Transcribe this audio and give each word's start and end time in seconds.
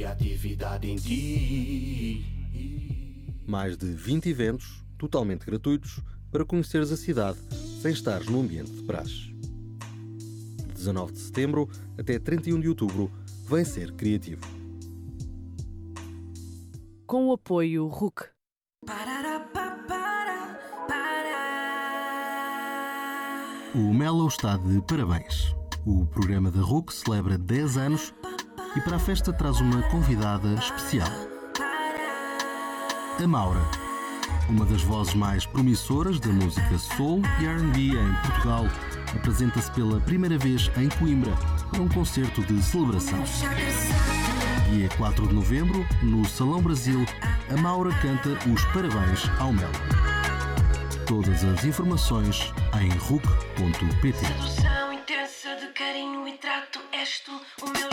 criatividade 0.00 0.90
em 0.90 0.96
ti. 0.96 2.24
Mais 3.46 3.76
de 3.76 3.86
20 3.86 4.30
eventos, 4.30 4.82
totalmente 4.96 5.44
gratuitos, 5.44 6.00
para 6.32 6.42
conheceres 6.42 6.90
a 6.90 6.96
cidade 6.96 7.38
sem 7.82 7.92
estares 7.92 8.26
num 8.26 8.40
ambiente 8.40 8.70
de 8.70 8.82
praxe. 8.84 9.34
De 10.68 10.72
19 10.74 11.12
de 11.12 11.18
setembro 11.18 11.68
até 11.98 12.18
31 12.18 12.60
de 12.60 12.68
outubro, 12.68 13.10
vem 13.46 13.62
ser 13.62 13.92
criativo. 13.92 14.40
Com 17.06 17.26
o 17.28 17.32
apoio 17.32 17.86
RUC. 17.86 18.22
O 23.74 23.94
Melo 23.94 24.28
está 24.28 24.56
de 24.56 24.80
parabéns. 24.82 25.54
O 25.84 26.06
programa 26.06 26.50
da 26.50 26.60
RUC 26.60 26.90
celebra 26.94 27.36
10 27.36 27.76
anos 27.76 28.14
e 28.76 28.80
para 28.80 28.96
a 28.96 29.00
festa 29.00 29.32
traz 29.32 29.60
uma 29.60 29.82
convidada 29.84 30.54
especial. 30.54 31.08
A 33.22 33.26
Maura, 33.26 33.60
uma 34.48 34.64
das 34.64 34.82
vozes 34.82 35.14
mais 35.14 35.44
promissoras 35.44 36.18
da 36.20 36.28
música 36.28 36.78
soul 36.78 37.22
e 37.40 37.46
R&B 37.46 37.98
em 37.98 38.14
Portugal, 38.26 38.64
apresenta-se 39.14 39.70
pela 39.72 40.00
primeira 40.00 40.38
vez 40.38 40.70
em 40.76 40.88
Coimbra 40.88 41.32
para 41.70 41.82
um 41.82 41.88
concerto 41.88 42.42
de 42.42 42.62
celebração. 42.62 43.18
Dia 44.70 44.88
4 44.96 45.26
de 45.26 45.34
novembro, 45.34 45.84
no 46.02 46.24
Salão 46.24 46.62
Brasil, 46.62 47.04
a 47.52 47.60
Maura 47.60 47.90
canta 48.00 48.30
os 48.48 48.64
parabéns 48.66 49.28
ao 49.38 49.52
Melo. 49.52 49.72
Todas 51.06 51.44
as 51.44 51.64
informações 51.64 52.52
em 52.80 52.88
RUC.pt. 52.90 54.20
Intensa 55.10 55.56
de 55.56 55.72
carinho 55.72 56.28
e 56.28 56.32
trato, 56.38 56.78
és 56.92 57.20
tu 57.20 57.32
o 57.62 57.70
meu 57.70 57.90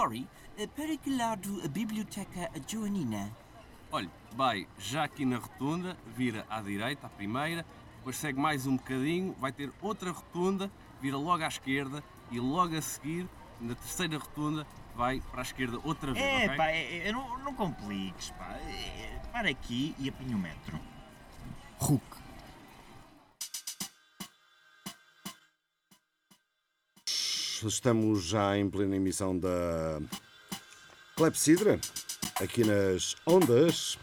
Sorry, 0.00 0.26
eh, 0.56 0.66
para 0.66 0.96
que 0.96 1.14
lado 1.14 1.60
a 1.62 1.68
biblioteca 1.68 2.50
Joanina? 2.66 3.30
Olha, 3.92 4.08
vai 4.32 4.66
já 4.78 5.04
aqui 5.04 5.26
na 5.26 5.36
rotunda, 5.36 5.94
vira 6.16 6.46
à 6.48 6.62
direita, 6.62 7.06
à 7.06 7.10
primeira, 7.10 7.66
depois 7.98 8.16
segue 8.16 8.40
mais 8.40 8.66
um 8.66 8.78
bocadinho, 8.78 9.36
vai 9.38 9.52
ter 9.52 9.70
outra 9.82 10.10
rotunda, 10.10 10.70
vira 11.02 11.18
logo 11.18 11.44
à 11.44 11.48
esquerda 11.48 12.02
e 12.30 12.40
logo 12.40 12.74
a 12.74 12.80
seguir, 12.80 13.28
na 13.60 13.74
terceira 13.74 14.16
rotunda, 14.16 14.66
vai 14.96 15.20
para 15.20 15.40
a 15.40 15.42
esquerda 15.42 15.78
outra 15.84 16.14
vez, 16.14 16.24
É, 16.24 16.46
ok? 16.46 16.56
pá, 16.56 16.66
é, 16.68 17.08
é, 17.08 17.12
não, 17.12 17.38
não 17.40 17.52
compliques, 17.52 18.30
pá. 18.30 18.54
É, 18.54 19.20
para 19.30 19.50
aqui 19.50 19.94
e 19.98 20.08
apanha 20.08 20.34
o 20.34 20.38
metro. 20.38 20.80
Estamos 27.66 28.24
já 28.24 28.56
em 28.56 28.70
plena 28.70 28.96
emissão 28.96 29.38
da 29.38 30.00
Clepsidra, 31.14 31.78
aqui 32.36 32.64
nas 32.64 33.16
ondas 33.26 33.98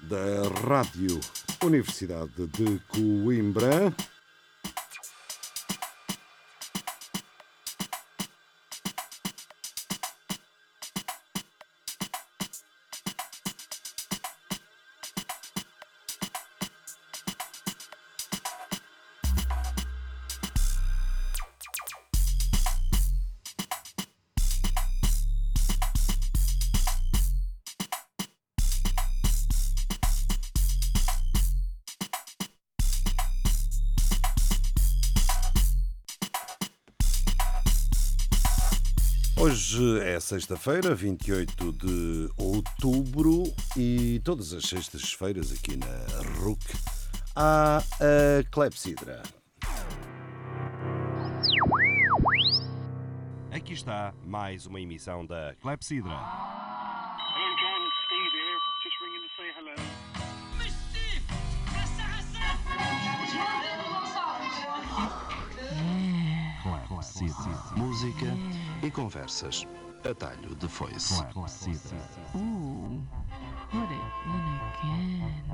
da 0.00 0.48
Rádio 0.66 1.20
Universidade 1.62 2.46
de 2.46 2.80
Coimbra. 2.88 3.94
Hoje 39.76 40.00
é 40.02 40.20
sexta-feira, 40.20 40.94
28 40.94 41.72
de 41.72 42.30
outubro, 42.36 43.42
e 43.76 44.20
todas 44.22 44.52
as 44.52 44.62
sextas-feiras 44.66 45.50
aqui 45.50 45.76
na 45.76 46.38
RUC 46.38 46.60
há 47.34 47.78
a 47.78 48.50
Clepsidra. 48.52 49.20
Aqui 53.50 53.72
está 53.72 54.14
mais 54.24 54.64
uma 54.64 54.80
emissão 54.80 55.26
da 55.26 55.56
Clepsidra. 55.60 56.63
Música 67.76 68.36
e 68.82 68.90
conversas. 68.90 69.66
Atalho 70.08 70.54
de 70.56 70.68
foice. 70.68 71.24
Clepsidra. 71.32 71.98
Ooh, 72.34 73.02
it 73.72 73.90
in 73.90 74.44
again. 74.60 75.44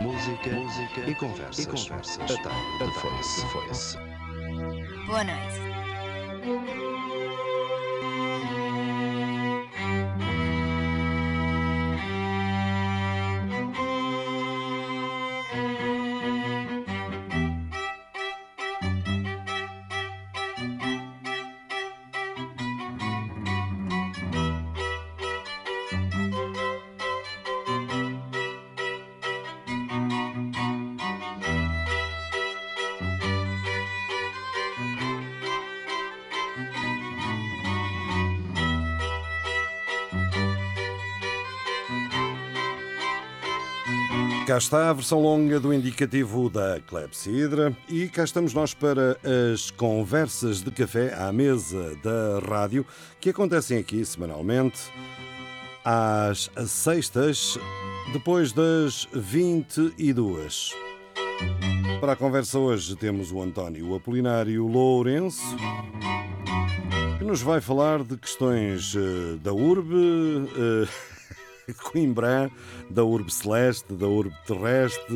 Música, 0.00 0.50
música 0.50 1.00
e 1.06 1.14
conversas. 1.14 1.64
E 1.64 1.68
conversas. 1.68 2.30
Atalho 2.30 2.78
de 2.78 2.94
foice. 2.98 3.46
foice. 3.46 3.98
Boa 5.06 5.24
noite. 5.24 5.49
Cá 44.46 44.58
está 44.58 44.90
a 44.90 44.92
versão 44.92 45.20
longa 45.20 45.60
do 45.60 45.72
indicativo 45.72 46.50
da 46.50 46.80
Clepsidra 46.80 47.76
e 47.88 48.08
cá 48.08 48.24
estamos 48.24 48.52
nós 48.52 48.74
para 48.74 49.16
as 49.52 49.70
conversas 49.70 50.60
de 50.60 50.70
café 50.70 51.14
à 51.14 51.32
mesa 51.32 51.96
da 52.02 52.40
rádio 52.46 52.84
que 53.20 53.30
acontecem 53.30 53.78
aqui 53.78 54.04
semanalmente 54.04 54.80
às 55.84 56.50
sextas, 56.66 57.58
depois 58.12 58.52
das 58.52 59.06
22. 59.12 60.74
Para 62.00 62.12
a 62.12 62.16
conversa 62.16 62.58
hoje 62.58 62.96
temos 62.96 63.30
o 63.30 63.40
António 63.40 63.94
Apolinário 63.94 64.66
Lourenço, 64.66 65.56
que 67.18 67.24
nos 67.24 67.42
vai 67.42 67.60
falar 67.60 68.02
de 68.02 68.16
questões 68.16 68.94
eh, 68.96 69.36
da 69.42 69.52
urbe, 69.52 69.94
eh, 70.56 70.88
Coimbra, 71.82 72.50
da 72.88 73.04
urbe 73.04 73.32
celeste, 73.32 73.94
da 73.94 74.06
urbe 74.06 74.34
terrestre. 74.46 75.14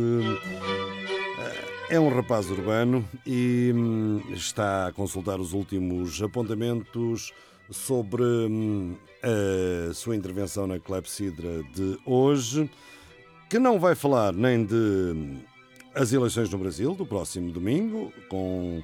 É 1.90 2.00
um 2.00 2.08
rapaz 2.08 2.50
urbano 2.50 3.06
e 3.26 3.72
hum, 3.74 4.22
está 4.32 4.88
a 4.88 4.92
consultar 4.92 5.38
os 5.38 5.52
últimos 5.52 6.20
apontamentos 6.22 7.32
sobre 7.70 8.22
hum, 8.22 8.96
a 9.22 9.92
sua 9.94 10.16
intervenção 10.16 10.66
na 10.66 10.78
Clepsidra 10.78 11.62
de 11.74 11.98
hoje, 12.06 12.70
que 13.50 13.58
não 13.58 13.78
vai 13.78 13.94
falar 13.94 14.32
nem 14.32 14.64
de 14.64 14.74
hum, 14.74 15.40
as 15.94 16.12
eleições 16.12 16.50
no 16.50 16.58
Brasil 16.58 16.94
do 16.94 17.06
próximo 17.06 17.52
domingo, 17.52 18.12
com 18.28 18.82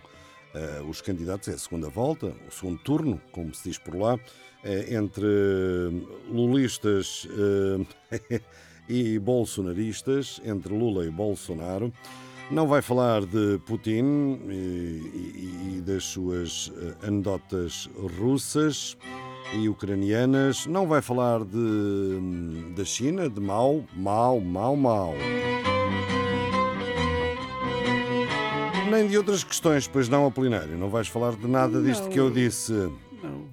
eh, 0.55 0.83
os 0.89 1.01
candidatos, 1.01 1.49
é 1.49 1.53
a 1.53 1.59
segunda 1.59 1.89
volta, 1.89 2.35
o 2.49 2.53
segundo 2.53 2.79
turno, 2.79 3.21
como 3.33 3.55
se 3.55 3.69
diz 3.69 3.79
por 3.79 3.97
lá, 3.97 4.19
entre 4.65 5.27
lulistas 6.31 7.27
eh, 8.11 8.41
e 8.89 9.19
bolsonaristas, 9.19 10.41
entre 10.45 10.73
Lula 10.77 11.07
e 11.07 11.11
Bolsonaro. 11.11 11.93
Não 12.51 12.67
vai 12.67 12.83
falar 12.83 13.25
de 13.25 13.61
Putin 13.65 14.39
e, 14.49 14.53
e- 14.53 15.75
e 15.79 15.81
das 15.81 16.05
suas 16.05 16.73
eh, 16.77 17.07
anedotas 17.07 17.89
russas. 18.19 18.97
e 19.55 19.69
ucranianas. 19.69 20.67
Não 20.67 20.87
vai 20.87 21.01
falar 21.03 21.45
de, 21.45 22.73
da 22.77 22.85
China, 22.85 23.29
de 23.29 23.41
Mao, 23.41 23.85
Mao, 23.97 24.39
Mao, 24.41 24.77
Mao. 24.77 25.15
Nem 28.91 29.07
de 29.07 29.17
outras 29.17 29.45
questões, 29.45 29.87
pois 29.87 30.09
não, 30.09 30.27
Apolinário. 30.27 30.77
Não 30.77 30.89
vais 30.91 31.07
falar 31.09 31.35
de 31.37 31.47
nada 31.47 31.81
disto 31.81 32.05
Não. 32.05 32.11
que 32.11 32.19
eu 32.19 32.31
disse. 32.31 32.73
Não, 32.73 33.45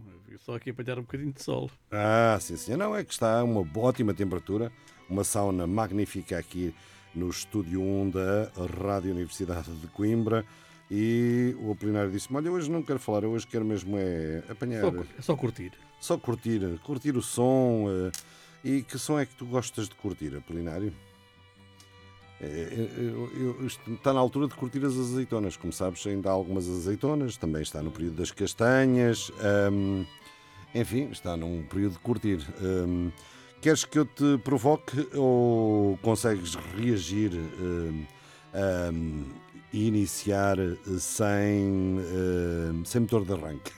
só 0.48 0.56
aqui 0.56 0.70
apanhar 0.70 0.98
um 0.98 1.02
bocadinho 1.02 1.34
de 1.34 1.44
sol. 1.44 1.70
Ah, 1.92 2.38
sim, 2.40 2.56
sim. 2.56 2.78
Não, 2.78 2.96
é 2.96 3.04
que 3.04 3.12
está 3.12 3.44
uma 3.44 3.68
ótima 3.78 4.14
temperatura, 4.14 4.72
uma 5.10 5.26
sauna 5.26 5.68
magnífica 5.68 6.38
aqui 6.40 6.74
no 7.14 7.30
estúdio 7.30 7.82
1 7.82 8.10
da 8.12 8.50
Rádio 8.82 9.12
Universidade 9.12 9.70
de 9.70 9.88
Coimbra. 9.88 10.46
E 10.90 11.54
o 11.60 11.74
Apolinário 11.74 12.10
disse-me: 12.10 12.38
Olha, 12.38 12.50
hoje 12.50 12.72
não 12.72 12.82
quero 12.82 12.98
falar, 12.98 13.26
hoje 13.26 13.46
quero 13.46 13.66
mesmo 13.66 13.98
é 13.98 14.42
apanhar. 14.50 14.82
Só, 14.84 14.90
é 15.18 15.22
só 15.22 15.36
curtir. 15.36 15.72
Só 16.00 16.18
curtir, 16.18 16.62
curtir 16.82 17.18
o 17.18 17.22
som. 17.22 17.88
eh, 17.90 18.12
E 18.64 18.82
que 18.84 18.98
som 18.98 19.20
é 19.20 19.26
que 19.26 19.36
tu 19.36 19.46
gostas 19.46 19.88
de 19.90 19.96
curtir, 19.96 20.34
Apolinário? 20.36 20.92
Eu- 22.40 23.30
eu- 23.36 23.66
isto 23.66 23.92
está 23.94 24.14
na 24.14 24.20
altura 24.20 24.48
de 24.48 24.54
curtir 24.56 24.84
as 24.86 24.94
azeitonas. 24.98 25.58
Como 25.58 25.74
sabes, 25.74 26.06
ainda 26.08 26.30
há 26.30 26.32
algumas 26.34 26.68
azeitonas. 26.70 27.36
Também 27.38 27.62
está 27.62 27.82
no 27.82 27.92
período 27.92 28.16
das 28.18 28.32
castanhas. 28.32 29.30
hum, 29.72 30.06
enfim, 30.74 31.10
está 31.12 31.36
num 31.36 31.64
período 31.64 31.94
de 31.94 32.00
curtir. 32.00 32.40
Hum, 32.62 33.12
queres 33.62 33.86
que 33.86 34.00
eu 34.00 34.06
te 34.06 34.38
provoque 34.44 35.08
ou 35.16 35.98
consegues 36.02 36.56
reagir 36.76 37.32
hum, 37.34 38.06
hum, 38.94 39.26
iniciar 39.74 40.60
eh, 40.60 40.76
sem, 41.00 42.00
hum, 42.00 42.84
sem 42.86 43.02
motor 43.02 43.26
de 43.26 43.34
arranque? 43.34 43.72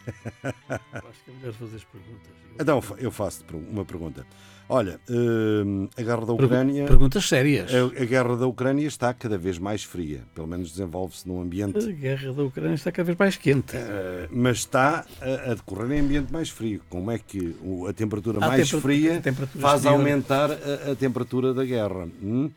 Acho 0.44 1.24
que 1.26 1.32
é 1.32 1.34
melhor 1.34 1.54
fazer 1.54 1.76
as 1.76 1.84
perguntas. 1.84 2.40
Então 2.60 2.82
eu 2.98 3.12
faço 3.12 3.46
uma 3.72 3.86
pergunta. 3.86 4.26
Olha, 4.72 5.00
hum, 5.10 5.90
a 5.98 6.02
guerra 6.04 6.26
da 6.28 6.34
Ucrânia. 6.34 6.86
perguntas 6.86 7.28
sérias. 7.28 7.72
A, 7.74 7.86
a 8.04 8.06
guerra 8.06 8.38
da 8.38 8.46
Ucrânia 8.46 8.86
está 8.86 9.12
cada 9.16 9.36
vez 9.36 9.58
mais 9.58 9.84
fria. 9.84 10.22
Pelo 10.36 10.46
menos 10.46 10.70
desenvolve-se 10.70 11.28
num 11.28 11.42
ambiente. 11.42 11.80
A 11.80 11.92
guerra 11.92 12.32
da 12.32 12.44
Ucrânia 12.44 12.76
está 12.76 12.92
cada 12.92 13.08
vez 13.08 13.18
mais 13.18 13.36
quente. 13.36 13.76
Eh, 13.76 14.28
mas 14.30 14.58
está 14.58 15.08
a, 15.20 15.52
a 15.52 15.54
decorrer 15.56 15.92
em 15.94 16.02
ambiente 16.02 16.32
mais 16.32 16.50
frio. 16.50 16.82
Como 16.88 17.10
é 17.10 17.18
que 17.18 17.56
a 17.88 17.94
temperatura 17.94 18.40
mais 18.40 18.70
fria 18.70 19.20
temperatura 19.20 19.60
faz 19.60 19.82
exterior. 19.82 20.00
aumentar 20.00 20.52
a, 20.52 20.96
temperatura 20.96 21.52
da 21.52 21.66
guerra? 21.66 22.08
hum? 22.22 22.52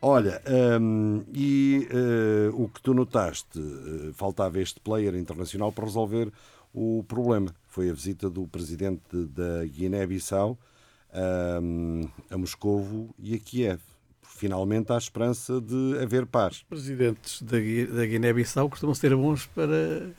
Olha, 0.00 0.40
hum, 0.80 1.24
e 1.34 1.88
eh, 1.90 2.50
o 2.52 2.65
que 2.68 2.80
tu 2.82 2.92
notaste, 2.94 3.58
eh, 3.58 4.12
faltava 4.14 4.60
este 4.60 4.80
player 4.80 5.14
internacional 5.14 5.72
para 5.72 5.84
resolver 5.84 6.30
o 6.74 7.04
problema. 7.08 7.54
Foi 7.68 7.88
a 7.90 7.92
visita 7.92 8.28
do 8.30 8.46
presidente 8.46 9.02
da 9.34 9.64
Guiné-Bissau 9.64 10.58
hum, 11.62 12.08
a 12.30 12.36
Moscovo 12.38 13.14
e 13.18 13.34
a 13.34 13.38
Kiev. 13.38 13.80
Finalmente 14.22 14.92
há 14.92 14.98
esperança 14.98 15.60
de 15.62 15.98
haver 16.02 16.26
paz. 16.26 16.62
presidentes 16.68 17.40
da, 17.40 17.58
Gui- 17.58 17.86
da 17.86 18.04
Guiné-Bissau 18.04 18.68
costumam 18.68 18.94
ser 18.94 19.16
bons 19.16 19.46
para, 19.46 20.10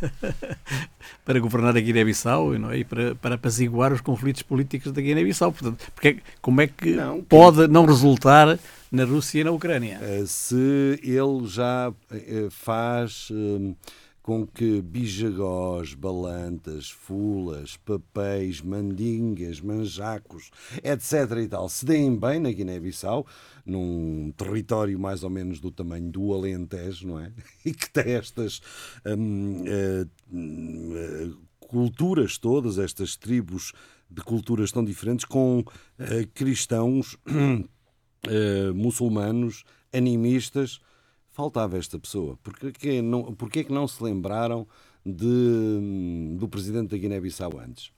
para 1.24 1.38
governar 1.40 1.76
a 1.76 1.80
Guiné-Bissau 1.80 2.54
e, 2.54 2.58
não 2.58 2.70
é? 2.70 2.78
e 2.78 2.84
para, 2.84 3.14
para 3.16 3.34
apaziguar 3.34 3.92
os 3.92 4.00
conflitos 4.00 4.42
políticos 4.42 4.92
da 4.92 5.00
Guiné-Bissau. 5.02 5.52
Portanto, 5.52 5.92
porque, 5.94 6.08
é- 6.08 6.16
como 6.40 6.60
é 6.62 6.66
que 6.66 6.96
pode 7.28 7.66
não 7.68 7.84
resultar 7.84 8.58
na 8.90 9.04
Rússia 9.04 9.40
e 9.40 9.44
na 9.44 9.50
Ucrânia? 9.50 9.98
Eh, 10.02 10.24
se 10.26 11.00
ele 11.02 11.46
já 11.46 11.92
eh, 12.10 12.48
faz 12.50 13.28
eh, 13.30 13.74
com 14.26 14.44
que 14.44 14.82
bijagós, 14.82 15.94
balantas, 15.94 16.90
fulas, 16.90 17.76
papéis, 17.76 18.60
mandingas, 18.60 19.60
manjacos, 19.60 20.50
etc. 20.82 21.38
e 21.44 21.46
tal, 21.48 21.68
se 21.68 21.86
deem 21.86 22.16
bem 22.16 22.40
na 22.40 22.50
Guiné-Bissau, 22.50 23.24
num 23.64 24.32
território 24.36 24.98
mais 24.98 25.22
ou 25.22 25.30
menos 25.30 25.60
do 25.60 25.70
tamanho 25.70 26.10
do 26.10 26.34
Alentejo, 26.34 27.06
não 27.06 27.20
é? 27.20 27.30
E 27.64 27.72
que 27.72 27.88
tem 27.88 28.14
estas 28.14 28.60
hum, 29.06 29.64
hum, 30.32 30.92
eh, 30.96 31.30
culturas 31.60 32.36
todas, 32.36 32.78
estas 32.78 33.16
tribos 33.16 33.72
de 34.10 34.22
culturas 34.22 34.70
tão 34.70 34.84
diferentes, 34.84 35.24
com 35.24 35.64
cristãos, 36.34 37.16
eh, 38.24 38.70
muçulmanos, 38.72 39.64
animistas, 39.92 40.80
faltava 41.30 41.76
esta 41.78 41.98
pessoa. 41.98 42.38
Porquê 42.42 42.72
que 42.72 43.02
não, 43.02 43.34
porquê 43.34 43.62
que 43.64 43.72
não 43.72 43.86
se 43.86 44.02
lembraram 44.02 44.66
de, 45.04 46.36
do 46.38 46.48
presidente 46.48 46.90
da 46.90 46.96
Guiné-Bissau 46.96 47.58
antes? 47.58 47.92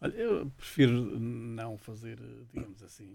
Olha, 0.00 0.14
eu 0.16 0.50
prefiro 0.56 1.18
não 1.18 1.78
fazer, 1.78 2.18
digamos 2.52 2.82
assim, 2.82 3.10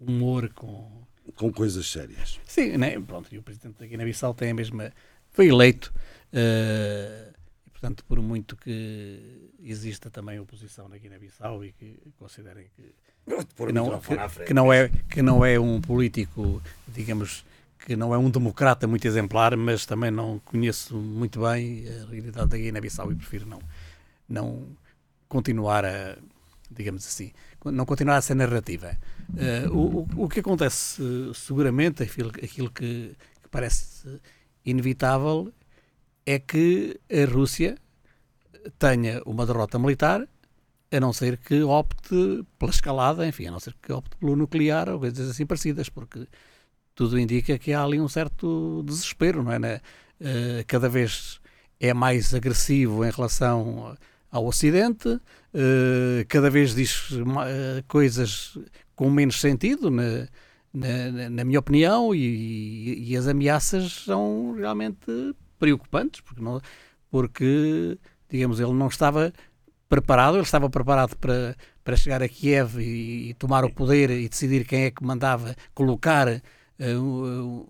humor 0.00 0.48
com. 0.54 1.04
Com 1.36 1.52
coisas 1.52 1.86
sérias. 1.86 2.40
Sim, 2.46 2.76
né? 2.78 2.98
Pronto, 3.00 3.32
e 3.34 3.38
o 3.38 3.42
presidente 3.42 3.78
da 3.78 3.86
Guiné-Bissau 3.86 4.34
tem 4.34 4.50
a 4.50 4.54
mesma. 4.54 4.92
Foi 5.30 5.48
eleito. 5.48 5.92
eh, 6.32 7.32
e, 7.66 7.70
portanto, 7.70 8.04
por 8.04 8.20
muito 8.20 8.56
que 8.56 9.50
exista 9.60 10.10
também 10.10 10.38
oposição 10.38 10.88
na 10.88 10.96
Guiné-Bissau 10.96 11.64
e 11.64 11.72
que 11.72 11.98
considerem 12.16 12.66
que. 12.76 12.94
Que 13.66 13.72
não, 13.72 14.00
que- 14.00 14.44
que 14.46 14.54
não 14.54 14.72
é, 14.72 14.88
que 15.08 15.22
não 15.22 15.44
é 15.44 15.58
um 15.58 15.80
político, 15.80 16.60
digamos, 16.88 17.44
que 17.78 17.96
não 17.96 18.14
é 18.14 18.18
um 18.18 18.30
democrata 18.30 18.86
muito 18.86 19.06
exemplar, 19.06 19.56
mas 19.56 19.86
também 19.86 20.10
não 20.10 20.40
conheço 20.44 20.96
muito 20.96 21.40
bem 21.40 21.84
a 21.88 22.10
realidade 22.10 22.48
da 22.48 22.56
Guiné-Bissau 22.56 23.10
e 23.12 23.14
prefiro 23.16 23.46
não, 23.46 23.60
não 24.28 24.66
continuar 25.28 25.84
a, 25.84 26.16
digamos 26.70 27.06
assim, 27.06 27.32
não 27.64 27.84
continuar 27.84 28.16
a 28.16 28.22
ser 28.22 28.34
narrativa. 28.34 28.96
Eh, 29.36 29.66
o, 29.70 30.06
o, 30.16 30.28
que 30.28 30.40
acontece 30.40 31.02
seguramente, 31.34 32.02
aquilo, 32.02 32.30
aquilo 32.30 32.70
que, 32.70 33.14
que 33.42 33.48
parece 33.50 34.20
inevitável, 34.64 35.52
é 36.26 36.38
que 36.38 37.00
a 37.10 37.30
Rússia 37.32 37.76
tenha 38.78 39.22
uma 39.26 39.44
derrota 39.46 39.78
militar, 39.78 40.26
a 40.92 41.00
não 41.00 41.12
ser 41.12 41.38
que 41.38 41.62
opte 41.62 42.44
pela 42.58 42.70
escalada, 42.70 43.26
enfim, 43.26 43.46
a 43.46 43.50
não 43.50 43.60
ser 43.60 43.74
que 43.80 43.92
opte 43.92 44.16
pelo 44.16 44.36
nuclear 44.36 44.88
ou 44.90 45.00
coisas 45.00 45.30
assim 45.30 45.46
parecidas, 45.46 45.88
porque 45.88 46.26
tudo 46.94 47.18
indica 47.18 47.58
que 47.58 47.72
há 47.72 47.82
ali 47.82 47.98
um 47.98 48.08
certo 48.08 48.82
desespero, 48.84 49.42
não 49.42 49.52
é? 49.52 49.58
Né? 49.58 49.80
Eh, 50.20 50.64
cada 50.66 50.88
vez 50.88 51.40
é 51.80 51.94
mais 51.94 52.34
agressivo 52.34 53.04
em 53.04 53.10
relação 53.10 53.96
ao 54.30 54.46
Ocidente, 54.46 55.18
eh, 55.54 56.24
cada 56.28 56.50
vez 56.50 56.74
diz 56.74 57.08
eh, 57.46 57.82
coisas 57.88 58.58
com 58.94 59.10
menos 59.10 59.40
sentido, 59.40 59.90
na, 59.90 60.28
na, 60.72 61.30
na 61.30 61.44
minha 61.44 61.58
opinião, 61.58 62.14
e, 62.14 63.10
e 63.10 63.16
as 63.16 63.26
ameaças 63.26 64.04
são 64.04 64.54
realmente 64.56 65.34
preocupantes, 65.58 66.20
porque, 66.20 66.42
não, 66.42 66.60
porque 67.10 67.98
digamos, 68.32 68.58
ele 68.60 68.72
não 68.72 68.88
estava 68.88 69.32
preparado, 69.92 70.36
ele 70.36 70.42
estava 70.42 70.70
preparado 70.70 71.14
para, 71.18 71.54
para 71.84 71.96
chegar 71.96 72.22
a 72.22 72.28
Kiev 72.28 72.80
e, 72.80 73.28
e 73.28 73.34
tomar 73.34 73.62
o 73.62 73.68
poder 73.68 74.08
e 74.08 74.26
decidir 74.26 74.64
quem 74.64 74.84
é 74.84 74.90
que 74.90 75.04
mandava 75.04 75.54
colocar 75.74 76.28
eh, 76.28 76.96
um, 76.96 77.66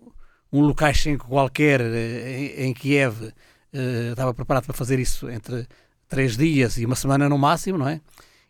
Lukashenko 0.49 1.27
qualquer 1.27 1.81
eh, 1.81 2.53
em, 2.59 2.67
em 2.67 2.73
Kiev, 2.73 3.33
eh, 3.73 4.11
estava 4.11 4.33
preparado 4.33 4.63
para 4.63 4.73
fazer 4.73 4.99
isso 4.99 5.29
entre 5.29 5.67
três 6.07 6.37
dias 6.37 6.77
e 6.77 6.85
uma 6.85 6.95
semana 6.95 7.27
no 7.27 7.37
máximo, 7.37 7.77
não 7.77 7.89
é? 7.89 7.99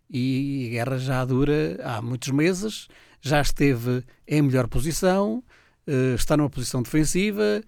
E 0.07 0.67
a 0.67 0.71
guerra 0.73 0.99
já 0.99 1.25
dura 1.25 1.79
há 1.83 1.99
muitos 1.99 2.29
meses, 2.29 2.87
já 3.21 3.41
esteve 3.41 4.03
em 4.27 4.43
melhor 4.43 4.67
posição, 4.67 5.43
está 6.15 6.37
numa 6.37 6.49
posição 6.49 6.83
defensiva, 6.83 7.63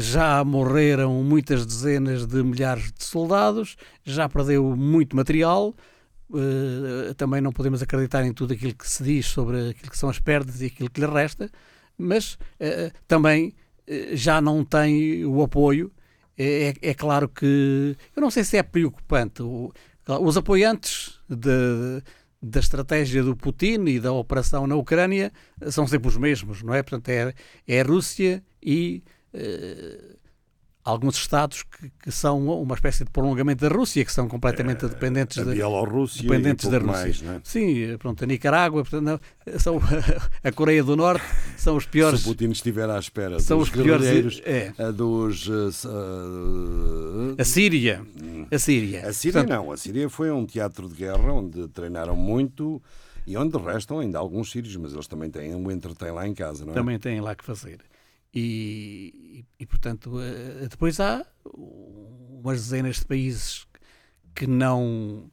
já 0.00 0.44
morreram 0.44 1.22
muitas 1.24 1.66
dezenas 1.66 2.26
de 2.26 2.42
milhares 2.42 2.92
de 2.92 3.04
soldados, 3.04 3.76
já 4.04 4.28
perdeu 4.28 4.76
muito 4.76 5.16
material. 5.16 5.74
eh, 6.34 7.12
também 7.14 7.40
não 7.42 7.52
podemos 7.52 7.82
acreditar 7.82 8.24
em 8.24 8.32
tudo 8.32 8.54
aquilo 8.54 8.74
que 8.74 8.88
se 8.88 9.02
diz 9.02 9.26
sobre 9.26 9.70
aquilo 9.70 9.90
que 9.90 9.98
são 9.98 10.08
as 10.08 10.18
perdas 10.18 10.62
e 10.62 10.66
aquilo 10.66 10.88
que 10.88 11.00
lhe 11.00 11.06
resta, 11.06 11.50
mas 11.98 12.38
eh, 12.58 12.90
também 13.06 13.52
eh, 13.86 14.10
já 14.16 14.40
não 14.40 14.64
tem 14.64 15.24
o 15.26 15.42
apoio. 15.42 15.92
É, 16.38 16.68
é- 16.82 16.90
é 16.90 16.94
claro 16.94 17.28
que 17.28 17.94
eu 18.16 18.20
não 18.22 18.30
sei 18.30 18.44
se 18.44 18.56
é 18.56 18.62
preocupante. 18.62 19.42
Os 20.22 20.36
apoiantes 20.38 21.20
de- 21.28 22.02
da 22.40 22.60
estratégia 22.60 23.22
do 23.22 23.36
Putin 23.36 23.84
e 23.86 24.00
da 24.00 24.12
operação 24.12 24.66
na 24.66 24.74
Ucrânia 24.74 25.30
são 25.70 25.86
sempre 25.86 26.08
os 26.08 26.16
mesmos, 26.16 26.62
não 26.62 26.72
é? 26.74 26.82
Portanto, 26.82 27.08
é, 27.10 27.34
é 27.68 27.80
a 27.80 27.84
Rússia 27.84 28.42
e 28.62 29.02
eh, 29.34 30.16
alguns 30.84 31.16
estados 31.16 31.62
que, 31.62 31.90
que, 32.02 32.10
são 32.10 32.44
uma 32.60 32.74
espécie 32.74 33.04
de 33.04 33.10
prolongamento 33.10 33.68
da 33.68 33.74
Rússia, 33.74 34.04
que 34.04 34.12
são 34.12 34.28
completamente 34.28 34.86
dependentes 34.86 35.38
a 35.38 35.44
da 35.44 35.52
Bielorrússia 35.52 36.22
dependentes 36.22 36.68
da 36.68 36.78
Rússia. 36.78 36.92
Mais, 36.92 37.22
não 37.22 37.34
é? 37.34 37.40
Sim, 37.44 37.96
pronto, 37.98 38.24
a 38.24 38.26
Nicarágua, 38.26 38.82
portanto, 38.82 39.04
não, 39.04 39.20
são 39.58 39.80
a 40.42 40.52
Coreia 40.52 40.82
do 40.82 40.96
Norte, 40.96 41.24
são 41.56 41.76
os 41.76 41.86
piores. 41.86 42.20
Se 42.20 42.26
o 42.26 42.30
Putin 42.30 42.50
estiver 42.50 42.90
à 42.90 42.98
espera 42.98 43.38
são 43.38 43.58
dos 43.58 43.68
os 43.68 43.74
piores, 43.74 44.42
é. 44.44 44.72
dos 44.92 45.46
uh, 45.46 45.82
a 47.38 47.44
Síria, 47.44 48.04
a 48.50 48.58
Síria. 48.58 49.06
A 49.08 49.12
Síria 49.12 49.40
portanto, 49.40 49.56
não, 49.56 49.70
a 49.70 49.76
Síria 49.76 50.10
foi 50.10 50.32
um 50.32 50.44
teatro 50.44 50.88
de 50.88 50.94
guerra 50.94 51.32
onde 51.32 51.68
treinaram 51.68 52.16
muito. 52.16 52.82
E 53.24 53.36
onde 53.36 53.56
restam 53.56 54.00
ainda 54.00 54.18
alguns 54.18 54.50
sírios, 54.50 54.74
mas 54.74 54.92
eles 54.92 55.06
também 55.06 55.30
têm 55.30 55.54
um 55.54 55.70
entretém 55.70 56.10
lá 56.10 56.26
em 56.26 56.34
casa, 56.34 56.64
não 56.64 56.72
é? 56.72 56.74
Também 56.74 56.98
têm 56.98 57.20
lá 57.20 57.36
que 57.36 57.44
fazer. 57.44 57.78
E, 58.34 59.44
e, 59.58 59.66
portanto, 59.66 60.18
eh, 60.20 60.66
depois 60.68 60.98
há 61.00 61.24
umas 61.44 62.62
dezenas 62.62 62.96
de 62.96 63.04
países 63.04 63.66
que 64.34 64.46
não 64.46 65.30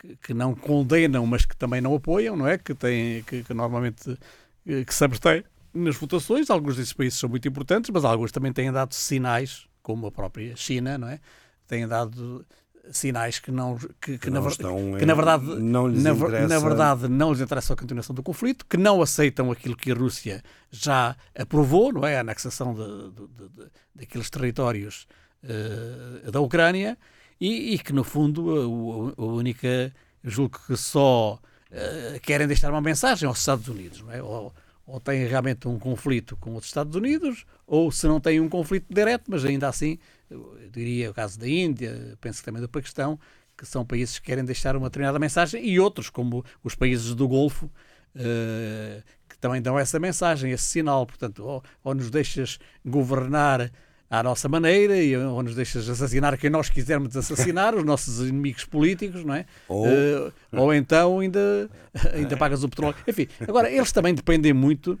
que, 0.00 0.16
que, 0.16 0.34
não 0.34 0.54
condenam, 0.54 1.26
mas 1.26 1.44
que 1.44 1.56
também 1.56 1.80
não 1.80 1.94
apoiam, 1.94 2.36
não 2.36 2.46
é? 2.46 2.58
Que 2.58 2.74
têm 2.74 3.22
que, 3.24 3.44
que 3.44 3.54
normalmente 3.54 4.18
eh, 4.66 4.84
que 4.84 4.94
se 4.94 5.04
abstêm 5.04 5.44
nas 5.72 5.96
votações. 5.96 6.50
Alguns 6.50 6.76
desses 6.76 6.92
países 6.92 7.18
são 7.18 7.28
muito 7.28 7.46
importantes, 7.46 7.90
mas 7.90 8.04
alguns 8.04 8.32
também 8.32 8.52
têm 8.52 8.72
dado 8.72 8.92
sinais, 8.94 9.66
como 9.82 10.06
a 10.06 10.12
própria 10.12 10.56
China, 10.56 10.98
não 10.98 11.08
é? 11.08 11.20
Têm 11.66 11.86
dado 11.86 12.44
sinais 12.90 13.38
que 13.38 13.50
não 13.50 13.78
que, 14.00 14.18
que, 14.18 14.30
não 14.30 14.42
na, 14.42 14.48
estão, 14.48 14.94
que 14.98 15.06
na 15.06 15.14
verdade 15.14 15.44
não 15.44 15.86
lhes 15.86 16.02
na, 16.02 16.10
interessa... 16.10 16.48
na, 16.48 16.58
verdade 16.58 17.08
não 17.08 17.30
lhes 17.30 17.40
interessa 17.40 17.74
a 17.74 17.76
continuação 17.76 18.14
do 18.14 18.22
conflito, 18.22 18.66
que 18.66 18.76
não 18.76 19.00
aceitam 19.00 19.50
aquilo 19.50 19.76
que 19.76 19.92
a 19.92 19.94
Rússia 19.94 20.42
já 20.70 21.16
aprovou, 21.38 21.92
não 21.92 22.06
é 22.06 22.16
a 22.16 22.20
anexação 22.20 22.74
de, 22.74 23.10
de, 23.10 23.28
de, 23.28 23.70
daqueles 23.94 24.28
territórios 24.28 25.06
uh, 25.44 26.30
da 26.30 26.40
Ucrânia 26.40 26.98
e, 27.40 27.74
e, 27.74 27.78
que 27.78 27.92
no 27.92 28.02
fundo 28.02 29.14
a, 29.16 29.22
a 29.22 29.24
única 29.26 29.92
julgo 30.24 30.58
que 30.66 30.76
só 30.76 31.34
uh, 31.70 32.20
querem 32.20 32.46
deixar 32.46 32.70
uma 32.70 32.80
mensagem 32.80 33.28
aos 33.28 33.38
Estados 33.38 33.68
Unidos, 33.68 34.00
não 34.00 34.12
é? 34.12 34.22
Ou, 34.22 34.52
ou 34.86 35.00
têm 35.00 35.26
realmente 35.26 35.68
um 35.68 35.78
conflito 35.78 36.36
com 36.36 36.56
os 36.56 36.64
Estados 36.64 36.96
Unidos, 36.96 37.44
ou 37.66 37.90
se 37.92 38.06
não 38.06 38.20
têm 38.20 38.40
um 38.40 38.48
conflito 38.48 38.86
direto, 38.92 39.24
mas 39.28 39.44
ainda 39.44 39.68
assim 39.68 39.98
eu 40.32 40.70
diria 40.70 41.10
o 41.10 41.14
caso 41.14 41.38
da 41.38 41.48
Índia, 41.48 42.16
penso 42.20 42.42
também 42.44 42.60
do 42.60 42.68
Paquistão, 42.68 43.18
que 43.56 43.66
são 43.66 43.84
países 43.84 44.18
que 44.18 44.26
querem 44.26 44.44
deixar 44.44 44.76
uma 44.76 44.88
determinada 44.88 45.18
mensagem, 45.18 45.64
e 45.64 45.78
outros, 45.78 46.10
como 46.10 46.44
os 46.64 46.74
países 46.74 47.14
do 47.14 47.28
Golfo, 47.28 47.66
uh, 47.66 49.02
que 49.28 49.38
também 49.38 49.60
dão 49.60 49.78
essa 49.78 49.98
mensagem, 49.98 50.50
esse 50.52 50.64
sinal. 50.64 51.06
Portanto, 51.06 51.44
ou, 51.44 51.62
ou, 51.84 51.94
nos 51.94 52.10
deixas 52.10 52.58
governar 52.84 53.70
à 54.10 54.22
nossa 54.22 54.48
maneira, 54.48 54.96
e, 54.96 55.16
ou 55.16 55.42
nos 55.42 55.54
deixas 55.54 55.88
assassinar 55.88 56.36
quem 56.38 56.50
nós 56.50 56.68
quisermos 56.68 57.16
assassinar, 57.16 57.74
os 57.74 57.84
nossos 57.84 58.20
inimigos 58.20 58.64
políticos, 58.64 59.24
não 59.24 59.34
é? 59.34 59.46
Ou, 59.68 59.86
uh, 59.86 60.32
ou 60.52 60.74
então 60.74 61.20
ainda, 61.20 61.70
ainda 62.14 62.36
pagas 62.36 62.64
o 62.64 62.68
petróleo. 62.68 62.96
Enfim, 63.06 63.28
agora, 63.46 63.70
eles 63.70 63.92
também 63.92 64.14
dependem 64.14 64.52
muito 64.52 64.98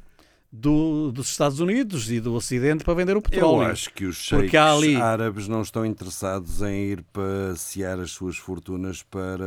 do, 0.52 1.10
dos 1.10 1.30
Estados 1.30 1.60
Unidos 1.60 2.10
e 2.10 2.20
do 2.20 2.34
Ocidente 2.34 2.84
para 2.84 2.92
vender 2.92 3.16
o 3.16 3.22
petróleo. 3.22 3.62
Eu 3.62 3.72
acho 3.72 3.90
que 3.94 4.04
os 4.04 4.16
sheiks 4.16 4.54
ali... 4.54 4.96
árabes 4.96 5.48
não 5.48 5.62
estão 5.62 5.86
interessados 5.86 6.60
em 6.60 6.90
ir 6.90 7.02
passear 7.10 7.98
as 7.98 8.10
suas 8.10 8.36
fortunas 8.36 9.02
para 9.02 9.46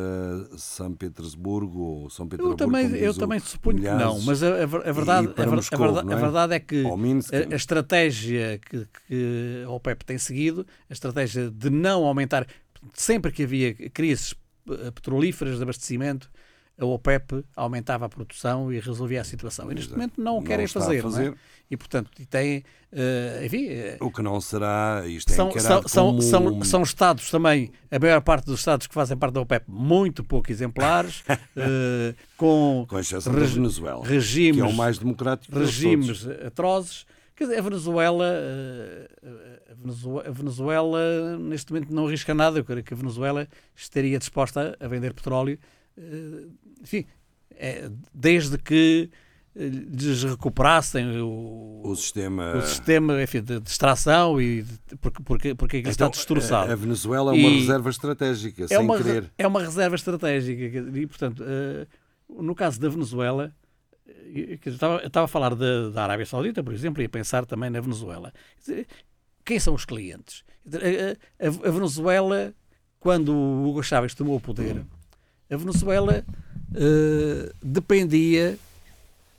São 0.57 0.91
Petersburgo 0.93 1.79
ou 1.79 2.09
São 2.09 2.27
Petersburgo. 2.27 2.53
Eu 2.53 2.57
também, 2.57 2.95
eu 2.95 3.13
também 3.13 3.39
suponho 3.39 3.77
que 3.77 3.83
não, 3.83 4.19
mas 4.21 4.41
a, 4.41 4.63
a, 4.63 4.65
verdade, 4.65 5.29
a, 5.37 5.45
Moscou, 5.45 5.83
a, 5.83 5.87
verdade, 5.87 6.09
é? 6.09 6.13
a, 6.13 6.17
verdade, 6.17 6.53
é? 6.55 6.59
que 6.59 6.83
a, 6.83 7.53
a, 7.53 7.55
estratégia 7.55 8.59
que, 8.67 8.87
que 9.07 9.63
a 9.63 9.69
OPEP 9.69 10.03
tem 10.03 10.17
seguido, 10.17 10.65
a 10.89 10.93
estratégia 10.93 11.51
de 11.51 11.69
não 11.69 12.03
aumentar, 12.03 12.47
sempre 12.93 13.31
que 13.31 13.43
havia 13.43 13.75
crises 13.91 14.33
petrolíferas 14.95 15.57
de 15.57 15.61
abastecimento, 15.63 16.31
a 16.77 16.85
OPEP 16.85 17.43
aumentava 17.55 18.05
a 18.05 18.09
produção 18.09 18.71
e 18.71 18.79
resolvia 18.79 19.21
a 19.21 19.23
situação. 19.23 19.71
E 19.71 19.75
neste 19.75 19.91
momento 19.91 20.19
não 20.19 20.37
o 20.37 20.43
querem 20.43 20.67
fazer, 20.67 21.01
fazer. 21.01 21.31
É? 21.31 21.35
E 21.71 21.77
portanto, 21.77 22.11
e 22.19 22.25
tem, 22.25 22.63
uh, 22.91 23.45
enfim, 23.45 23.67
uh, 23.67 24.05
o 24.05 24.11
que 24.11 24.21
não 24.21 24.39
será, 24.41 25.03
isto 25.07 25.31
é 25.31 25.35
são, 25.35 25.51
são, 25.87 26.07
como... 26.07 26.21
são, 26.21 26.63
são, 26.63 26.83
Estados 26.83 27.31
também, 27.31 27.71
a 27.89 27.97
maior 27.97 28.21
parte 28.21 28.45
dos 28.45 28.59
Estados 28.59 28.87
que 28.87 28.93
fazem 28.93 29.17
parte 29.17 29.33
da 29.33 29.41
OPEP, 29.41 29.65
muito 29.67 30.23
pouco 30.23 30.51
exemplares, 30.51 31.21
uh, 31.21 32.15
com, 32.37 32.85
com 32.87 32.99
exceção 32.99 33.33
da 33.33 33.39
Venezuela, 33.39 34.05
regimes, 34.05 34.61
que 34.61 34.61
é 34.61 34.69
o 34.69 34.73
mais 34.73 34.97
democrático 34.97 35.57
regimes 35.57 36.27
atrozes. 36.45 37.05
Quer 37.35 37.45
dizer, 37.45 37.59
a 37.59 37.61
Venezuela, 37.63 38.25
a 39.69 39.73
Venezuela, 39.73 40.23
a 40.25 40.31
Venezuela, 40.31 41.37
neste 41.37 41.73
momento 41.73 41.93
não 41.93 42.07
arrisca 42.07 42.33
nada. 42.33 42.59
Eu 42.59 42.63
creio 42.63 42.81
que 42.81 42.93
a 42.93 42.97
Venezuela 42.97 43.45
estaria 43.75 44.17
disposta 44.17 44.77
a 44.79 44.87
vender 44.87 45.13
petróleo 45.13 45.59
enfim, 46.81 47.05
é, 47.51 47.89
desde 48.13 48.57
que 48.57 49.09
eh, 49.55 49.67
lhes 49.67 50.23
recuperassem 50.23 51.21
o, 51.21 51.81
o 51.83 51.95
sistema, 51.95 52.57
o 52.57 52.61
sistema 52.61 53.23
enfim, 53.23 53.41
de, 53.41 53.59
de 53.59 53.69
extração 53.69 54.41
e 54.41 54.63
de, 54.63 54.97
porque, 54.97 55.23
porque, 55.23 55.55
porque 55.55 55.77
aquilo 55.77 55.93
então, 55.93 56.07
está 56.07 56.17
destroçado. 56.17 56.71
A 56.71 56.75
Venezuela 56.75 57.31
é 57.31 57.39
uma 57.39 57.49
e 57.49 57.59
reserva 57.61 57.89
estratégica, 57.89 58.63
é 58.65 58.67
sem 58.67 58.77
uma, 58.77 58.97
querer. 58.97 59.31
É 59.37 59.47
uma 59.47 59.61
reserva 59.61 59.95
estratégica 59.95 60.61
e, 60.93 61.07
portanto, 61.07 61.41
uh, 61.41 62.43
no 62.43 62.53
caso 62.53 62.81
da 62.81 62.89
Venezuela, 62.89 63.55
eu 64.05 64.59
estava, 64.65 64.97
eu 64.97 65.07
estava 65.07 65.25
a 65.25 65.27
falar 65.29 65.55
da, 65.55 65.89
da 65.89 66.03
Arábia 66.03 66.25
Saudita, 66.25 66.61
por 66.61 66.73
exemplo, 66.73 67.01
e 67.01 67.05
a 67.05 67.09
pensar 67.09 67.45
também 67.45 67.69
na 67.69 67.79
Venezuela. 67.79 68.33
Quem 69.45 69.59
são 69.59 69.73
os 69.73 69.85
clientes? 69.85 70.43
A, 70.67 71.45
a, 71.45 71.69
a 71.69 71.71
Venezuela, 71.71 72.53
quando 72.99 73.33
o 73.33 73.69
Hugo 73.69 73.81
Chávez 73.81 74.13
tomou 74.13 74.35
o 74.35 74.41
poder, 74.41 74.83
a 75.49 75.57
Venezuela 75.57 76.25
uh, 76.71 77.55
dependia 77.63 78.57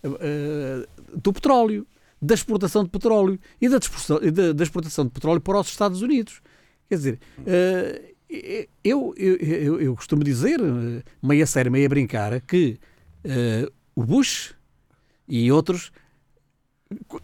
uh, 0.05 1.17
do 1.17 1.33
petróleo, 1.33 1.87
da 2.21 2.35
exportação 2.35 2.85
de 2.85 2.91
petróleo 2.91 3.39
e 3.61 3.69
da, 3.69 3.79
da, 3.79 4.53
da, 4.53 4.63
exportação 4.63 5.05
de 5.05 5.11
petróleo 5.11 5.41
para 5.41 5.61
os 5.61 5.69
Estados 5.69 6.03
Unidos. 6.03 6.41
Quer 6.89 6.95
dizer, 6.95 7.21
eu, 8.83 9.15
eu, 9.17 9.37
eu, 9.37 9.81
eu, 9.81 9.97
costumo 9.97 10.23
dizer, 10.23 10.59
meio 11.23 11.43
a 11.43 11.47
sério, 11.47 11.71
meio 11.71 11.87
a 11.87 11.89
brincar, 11.89 12.41
que 12.41 12.79
o 13.95 14.05
Bush 14.05 14.55
e 15.29 15.51
outros 15.51 15.91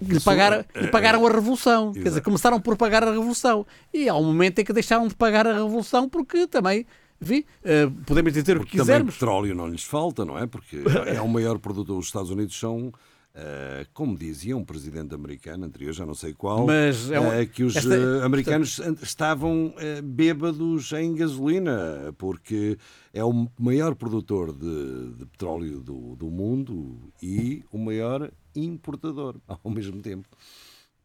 lhe 0.01 0.21
pagaram, 0.21 0.65
lhe 0.75 0.89
pagaram 0.89 1.27
a 1.27 1.31
revolução. 1.31 1.93
Quer 1.93 2.03
dizer, 2.03 2.21
começaram 2.21 2.61
por 2.61 2.77
pagar 2.77 3.05
a 3.05 3.11
revolução. 3.11 3.65
E 3.95 4.09
há 4.09 4.15
um 4.15 4.25
momento 4.25 4.59
em 4.59 4.65
que 4.65 4.73
deixaram 4.73 5.07
de 5.07 5.15
pagar 5.15 5.47
a 5.47 5.55
revolução 5.55 6.09
porque 6.09 6.47
também 6.47 6.85
enfim, 7.23 7.45
uh, 7.63 7.91
podemos 8.05 8.33
dizer 8.33 8.57
Porque 8.57 8.63
o 8.63 8.65
que 8.65 8.79
quisermos. 8.79 8.87
Também 8.87 9.13
petróleo 9.13 9.55
não 9.55 9.69
lhes 9.69 9.85
falta, 9.85 10.25
não 10.25 10.37
é? 10.37 10.47
Porque 10.47 10.83
é 11.07 11.21
o 11.21 11.29
maior 11.29 11.59
produto. 11.59 11.97
Os 11.97 12.07
Estados 12.07 12.31
Unidos 12.31 12.59
são. 12.59 12.93
Uh, 13.35 13.89
como 13.95 14.15
dizia 14.15 14.55
um 14.55 14.63
presidente 14.63 15.15
americano 15.15 15.65
anterior, 15.65 15.95
já 15.95 16.05
não 16.05 16.15
sei 16.15 16.35
qual, 16.35 16.67
Mas 16.67 17.11
é 17.11 17.19
uh, 17.19 17.49
que 17.49 17.65
os 17.65 17.77
esta... 17.77 18.27
americanos 18.27 18.79
estavam 19.01 19.75
bêbados 20.05 20.93
em 20.93 21.15
gasolina, 21.15 22.15
porque 22.19 22.77
é 23.11 23.25
o 23.25 23.49
maior 23.59 23.95
produtor 23.95 24.53
de, 24.53 25.15
de 25.17 25.25
petróleo 25.25 25.81
do, 25.81 26.15
do 26.15 26.31
mundo 26.31 27.11
e 27.23 27.65
o 27.73 27.79
maior 27.79 28.31
importador 28.55 29.37
ao 29.49 29.71
mesmo 29.71 30.03
tempo. 30.03 30.29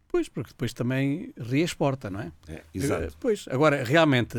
Pois, 0.09 0.27
porque 0.27 0.49
depois 0.49 0.73
também 0.73 1.33
reexporta, 1.37 2.09
não 2.09 2.19
é? 2.19 2.31
é 2.49 2.61
exato. 2.73 3.15
Pois, 3.21 3.45
agora, 3.49 3.85
realmente, 3.85 4.37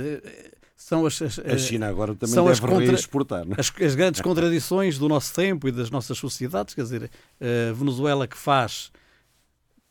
são 0.78 1.04
as, 1.04 1.20
as, 1.20 1.38
a 1.40 1.58
China 1.58 1.88
agora 1.88 2.14
também 2.14 2.32
são 2.32 2.46
deve 2.46 2.60
contra, 2.60 2.86
reexportar. 2.86 3.44
Não 3.44 3.56
é? 3.56 3.60
as, 3.60 3.72
as, 3.82 3.94
grandes 3.96 4.20
contradições 4.20 4.96
do 4.96 5.08
nosso 5.08 5.34
tempo 5.34 5.66
e 5.66 5.72
das 5.72 5.90
nossas 5.90 6.16
sociedades, 6.16 6.72
quer 6.72 6.82
dizer, 6.82 7.10
a 7.40 7.72
Venezuela 7.72 8.28
que 8.28 8.36
faz 8.36 8.92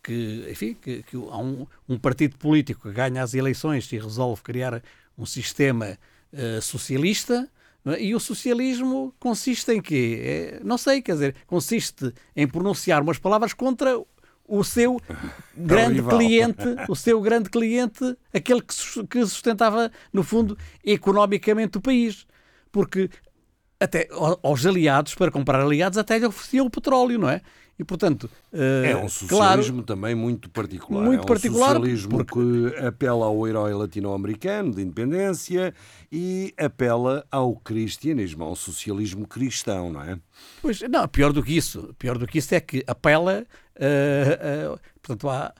que, 0.01 0.47
enfim, 0.49 0.73
que, 0.81 1.03
que 1.03 1.17
há 1.17 1.37
um, 1.37 1.67
um, 1.89 1.99
partido 1.99 2.37
político 2.37 2.87
que 2.87 2.95
ganha 2.95 3.21
as 3.21 3.33
eleições 3.33 3.91
e 3.91 3.97
resolve 3.97 4.41
criar 4.41 4.81
um 5.17 5.25
sistema 5.25 5.99
uh, 6.31 6.61
socialista, 6.61 7.49
é? 7.85 8.01
e 8.01 8.15
o 8.15 8.19
socialismo 8.19 9.13
consiste 9.19 9.69
em 9.73 9.81
quê? 9.81 10.21
É, 10.23 10.61
não 10.63 10.77
sei, 10.77 11.01
quer 11.01 11.13
dizer, 11.13 11.35
consiste 11.45 12.13
em 12.33 12.47
pronunciar 12.47 13.01
umas 13.01 13.17
palavras 13.17 13.51
contra 13.51 14.01
o 14.47 14.63
seu 14.63 14.99
grande 15.55 16.01
cliente, 16.01 16.63
o 16.87 16.95
seu 16.95 17.19
grande 17.21 17.49
cliente, 17.49 18.17
aquele 18.33 18.61
que 18.61 19.25
sustentava, 19.25 19.91
no 20.11 20.23
fundo, 20.23 20.57
economicamente 20.83 21.77
o 21.77 21.81
país. 21.81 22.25
Porque 22.71 23.09
até 23.79 24.07
aos 24.11 24.65
aliados, 24.65 25.13
para 25.15 25.31
comprar 25.31 25.61
aliados, 25.61 25.97
até 25.97 26.17
lhe 26.17 26.25
ofereciam 26.25 26.65
o 26.65 26.69
petróleo, 26.69 27.19
não 27.19 27.29
é? 27.29 27.41
E, 27.79 27.83
portanto, 27.83 28.27
é 28.51 28.97
um 28.97 29.07
socialismo 29.07 29.83
claro, 29.83 29.85
também 29.85 30.15
muito 30.15 30.49
particular. 30.49 31.03
Muito 31.03 31.19
é 31.19 31.23
um 31.23 31.27
particular 31.27 31.75
socialismo 31.75 32.09
porque... 32.09 32.33
que 32.33 32.75
apela 32.83 33.27
ao 33.27 33.47
herói 33.47 33.71
latino-americano 33.71 34.73
de 34.73 34.81
independência 34.81 35.71
e 36.11 36.55
apela 36.57 37.23
ao 37.31 37.55
cristianismo, 37.55 38.43
ao 38.43 38.55
socialismo 38.55 39.27
cristão, 39.27 39.93
não 39.93 40.01
é? 40.01 40.17
Pois, 40.59 40.81
não, 40.89 41.07
pior 41.07 41.31
do 41.31 41.43
que 41.43 41.55
isso. 41.55 41.93
Pior 41.99 42.17
do 42.17 42.25
que 42.25 42.39
isso 42.39 42.55
é 42.55 42.59
que 42.59 42.83
apela, 42.87 43.45
portanto, 45.01 45.29
há, 45.29 45.53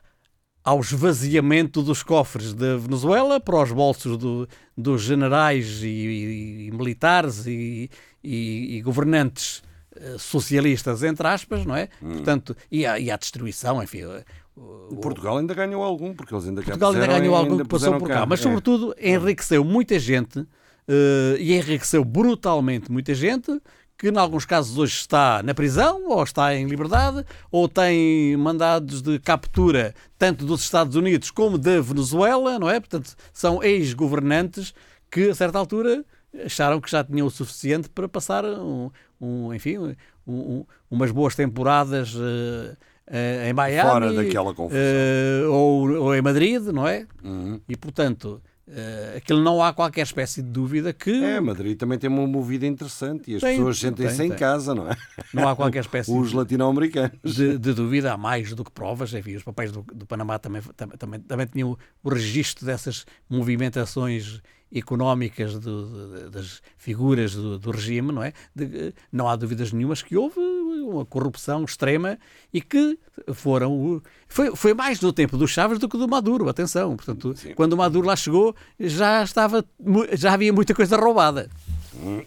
ao 0.64 0.80
esvaziamento 0.82 1.82
dos 1.82 2.04
cofres 2.04 2.54
da 2.54 2.76
Venezuela 2.78 3.40
para 3.40 3.62
os 3.62 3.72
bolsos 3.72 4.18
do, 4.18 4.48
dos 4.76 5.02
generais 5.02 5.82
e, 5.82 5.88
e- 5.88 6.68
e 6.68 6.72
militares 6.72 7.46
e, 7.48 7.90
e- 8.24 8.78
governantes 8.82 9.64
eh, 9.96 10.16
socialistas, 10.20 11.04
entre 11.04 11.26
aspas, 11.28 11.66
não 11.66 11.76
é? 11.76 11.88
Portanto, 12.02 12.56
e 12.72 12.86
à, 12.86 13.00
e 13.00 13.10
destruição, 13.18 13.82
enfim. 13.82 14.02
eh, 14.04 14.24
o- 14.56 14.98
Portugal 14.98 15.38
ainda 15.38 15.54
ganhou 15.54 15.84
algum, 15.84 16.14
porque 16.14 16.34
eles 16.34 16.48
ainda 16.48 16.62
Portugal 16.62 16.92
ainda 16.92 17.08
ganhou 17.08 17.36
ainda 17.36 17.64
que 17.64 17.70
passou 17.70 17.98
por 17.98 18.08
cá. 18.08 18.14
cá, 18.22 18.26
mas 18.26 18.40
É. 18.40 18.44
sobretudo 18.44 18.94
enriqueceu 19.02 19.64
muita 19.64 19.98
gente 19.98 20.46
eh, 20.88 21.38
e 21.40 21.54
enriqueceu 21.56 22.04
brutalmente 22.04 22.92
muita 22.92 23.14
gente 23.16 23.62
que, 23.98 24.10
em 24.10 24.18
alguns 24.18 24.46
casos, 24.46 24.78
hoje 24.78 24.94
está 24.96 25.42
na 25.44 25.54
prisão 25.56 26.08
ou 26.10 26.24
está 26.24 26.54
em 26.56 26.68
liberdade 26.68 27.26
ou 27.52 27.68
tem 27.68 28.38
mandados 28.38 29.02
de 29.02 29.18
captura 29.20 29.96
tanto 30.20 30.46
dos 30.46 30.62
Estados 30.62 30.96
Unidos 30.96 31.32
como 31.32 31.58
da 31.58 31.82
Venezuela, 31.82 32.60
não 32.60 32.70
é? 32.70 32.80
Portanto, 32.80 33.16
são 33.34 33.64
ex-governantes 33.64 34.74
que, 35.10 35.30
a 35.30 35.36
certa 35.36 35.58
altura, 35.58 36.06
acharam 36.46 36.80
que 36.80 36.92
já 36.92 37.04
tinham 37.04 37.26
o 37.26 37.32
suficiente 37.32 37.90
para 37.90 38.08
passar, 38.08 38.46
um, 38.46 38.92
um, 39.20 39.54
enfim, 39.54 39.78
um- 39.80 39.96
um- 40.28 40.66
umas 40.92 41.10
boas 41.12 41.34
temporadas 41.36 42.14
eh, 42.16 42.76
eh, 43.10 43.50
em 43.50 43.54
Miami. 43.54 43.90
Fora 43.90 44.14
daquela 44.14 44.54
confusão. 44.54 44.80
eh, 44.80 45.46
ou, 45.48 45.90
ou 46.04 46.16
em 46.16 46.22
Madrid, 46.22 46.62
não 46.68 46.88
é? 46.88 47.08
Uhum. 47.24 47.60
E, 47.68 47.76
portanto, 47.76 48.42
eh, 48.70 49.14
aquilo 49.18 49.42
não 49.42 49.64
há 49.64 49.72
qualquer 49.74 50.02
espécie 50.02 50.42
de 50.42 50.50
dúvida 50.50 50.92
que 50.94 51.10
É, 51.24 51.40
Madrid 51.40 51.78
também 51.78 51.98
tem 51.98 52.10
uma 52.10 52.28
movida 52.28 52.66
interessante 52.66 53.32
e 53.32 53.36
as 53.36 53.42
Tem, 53.42 53.56
pessoas 53.58 53.80
sentem-se 53.80 54.18
tem, 54.18 54.26
em 54.28 54.30
tem. 54.30 54.38
casa, 54.38 54.76
não 54.76 54.90
é? 54.90 54.96
não 55.34 55.48
há 55.48 55.56
qualquer 55.56 55.80
espécie 55.82 56.12
Os 56.12 56.30
de- 56.32 56.36
latino-americanos. 56.36 57.18
de, 57.24 57.58
de 57.58 57.74
dúvida, 57.74 58.14
há 58.14 58.18
mais 58.18 58.54
do 58.54 58.64
que 58.64 58.72
provas. 58.72 59.14
Enfim, 59.14 59.36
os 59.36 59.44
papéis 59.44 59.72
do, 59.72 59.84
do 59.94 60.06
Panamá 60.06 60.38
também, 60.38 60.62
tam- 60.76 60.90
também, 60.90 61.20
também 61.22 61.46
tinham 61.48 61.72
o, 61.72 61.78
o 62.04 62.10
registro 62.10 62.66
dessas 62.66 63.06
movimentações 63.30 64.42
económicas 64.74 65.58
do- 65.60 66.24
de- 66.26 66.30
das 66.30 66.62
figuras 66.78 67.34
do, 67.36 67.58
do 67.58 67.72
regime, 67.72 68.12
não 68.12 68.24
é? 68.24 68.34
De- 68.56 68.94
não 69.12 69.28
há 69.28 69.36
dúvidas 69.36 69.72
nenhumas 69.72 70.02
que 70.02 70.16
houve 70.18 70.40
uma 70.40 71.06
corrupção 71.06 71.64
extrema 71.64 72.18
e 72.54 72.62
que 72.62 72.98
foram. 73.34 74.02
Foi, 74.28 74.56
foi 74.56 74.74
mais 74.74 75.00
do 75.00 75.12
tempo 75.12 75.38
do 75.38 75.48
Chaves 75.48 75.80
do 75.80 75.90
que 75.90 75.98
do 75.98 76.08
Maduro, 76.08 76.48
atenção. 76.50 76.96
Portanto, 76.96 77.34
quando 77.56 77.74
o 77.74 77.78
Maduro 77.78 78.08
lá 78.08 78.16
chegou, 78.16 78.56
já, 78.80 79.24
estava, 79.24 79.66
já 80.14 80.34
havia 80.34 80.54
muita 80.54 80.74
coisa 80.74 80.96
roubada. 80.98 81.50
Hum. 81.96 82.24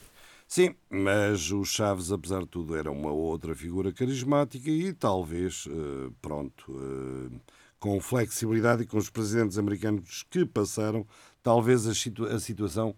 Sim, 0.47 0.75
mas 0.91 1.53
o 1.53 1.65
Chaves, 1.65 2.11
apesar 2.11 2.41
de 2.41 2.49
tudo, 2.49 2.75
era 2.75 2.91
uma 2.91 3.13
outra 3.13 3.55
figura 3.55 3.93
carismática 3.93 4.69
e 4.69 4.93
talvez, 4.93 5.69
eh, 5.71 6.11
pronto, 6.21 6.65
eh, 6.69 7.37
com 7.79 8.01
flexibilidade 8.01 8.83
e 8.83 8.87
com 8.87 8.99
os 8.99 9.09
presidentes 9.09 9.57
americanos 9.59 10.25
que 10.29 10.45
passaram, 10.45 11.07
talvez 11.43 11.87
a, 11.87 11.95
situ- 11.95 12.27
a 12.27 12.39
situação 12.39 12.95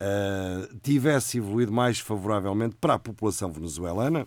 eh, 0.00 0.68
tivesse 0.82 1.38
evoluído 1.38 1.72
mais 1.72 1.98
favoravelmente 1.98 2.76
para 2.80 2.94
a 2.94 2.98
população 2.98 3.52
venezuelana 3.52 4.26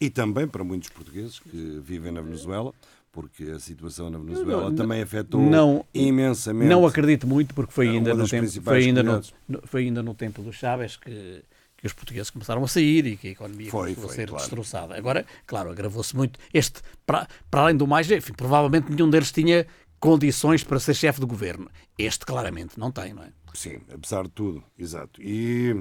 e 0.00 0.10
também 0.10 0.46
para 0.46 0.62
muitos 0.62 0.88
portugueses 0.90 1.38
que 1.40 1.80
vivem 1.82 2.12
na 2.12 2.20
Venezuela, 2.20 2.72
porque 3.10 3.44
a 3.44 3.58
situação 3.58 4.10
na 4.10 4.18
Venezuela 4.18 4.70
Não, 4.70 4.74
também 4.76 5.02
afetou 5.02 5.40
não, 5.40 5.84
imensamente. 5.92 6.68
Não 6.68 6.86
acredito 6.86 7.26
muito, 7.26 7.54
porque 7.54 7.72
foi 7.72 7.88
ainda, 7.88 8.14
no 8.14 8.28
tempo, 8.28 8.48
foi, 8.62 8.84
ainda 8.84 9.02
no, 9.02 9.22
foi 9.64 9.82
ainda 9.84 10.02
no 10.02 10.14
tempo 10.14 10.40
do 10.42 10.52
Chaves 10.52 10.96
que, 10.96 11.42
que 11.76 11.86
os 11.86 11.92
portugueses 11.92 12.30
começaram 12.30 12.62
a 12.62 12.68
sair 12.68 13.06
e 13.06 13.16
que 13.16 13.28
a 13.28 13.30
economia 13.32 13.70
Foi, 13.70 13.94
começou 13.94 14.04
foi, 14.04 14.12
a 14.12 14.16
ser 14.16 14.28
claro. 14.28 14.42
destroçada. 14.44 14.96
Agora, 14.96 15.26
claro, 15.46 15.70
agravou-se 15.70 16.14
muito. 16.14 16.38
Este, 16.54 16.80
para, 17.04 17.26
para 17.50 17.62
além 17.62 17.76
do 17.76 17.86
mais, 17.86 18.08
enfim, 18.10 18.34
provavelmente 18.34 18.92
nenhum 18.92 19.10
deles 19.10 19.32
tinha 19.32 19.66
condições 20.00 20.62
para 20.64 20.78
ser 20.80 20.94
chefe 20.94 21.20
de 21.20 21.26
governo. 21.26 21.68
Este, 21.98 22.24
claramente, 22.24 22.78
não 22.78 22.90
tem, 22.90 23.12
não 23.12 23.22
é? 23.22 23.28
Sim, 23.54 23.78
apesar 23.92 24.24
de 24.24 24.30
tudo, 24.30 24.62
exato. 24.78 25.20
E, 25.22 25.72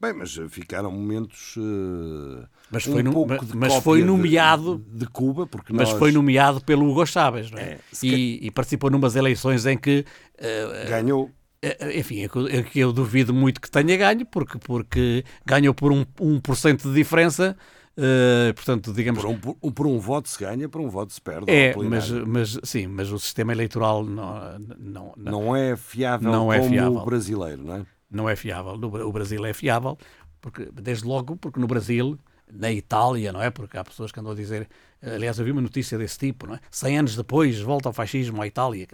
bem, 0.00 0.12
mas 0.14 0.32
ficaram 0.48 0.90
momentos. 0.90 1.54
eh, 1.58 2.46
Mas 2.70 2.86
um 2.86 2.92
foi 2.92 3.02
no- 3.02 3.12
pouco 3.12 3.28
mas- 3.34 3.48
de 3.48 3.56
mas 3.56 3.74
foi 3.76 3.98
de- 4.00 4.06
nomeado- 4.06 4.84
De, 4.88 5.06
Cuba, 5.06 5.46
porque 5.46 5.72
Mas 5.72 5.90
nós 5.90 5.98
foi 5.98 6.12
nomeado 6.12 6.60
pelo 6.64 6.88
Hugo 6.88 7.04
Chávez, 7.06 7.50
não 7.50 7.58
é? 7.58 7.62
É, 7.72 7.78
e, 8.02 8.38
e 8.46 8.50
participou 8.50 8.90
numas 8.90 9.16
eleições 9.16 9.66
em 9.66 9.76
que 9.76 10.04
eh, 10.38 10.86
ganhou. 10.88 11.30
Eh, 11.62 11.98
Enfim, 11.98 12.22
é 12.24 12.28
que 12.28 12.36
eu- 12.36 12.46
é 12.48 12.62
que 12.62 12.78
eu 12.78 12.90
duvido 12.92 13.34
muito 13.34 13.60
que 13.60 13.70
tenha 13.70 13.94
ganho, 13.96 14.24
porque, 14.24 14.58
porque 14.58 15.24
ganhou 15.44 15.74
por 15.74 15.92
um, 15.92 16.06
1% 16.18 16.84
de 16.88 16.94
diferença. 16.94 17.54
Eh, 18.00 18.52
portanto, 18.54 18.92
digamos. 18.92 19.20
Por 19.22 19.30
um, 19.30 19.38
por, 19.38 19.72
por 19.72 19.86
um 19.86 19.98
voto 19.98 20.28
se 20.28 20.38
ganha, 20.38 20.68
por 20.68 20.80
um 20.80 20.88
voto 20.88 21.12
se 21.12 21.20
perde. 21.20 21.50
é, 21.50 21.74
mas, 21.76 22.10
mas 22.10 22.58
sim, 22.62 22.86
mas 22.86 23.12
o 23.12 23.18
sistema 23.18 23.52
eleitoral 23.52 24.04
não, 24.04 24.58
não, 24.58 25.12
não, 25.16 25.32
não 25.32 25.56
é 25.56 25.76
fiável 25.76 26.30
não 26.30 26.52
é 26.52 26.62
fiável. 26.62 26.96
o 26.96 27.04
brasileiro, 27.04 27.62
não 27.62 27.76
é? 27.76 27.86
não 28.10 28.28
é 28.28 28.34
fiável. 28.34 28.72
O 28.72 29.12
Brasil 29.12 29.44
é 29.46 29.52
fiável, 29.52 29.96
porque, 30.40 30.68
desde 30.72 31.04
logo 31.04 31.36
porque 31.36 31.60
no 31.60 31.66
Brasil, 31.66 32.18
na 32.52 32.72
Itália, 32.72 33.32
não 33.32 33.40
é? 33.40 33.50
Porque 33.50 33.78
há 33.78 33.84
pessoas 33.84 34.10
que 34.10 34.18
andam 34.18 34.32
a 34.32 34.34
dizer. 34.34 34.68
Aliás, 35.02 35.38
eu 35.38 35.44
vi 35.44 35.52
uma 35.52 35.62
notícia 35.62 35.96
desse 35.96 36.18
tipo, 36.18 36.46
não 36.46 36.54
é? 36.54 36.60
100 36.70 36.98
anos 36.98 37.16
depois 37.16 37.58
volta 37.60 37.88
ao 37.88 37.92
fascismo 37.92 38.42
à 38.42 38.46
Itália. 38.46 38.86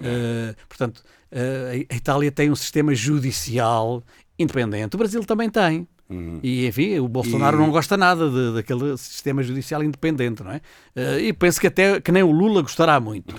eh, 0.00 0.54
portanto, 0.68 1.02
eh, 1.30 1.86
a 1.90 1.94
Itália 1.94 2.30
tem 2.30 2.50
um 2.50 2.54
sistema 2.54 2.94
judicial 2.94 4.02
independente. 4.38 4.94
O 4.94 4.98
Brasil 4.98 5.24
também 5.24 5.48
tem. 5.50 5.88
E, 6.42 6.66
enfim, 6.66 6.98
o 6.98 7.06
Bolsonaro 7.08 7.56
Uhum. 7.56 7.62
E- 7.62 7.66
não 7.66 7.72
gosta 7.72 7.96
nada 7.96 8.28
de- 8.28 8.54
daquele 8.54 8.96
sistema 8.96 9.42
judicial 9.42 9.82
independente, 9.84 10.42
não 10.42 10.50
é? 10.52 10.60
Eh, 10.96 11.20
e 11.28 11.32
penso 11.32 11.60
que 11.60 11.66
até 11.68 12.00
que 12.00 12.10
nem 12.10 12.22
o 12.22 12.30
Lula 12.30 12.62
gostará 12.62 12.98
muito. 12.98 13.34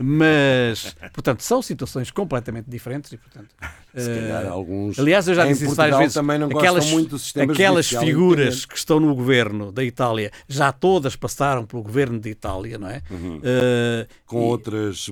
Mas, 0.00 0.96
portanto, 1.12 1.44
são 1.44 1.62
situações 1.62 2.10
completamente 2.10 2.68
diferentes 2.68 3.12
e, 3.12 3.16
portanto... 3.16 3.54
Se 3.94 4.08
calhar 4.14 4.44
eh, 4.44 4.48
alguns 4.48 4.98
Aliás, 4.98 5.28
eu 5.28 5.34
já 5.36 5.46
disse 5.46 5.64
isso 5.64 5.76
várias 5.76 5.96
vezes. 5.98 6.14
também 6.14 6.38
não 6.40 6.48
aquelas, 6.48 6.90
muito 6.90 7.10
do 7.10 7.18
sistema 7.20 7.52
aquelas 7.52 7.86
figuras 7.88 8.38
independente. 8.46 8.66
que 8.68 8.76
estão 8.76 8.98
no 8.98 9.14
governo 9.14 9.70
da 9.70 9.84
Itália, 9.84 10.32
já 10.48 10.72
todas 10.72 11.14
passaram 11.14 11.64
pelo 11.64 11.82
governo 11.84 12.18
de 12.18 12.28
Itália, 12.30 12.76
não 12.78 12.88
é? 12.88 13.00
Eh, 13.44 14.06
Com 14.26 14.40
e- 14.40 14.44
outras 14.44 15.08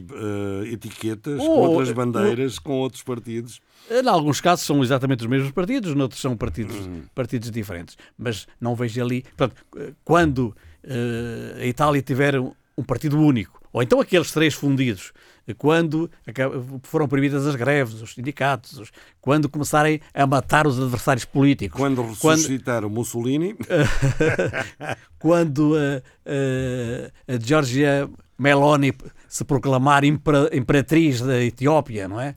etiquetas, 0.70 1.38
com 1.38 1.46
outras 1.46 1.92
bandeiras, 1.92 2.58
com 2.58 2.72
outros 2.72 3.02
partidos. 3.02 3.60
Em 3.90 4.08
alguns 4.08 4.40
casos 4.40 4.64
são 4.64 4.82
exatamente 4.82 5.20
os 5.20 5.26
mesmos 5.26 5.50
partidos, 5.52 5.94
noutros 5.94 6.20
são 6.20 6.36
partidos, 6.36 6.74
Uhum. 6.76 7.02
partidos 7.14 7.50
diferentes. 7.50 7.96
Mas 8.18 8.46
não 8.60 8.74
vejo 8.74 9.02
ali. 9.02 9.22
Portanto, 9.36 9.54
eh, 9.76 9.92
quando 10.04 10.56
eh, 10.82 11.60
a 11.62 11.66
Itália 11.66 12.00
tiver 12.02 12.38
um, 12.40 12.52
um 12.78 12.82
partido 12.82 13.18
único, 13.20 13.60
ou 13.72 13.82
então 13.82 14.00
aqueles 14.00 14.30
três 14.32 14.54
fundidos, 14.54 15.12
eh, 15.46 15.52
quando 15.52 16.10
foram 16.82 17.06
proibidas 17.06 17.46
as 17.46 17.56
greves, 17.56 18.00
os 18.00 18.14
sindicatos, 18.14 18.78
os- 18.78 18.90
quando 19.20 19.48
começarem 19.50 20.00
a 20.14 20.26
matar 20.26 20.66
os 20.66 20.80
adversários 20.80 21.24
políticos, 21.26 21.78
Quando 21.78 22.02
ressuscitar 22.08 22.84
o 22.86 22.90
Mussolini, 22.90 23.54
quando 25.18 25.74
a, 25.76 26.02
a, 26.26 27.34
a 27.34 27.38
Georgia 27.40 28.08
Meloni 28.38 28.92
se 29.28 29.44
proclamar 29.44 30.04
impera- 30.04 30.50
imperatriz 30.52 31.20
da 31.20 31.42
Etiópia, 31.42 32.08
não 32.08 32.20
é? 32.20 32.34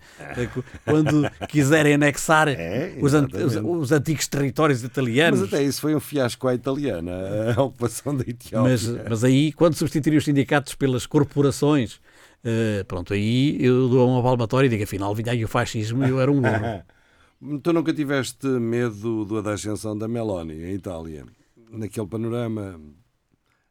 Quando 0.85 1.29
quiserem 1.49 1.93
anexar 1.95 2.47
os, 3.01 3.13
an- 3.13 3.27
os- 3.63 3.91
É, 3.91 3.95
antigos 3.95 4.27
territórios 4.27 4.83
italianos. 4.83 5.39
mas 5.41 5.53
até 5.53 5.63
isso 5.63 5.81
foi 5.81 5.95
um 5.95 5.99
fiasco 5.99 6.47
à 6.47 6.53
italiana, 6.53 7.53
a 7.55 7.61
ocupação 7.61 8.15
da 8.15 8.21
Etiópia. 8.23 8.61
Mas, 8.71 8.87
mas 9.09 9.23
aí, 9.23 9.51
quando 9.51 9.73
substituir 9.75 10.17
os 10.17 10.25
sindicatos 10.25 10.75
pelas 10.75 11.05
corporações, 11.05 11.99
eh, 12.43 12.83
pronto, 12.87 13.13
aí 13.13 13.57
eu 13.63 13.89
dou 13.89 14.07
uma 14.09 14.21
palmatória 14.21 14.67
e 14.67 14.69
digo, 14.69 14.83
afinal, 14.83 15.13
vinha 15.15 15.31
aí 15.31 15.43
o 15.43 15.47
fascismo 15.47 16.05
e 16.05 16.09
eu 16.09 16.19
era 16.21 16.31
um 16.31 16.41
burro. 16.41 16.83
Tu 17.61 17.71
nunca 17.71 17.93
tiveste 17.93 18.47
medo 18.47 19.23
do- 19.23 19.43
da 19.43 19.53
ascensão 19.53 19.95
da 19.95 20.07
Meloni 20.07 20.55
em 20.55 20.73
Itália? 20.73 21.23
Naquele 21.71 22.07
panorama. 22.07 22.79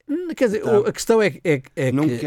Hum, 0.08 0.28
Quer 0.36 0.44
dizer, 0.46 0.62
Tá. 0.62 0.78
a 0.88 0.92
questão 0.92 1.20
é, 1.20 1.34
é, 1.44 1.62
é 1.74 1.90
Nunca, 1.92 2.16
que. 2.16 2.26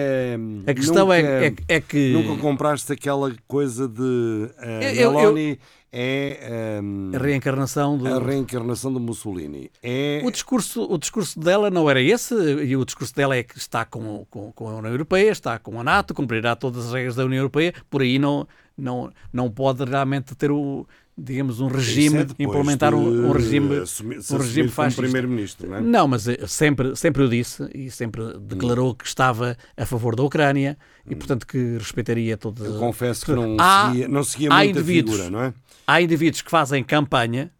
A 0.70 0.74
questão 0.74 1.06
nunca, 1.08 1.18
é, 1.18 1.48
é, 1.48 1.54
é 1.76 1.82
que. 1.82 2.12
Nunca 2.12 2.42
compraste 2.42 2.92
aquela 2.92 3.34
coisa 3.48 3.88
de. 3.88 4.50
eh, 4.60 4.96
Eu- 5.04 5.12
eu- 5.14 5.14
Meloni 5.14 5.60
é. 5.92 6.78
ehm, 6.82 7.16
A 7.16 7.18
reencarnação 7.20 7.98
do. 7.98 8.06
a 8.08 8.20
reencarnação 8.20 8.92
do 8.92 9.00
Mussolini. 9.00 9.72
É. 9.82 10.22
O 10.26 10.30
discurso, 10.32 10.84
o 10.92 10.98
discurso 10.98 11.40
dela 11.40 11.70
não 11.70 11.90
era 11.90 12.02
esse, 12.02 12.34
e 12.36 12.76
o 12.76 12.84
discurso 12.84 13.16
dela 13.16 13.36
é 13.38 13.44
que 13.44 13.58
está 13.58 13.86
com, 13.86 14.26
com, 14.30 14.52
com 14.52 14.68
a 14.68 14.76
União 14.76 14.92
Europeia, 14.92 15.32
está 15.32 15.58
com 15.58 15.80
a 15.80 15.84
NATO, 15.84 16.14
cumprirá 16.14 16.56
todas 16.58 16.88
as 16.88 16.94
regras 16.94 17.16
da 17.16 17.24
União 17.24 17.40
Europeia, 17.40 17.74
por 17.90 18.02
aí 18.02 18.20
não, 18.20 18.46
não, 18.78 19.10
não 19.32 19.50
pode 19.50 19.86
realmente 19.86 20.36
ter 20.36 20.52
o, 20.52 20.86
digamos, 21.22 21.60
um 21.60 21.68
regime, 21.68 22.20
é 22.20 22.28
implementar 22.40 22.94
um, 22.94 23.28
um 23.28 23.32
regime, 23.32 23.78
assumir- 23.80 24.20
um 24.32 24.38
regime 24.38 24.70
fascista. 24.70 25.02
primeiro-ministro, 25.02 25.70
não 25.70 25.76
é? 25.78 25.82
Não, 25.82 26.08
mas 26.08 26.28
eh, 26.28 26.46
sempre, 26.48 26.96
sempre 26.96 27.24
o 27.24 27.30
disse 27.30 27.70
e 27.74 27.92
sempre 27.92 28.38
declarou 28.40 28.96
que 28.96 29.06
estava 29.06 29.58
a 29.78 29.86
favor 29.86 30.16
da 30.16 30.24
Ucrânia 30.24 30.78
e, 31.10 31.16
portanto, 31.16 31.46
que 31.46 31.78
respeitaria 31.78 32.38
todas 32.38 32.66
Eu 32.66 32.80
confesso 32.80 33.26
que 33.26 33.32
não 33.34 33.56
Há- 33.60 33.88
seguia, 33.90 34.08
não 34.08 34.24
seguia 34.24 34.50
há 34.54 34.66
indivíduos- 34.66 35.18
figura, 35.18 35.30
não 35.30 35.44
é? 35.44 35.54
Há 35.86 36.02
indivíduos 36.02 36.42
que 36.42 36.50
fazem 36.52 36.84
campanha 36.84 37.52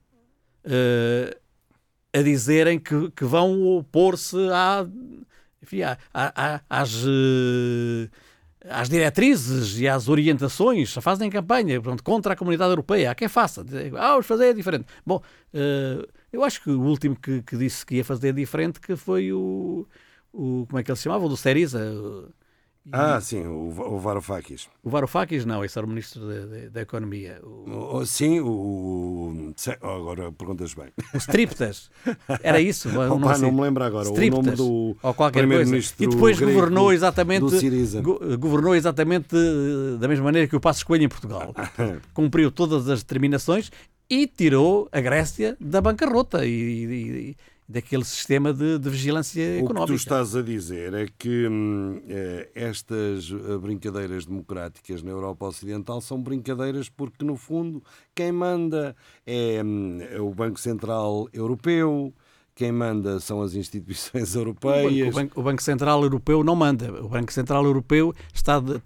eh, 0.64 1.38
a 2.14 2.22
dizerem 2.22 2.80
que, 2.80 3.12
que 3.12 3.24
vão 3.26 3.62
opor-se 3.78 4.36
à, 4.52 4.86
enfim, 5.62 5.82
à- 5.84 5.98
à- 6.14 6.62
às, 6.70 6.94
eh, 7.06 8.10
às 8.68 8.90
diretrizes 8.90 9.80
e 9.80 9.88
às 9.88 10.10
orientações, 10.10 10.90
só 10.90 11.02
fazem 11.02 11.30
campanha 11.30 11.82
contra 12.04 12.34
a 12.34 12.36
comunidade 12.36 12.72
europeia. 12.72 13.12
Há 13.12 13.16
quem 13.16 13.28
faça. 13.28 13.66
Ah, 13.98 14.12
vamos 14.12 14.26
fazer 14.26 14.54
diferente. 14.54 14.86
Bom, 15.06 15.22
uh, 15.54 16.08
eu 16.32 16.44
acho 16.44 16.62
que 16.62 16.70
o 16.70 16.82
último 16.82 17.16
que, 17.16 17.42
que, 17.42 17.56
disse 17.56 17.86
que 17.86 17.96
ia 17.96 18.06
fazer 18.06 18.34
diferente 18.34 18.80
que 18.80 18.96
foi 18.96 19.32
o, 19.32 19.88
o 20.34 20.66
como 20.68 20.80
é 20.80 20.84
que 20.84 20.92
ele 20.92 20.98
se 20.98 21.04
chamava? 21.04 21.26
O 21.26 21.30
do 21.30 21.38
Seriza. 21.38 21.80
Ah, 22.92 23.20
sim, 23.22 23.46
o, 23.46 23.68
o 23.68 24.00
Varoufakis. 24.00 24.68
O 24.84 24.90
Varoufakis 24.90 25.46
não, 25.46 25.64
esse 25.64 25.78
era 25.78 25.86
o 25.86 25.90
Ministro 25.90 26.22
da, 26.72 26.82
Economia. 26.82 27.40
O... 27.44 27.98
O, 27.98 28.06
sim, 28.06 28.40
o... 28.40 29.54
Agora 29.82 30.32
perguntas 30.32 30.74
bem. 30.74 30.88
O 31.14 31.18
Striptas, 31.18 31.92
era 32.42 32.60
isso? 32.60 32.90
Opa, 33.00 33.38
não 33.38 33.52
me 33.52 33.62
lembro 33.62 33.84
agora 33.84 34.10
Striptas, 34.10 34.40
o 34.40 34.44
nome 34.44 34.56
do 34.58 34.98
ou 35.04 35.14
qualquer 35.14 35.48
coisa. 35.48 35.78
E 36.00 36.08
depois 36.08 36.40
governou 36.40 36.92
exatamente, 36.92 38.02
go, 38.02 38.20
governou 38.38 38.76
exatamente 38.76 39.36
da 40.00 40.08
mesma 40.08 40.26
maneira 40.26 40.48
que 40.48 40.56
o 40.56 40.60
Passos 40.60 40.84
Coelho 40.84 41.04
em 41.04 41.10
Portugal. 41.10 41.54
Cumpriu 42.14 42.52
todas 42.52 42.90
as 42.90 43.04
determinações 43.04 43.72
e 44.10 44.26
tirou 44.26 44.90
a 44.92 45.00
Grécia 45.00 45.56
da 45.60 45.80
bancarrota 45.80 46.46
e, 46.46 46.50
e, 46.50 47.38
daquele 47.70 48.04
sistema 48.04 48.52
de, 48.52 48.80
de, 48.80 48.90
vigilância 48.90 49.60
económica. 49.60 49.84
O 49.84 49.86
que 49.86 49.92
tu 49.92 49.96
estás 49.96 50.36
a 50.36 50.42
dizer 50.42 50.92
é 50.96 51.06
que 51.16 51.48
hum, 51.48 52.02
eh, 52.10 52.50
estas 52.56 53.32
eh, 53.32 53.58
brincadeiras 53.60 54.26
democráticas 54.26 55.04
na 55.04 55.12
Europa 55.12 55.46
Ocidental 55.46 56.02
são 56.02 56.20
brincadeiras 56.20 56.90
porque, 56.90 57.24
no 57.24 57.38
fundo, 57.38 57.84
quem 58.16 58.32
manda 58.32 58.96
é, 59.24 59.62
hum, 59.64 60.00
é 60.02 60.20
o 60.20 60.34
Banco 60.34 60.60
Central 60.60 61.30
Europeu, 61.32 62.12
quem 62.56 62.72
manda 62.72 63.20
são 63.20 63.40
as 63.40 63.54
instituições 63.54 64.34
europeias. 64.36 65.14
O 65.14 65.20
Banco, 65.20 65.40
o 65.40 65.44
Banco 65.44 65.62
Central 65.62 66.02
Europeu 66.02 66.44
não 66.44 66.56
manda. 66.56 66.92
O 67.04 67.10
Banco 67.10 67.32
Central 67.32 67.64
Europeu 67.64 68.16
está 68.34 68.60
de, 68.60 68.82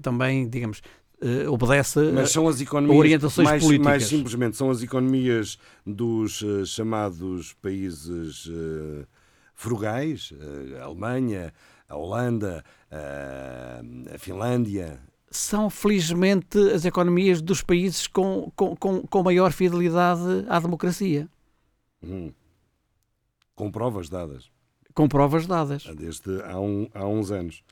também, 0.00 0.48
digamos, 0.48 0.80
uh, 1.22 1.52
obedece 1.52 2.00
Mas 2.12 2.30
são 2.30 2.48
as 2.48 2.60
economias 2.60 2.98
orientações 2.98 3.48
mais, 3.48 3.62
políticas. 3.62 3.86
Mais 3.86 4.04
simplesmente, 4.04 4.56
são 4.56 4.70
as 4.70 4.82
economias 4.82 5.58
dos 5.86 6.42
uh, 6.42 6.66
chamados 6.66 7.52
países 7.54 8.46
uh, 8.46 9.06
frugais, 9.54 10.32
a 10.80 10.84
Alemanha, 10.84 11.52
a 11.88 11.96
Holanda, 11.96 12.64
a 12.90 14.18
Finlândia. 14.18 14.98
São, 15.30 15.70
felizmente, 15.70 16.58
as 16.74 16.84
economias 16.84 17.40
dos 17.40 17.62
países 17.62 18.06
com, 18.06 18.50
com, 18.56 18.74
com, 18.74 19.02
com 19.02 19.22
maior 19.22 19.52
fidelidade 19.52 20.44
à 20.48 20.58
democracia. 20.58 21.28
Hum. 22.02 22.32
Com 23.54 23.70
provas 23.70 24.08
dadas. 24.08 24.50
Com 24.94 25.08
provas 25.08 25.46
dadas. 25.46 25.84
Desde 25.96 26.42
há, 26.42 26.58
um, 26.58 26.88
há 26.92 27.06
uns 27.06 27.30
anos. 27.30 27.62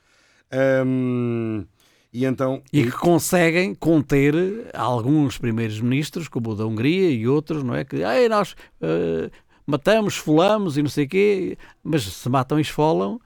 Hum, 0.85 1.65
e, 2.13 2.25
então, 2.25 2.61
e 2.73 2.83
que 2.83 2.91
conseguem 2.91 3.73
conter 3.73 4.33
alguns 4.73 5.37
primeiros 5.37 5.79
ministros, 5.79 6.27
como 6.27 6.51
o 6.51 6.55
da 6.55 6.65
Hungria 6.65 7.09
e 7.09 7.27
outros, 7.27 7.63
não 7.63 7.73
é? 7.73 7.85
Que 7.85 8.03
Ei, 8.03 8.27
nós 8.27 8.51
uh, 8.81 9.31
matamos, 9.65 10.15
esfolamos 10.15 10.77
e 10.77 10.83
não 10.83 10.89
sei 10.89 11.05
o 11.05 11.09
quê, 11.09 11.57
mas 11.81 12.03
se 12.03 12.27
matam 12.27 12.59
e 12.59 12.61
esfolam, 12.61 13.17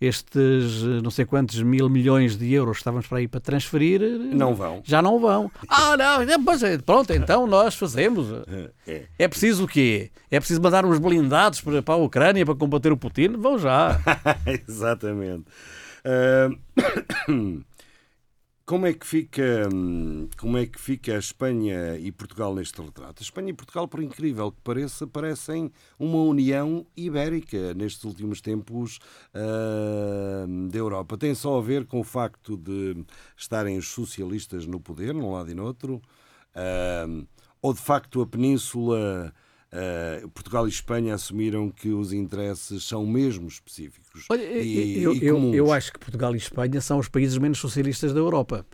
estes 0.00 0.82
não 1.02 1.10
sei 1.10 1.24
quantos 1.24 1.62
mil 1.62 1.88
milhões 1.88 2.36
de 2.36 2.52
euros 2.52 2.78
que 2.78 2.80
estávamos 2.80 3.06
para 3.06 3.18
aí 3.18 3.28
para 3.28 3.40
transferir 3.40 4.00
não 4.00 4.54
vão. 4.54 4.82
Já 4.84 5.00
não 5.00 5.20
vão. 5.20 5.50
Ah, 5.68 5.96
não, 5.96 6.22
é, 6.22 6.78
pronto, 6.84 7.12
então 7.12 7.46
nós 7.46 7.74
fazemos. 7.76 8.26
É, 8.88 9.04
é 9.18 9.26
preciso 9.26 9.64
o 9.64 9.66
quê? 9.66 10.12
É 10.30 10.38
preciso 10.38 10.62
mandar 10.62 10.84
uns 10.84 11.00
blindados 11.00 11.60
para, 11.60 11.82
para 11.82 11.94
a 11.94 11.96
Ucrânia 11.96 12.46
para 12.46 12.54
combater 12.54 12.92
o 12.92 12.96
Putin? 12.96 13.30
Vão 13.36 13.58
já. 13.58 14.00
Exatamente. 14.46 15.44
Uh... 16.04 17.64
Como 18.66 18.84
é 18.84 18.92
que 18.92 19.06
fica 19.06 19.68
hum, 19.72 20.28
como 20.36 20.58
é 20.58 20.66
que 20.66 20.80
fica 20.80 21.14
a 21.14 21.18
Espanha 21.18 21.96
e 21.98 22.10
Portugal 22.10 22.52
neste 22.52 22.82
retrato? 22.82 23.20
A 23.20 23.22
Espanha 23.22 23.50
e 23.50 23.52
Portugal, 23.52 23.86
por 23.86 24.02
incrível 24.02 24.50
que 24.50 24.60
pareça, 24.60 25.06
parecem 25.06 25.70
uma 25.96 26.18
união 26.18 26.84
ibérica 26.96 27.72
nestes 27.74 28.02
últimos 28.02 28.40
tempos 28.40 28.98
uh, 29.32 30.68
da 30.68 30.78
Europa. 30.78 31.16
Tem 31.16 31.32
só 31.32 31.58
a 31.58 31.62
ver 31.62 31.86
com 31.86 32.00
o 32.00 32.04
facto 32.04 32.56
de 32.56 33.04
estarem 33.36 33.78
os 33.78 33.86
socialistas 33.86 34.66
no 34.66 34.80
poder, 34.80 35.14
num 35.14 35.30
lado 35.30 35.48
e 35.48 35.54
no 35.54 35.64
outro, 35.64 36.02
uh, 36.56 37.24
ou 37.62 37.72
de 37.72 37.80
facto 37.80 38.20
a 38.20 38.26
Península 38.26 39.32
Uh, 39.72 40.28
Portugal 40.28 40.64
e 40.66 40.70
Espanha 40.70 41.14
assumiram 41.14 41.70
que 41.70 41.88
os 41.88 42.12
interesses 42.12 42.84
são 42.84 43.04
mesmo 43.04 43.48
específicos. 43.48 44.24
Olha, 44.30 44.42
e, 44.42 45.02
eu, 45.02 45.12
e 45.12 45.26
eu, 45.26 45.54
eu, 45.54 45.72
acho 45.72 45.92
que 45.92 45.98
Portugal 45.98 46.34
e 46.34 46.38
Espanha 46.38 46.80
são 46.80 46.98
os 46.98 47.08
países 47.08 47.36
menos 47.36 47.58
socialistas 47.58 48.14
da 48.14 48.20
Europa. 48.20 48.64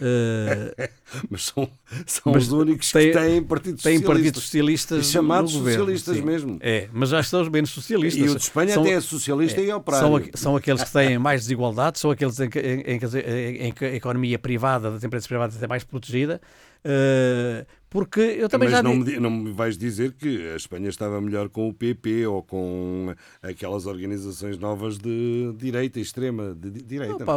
Uh, 0.00 0.88
mas 1.30 1.44
são, 1.46 1.70
são 2.04 2.32
mas 2.32 2.48
os 2.48 2.52
únicos 2.52 2.90
tem, 2.90 3.12
que 3.12 3.18
têm 3.18 3.42
partidos 3.42 3.82
têm 3.82 3.98
socialistas. 3.98 4.22
partidos 4.22 4.42
socialistas. 4.42 5.06
E 5.06 5.12
chamados 5.12 5.52
no 5.52 5.58
governo, 5.60 5.78
socialistas 5.78 6.16
sim. 6.16 6.22
mesmo. 6.22 6.58
É, 6.60 6.88
mas 6.92 7.10
já 7.10 7.22
são 7.22 7.42
os 7.42 7.48
menos 7.48 7.70
socialistas. 7.70 8.26
E 8.26 8.28
o 8.28 8.34
de 8.34 8.42
Espanha 8.42 8.74
são, 8.74 8.82
até 8.82 8.92
é 8.92 9.00
socialista 9.00 9.60
é, 9.60 9.64
e 9.64 9.72
operário. 9.72 10.08
São, 10.08 10.30
são 10.34 10.56
aqueles 10.56 10.82
que 10.82 10.92
têm 10.92 11.16
mais 11.16 11.42
desigualdade, 11.42 12.00
são 12.00 12.10
aqueles 12.10 12.40
em 12.40 12.50
que, 12.50 12.58
em, 12.58 12.80
em, 12.80 13.66
em 13.68 13.72
que 13.72 13.84
a 13.84 13.94
economia 13.94 14.38
privada, 14.38 14.90
das 14.90 15.04
empresas 15.04 15.28
privadas, 15.28 15.62
é 15.62 15.66
mais 15.68 15.84
protegida. 15.84 16.40
Uh, 16.84 17.66
porque 17.90 18.20
eu 18.20 18.48
também 18.48 18.68
Mas 18.68 18.78
já 18.78 18.82
não 18.82 18.96
me, 18.96 19.18
não 19.18 19.30
me 19.30 19.52
vais 19.52 19.76
dizer 19.76 20.12
que 20.12 20.52
a 20.52 20.56
Espanha 20.56 20.88
estava 20.88 21.20
melhor 21.20 21.48
com 21.48 21.68
o 21.68 21.74
PP 21.74 22.26
ou 22.26 22.42
com 22.42 23.12
aquelas 23.42 23.84
organizações 23.84 24.58
novas 24.58 24.96
de 24.96 25.52
direita, 25.56 25.98
extrema 25.98 26.54
de 26.54 26.70
direita. 26.70 27.18
Não, 27.18 27.26
pá, 27.26 27.36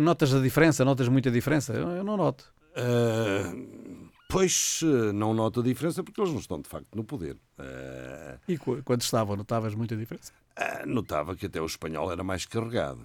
notas 0.00 0.34
a 0.34 0.40
diferença, 0.40 0.84
notas 0.84 1.08
muita 1.08 1.30
diferença? 1.30 1.72
Eu 1.72 2.02
não 2.02 2.16
noto. 2.16 2.52
Uh, 2.76 3.85
pois 4.28 4.80
não 5.14 5.32
noto 5.34 5.60
a 5.60 5.62
diferença 5.62 6.02
porque 6.02 6.20
eles 6.20 6.32
não 6.32 6.40
estão 6.40 6.60
de 6.60 6.68
facto 6.68 6.88
no 6.94 7.04
poder. 7.04 7.36
Uh, 7.58 8.38
e 8.48 8.58
quando 8.58 9.00
estavam, 9.00 9.36
notavas 9.36 9.74
muita 9.74 9.96
diferença? 9.96 10.32
Uh, 10.58 10.86
notava 10.86 11.36
que 11.36 11.46
até 11.46 11.60
o 11.60 11.66
espanhol 11.66 12.10
era 12.10 12.24
mais 12.24 12.46
carregado. 12.46 13.00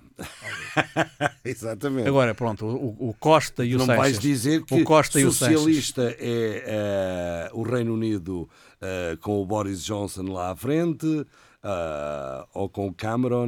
Exatamente. 1.44 2.08
Agora, 2.08 2.34
pronto, 2.34 2.66
o, 2.66 3.10
o 3.10 3.14
Costa 3.14 3.66
e 3.66 3.76
o 3.76 3.78
Não 3.78 3.86
Seixas, 3.86 4.04
vais 4.04 4.20
dizer 4.20 4.64
que 4.64 4.76
o 4.76 4.84
Costa 4.84 5.20
socialista 5.20 6.16
é 6.20 7.50
uh, 7.52 7.60
o 7.60 7.64
Reino 7.64 7.94
Unido 7.94 8.50
com 9.22 9.42
o 9.42 9.46
Boris 9.46 9.84
Johnson 9.84 10.24
lá 10.24 10.52
à 10.52 10.56
frente 10.56 11.06
ou 12.54 12.68
com 12.68 12.88
o 12.88 12.94
Cameron. 12.94 13.48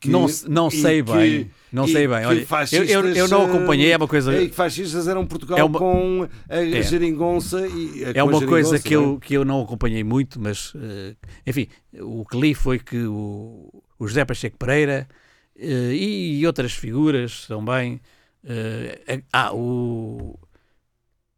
Que, 0.00 0.08
não, 0.08 0.26
não 0.48 0.68
sei 0.68 1.00
que, 1.00 1.12
bem, 1.12 1.50
não 1.72 1.86
sei 1.86 2.08
bem. 2.08 2.26
Olha, 2.26 2.46
eu, 2.72 2.84
eu, 2.84 3.08
eu, 3.14 3.28
não 3.28 3.44
acompanhei, 3.44 3.92
é 3.92 3.96
uma 3.96 4.08
coisa. 4.08 4.36
E 4.36 4.48
que 4.48 4.54
fascistas 4.54 5.06
eram 5.06 5.24
Portugal 5.24 5.56
é 5.56 5.62
uma, 5.62 5.78
com 5.78 6.28
a 6.48 6.56
é, 6.56 6.82
geringonça 6.82 7.64
e 7.68 8.04
a 8.04 8.18
É 8.18 8.22
uma 8.24 8.44
coisa 8.44 8.80
que 8.80 8.92
eu, 8.92 9.20
que 9.20 9.34
eu 9.34 9.44
não 9.44 9.62
acompanhei 9.62 10.02
muito, 10.02 10.40
mas 10.40 10.74
uh, 10.74 11.16
enfim, 11.46 11.68
o 12.00 12.24
que 12.24 12.36
li 12.36 12.52
foi 12.52 12.80
que 12.80 13.04
o, 13.04 13.70
o 13.96 14.08
José 14.08 14.24
Pacheco 14.24 14.58
Pereira 14.58 15.06
e 15.56 16.44
outras 16.44 16.72
figuras 16.72 17.46
também. 17.46 18.00
Ah, 19.32 19.54
o. 19.54 20.36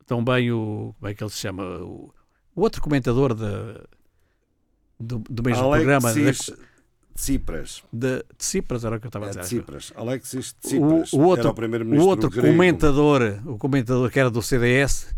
Também 0.06 0.50
o. 0.52 0.94
Como 0.98 1.10
é 1.10 1.14
que 1.14 1.22
ele 1.22 1.30
se 1.30 1.38
chama? 1.38 1.64
O, 1.64 2.14
o 2.54 2.62
outro 2.62 2.80
comentador 2.80 3.34
do, 3.34 5.18
do 5.28 5.42
mesmo 5.42 5.64
Alexis, 5.64 6.46
programa. 6.46 6.75
Tsipras. 7.16 7.82
De, 7.92 8.22
Tsipras 8.38 8.84
era 8.84 8.96
o 8.96 9.00
que 9.00 9.06
eu 9.06 9.08
estava 9.08 9.26
a 9.26 9.28
É, 9.28 9.30
dizer. 9.32 9.42
Tsipras. 9.42 9.92
Alexis 9.96 10.52
Tsipras. 10.62 11.12
O, 11.12 11.18
o 11.18 11.22
outro, 11.24 11.48
o 11.50 11.96
o 12.00 12.06
outro 12.06 12.30
grego. 12.30 12.46
comentador, 12.48 13.40
o 13.46 13.58
comentador 13.58 14.10
que 14.10 14.20
era 14.20 14.30
do 14.30 14.40
CDS, 14.42 15.14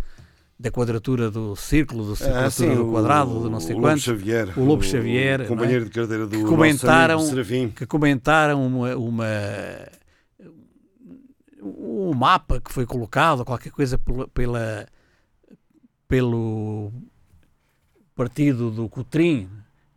da 0.59 0.71
quadratura 0.71 1.31
do 1.31 1.55
círculo, 1.55 2.05
do 2.05 2.17
círculo 2.17 2.39
Ah, 2.41 2.51
sim, 2.51 2.75
do 2.75 2.89
o- 2.89 2.91
quadrado, 2.93 3.43
de 3.45 3.51
não 3.51 3.61
sei 3.61 3.77
o 3.77 3.81
quantos. 3.81 4.07
Lobo 4.07 4.19
Xavier, 4.21 4.59
o 4.59 4.65
Lobo 4.65 4.83
o 4.83 4.85
Xavier, 4.85 5.39
não 5.39 5.45
é? 5.45 5.49
companheiro 5.49 5.85
de 5.85 5.91
carteira 5.91 6.27
do 6.27 6.37
que 6.39 6.45
comentaram, 6.45 7.21
que 7.77 7.87
comentaram 7.87 8.67
uma, 8.67 8.97
uma 8.97 9.27
um 11.61 12.15
mapa 12.15 12.61
que 12.61 12.73
foi 12.73 12.87
colocado, 12.87 13.45
qualquer 13.45 13.71
coisa 13.71 13.99
pela, 13.99 14.29
pela- 14.29 14.87
pelo 16.07 16.93
partido 18.15 18.71
do 18.71 18.89
Cotrim, 18.89 19.49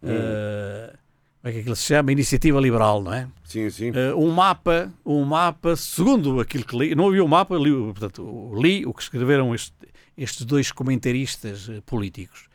Hum. 0.04 0.08
eh, 0.10 0.94
como 1.42 1.50
é 1.50 1.52
que 1.54 1.60
aquilo 1.60 1.76
se 1.76 1.86
chama? 1.86 2.12
Iniciativa 2.12 2.60
Liberal, 2.60 3.02
não 3.02 3.12
é? 3.12 3.28
Sim, 3.44 3.68
sim. 3.72 3.92
Eh, 3.96 4.14
um 4.14 4.30
mapa, 4.30 4.94
um 5.04 5.24
mapa, 5.26 5.76
segundo 5.76 6.40
aquilo 6.40 6.64
que 6.64 6.78
li, 6.78 6.94
não 6.94 7.08
havia 7.08 7.24
um 7.24 7.28
mapa, 7.28 7.56
li, 7.56 7.72
portanto, 7.72 8.52
li 8.56 8.86
o 8.86 8.94
que 8.94 9.02
escreveram 9.02 9.54
este- 9.56 9.74
estes 10.16 10.46
dois 10.46 10.72
comentaristas 10.72 11.68
eh, 11.68 11.82
políticos, 11.84 12.48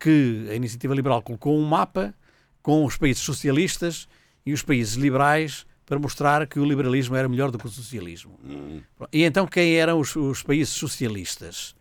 que 0.00 0.46
a 0.50 0.54
Iniciativa 0.54 0.94
Liberal 0.94 1.20
colocou 1.20 1.58
um 1.58 1.64
mapa 1.64 2.14
com 2.62 2.86
os 2.86 2.96
países 2.96 3.22
socialistas 3.22 4.08
e 4.46 4.52
os 4.54 4.62
países 4.62 4.94
liberais 4.94 5.66
para 5.84 5.98
mostrar 5.98 6.46
que 6.46 6.58
o 6.58 6.64
liberalismo 6.64 7.14
era 7.14 7.28
melhor 7.28 7.50
do 7.50 7.58
que 7.58 7.66
o 7.66 7.68
socialismo. 7.70 8.40
Hum. 8.42 8.80
E 9.12 9.24
então 9.24 9.46
quem 9.46 9.74
eram 9.74 10.00
os, 10.00 10.16
os 10.16 10.42
países 10.42 10.72
socialistas? 10.72 11.74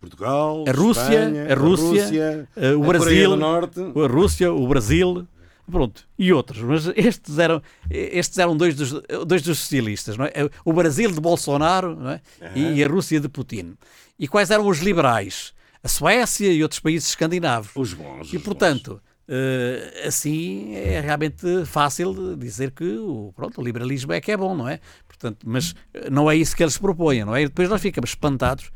Portugal, 0.00 0.64
a 0.66 0.72
Rússia, 0.72 1.02
Espanha, 1.02 1.52
a 1.52 1.54
Rússia, 1.54 2.04
Rússia, 2.04 2.48
eh, 2.56 2.74
o 2.74 2.84
a 2.84 2.86
Brasil, 2.88 3.36
Norte. 3.36 3.80
a 3.80 4.06
Rússia, 4.06 4.52
o 4.52 4.66
Brasil. 4.66 5.26
Pronto, 5.70 6.06
e 6.18 6.32
outros, 6.32 6.60
mas 6.62 6.86
estes 6.96 7.38
eram, 7.38 7.62
estes 7.88 8.36
eram 8.36 8.56
dois, 8.56 8.74
dos, 8.74 9.00
dois 9.26 9.42
dos 9.42 9.58
socialistas, 9.58 10.16
não 10.16 10.24
é? 10.24 10.32
O 10.64 10.72
Brasil 10.72 11.10
de 11.12 11.20
Bolsonaro 11.20 11.96
é? 12.08 12.20
Aham. 12.44 12.52
e 12.56 12.82
a 12.82 12.88
Rússia 12.88 13.20
de 13.20 13.28
Putin. 13.28 13.76
E 14.18 14.26
quais 14.26 14.50
eram 14.50 14.66
os 14.66 14.80
liberais? 14.80 15.54
A 15.82 15.88
Suécia 15.88 16.52
e 16.52 16.62
outros 16.62 16.80
países 16.80 17.08
escandinavos. 17.08 17.70
Os 17.76 17.94
bons. 17.94 18.32
E 18.32 18.38
portanto, 18.40 19.00
eh, 19.28 20.02
assim 20.04 20.74
é 20.74 21.00
realmente 21.00 21.64
fácil 21.64 22.36
dizer 22.36 22.72
que 22.72 22.98
o, 22.98 23.32
pronto, 23.34 23.60
o 23.60 23.64
liberalismo 23.64 24.12
é 24.12 24.20
que 24.20 24.32
é 24.32 24.36
bom, 24.36 24.54
não 24.56 24.68
é? 24.68 24.80
Portanto, 25.06 25.38
mas 25.46 25.74
não 26.10 26.28
é 26.28 26.36
isso 26.36 26.56
que 26.56 26.62
eles 26.62 26.76
propõem, 26.76 27.24
não 27.24 27.34
é? 27.34 27.42
E 27.42 27.46
depois 27.46 27.68
nós 27.68 27.80
ficamos 27.80 28.10
espantados 28.10 28.70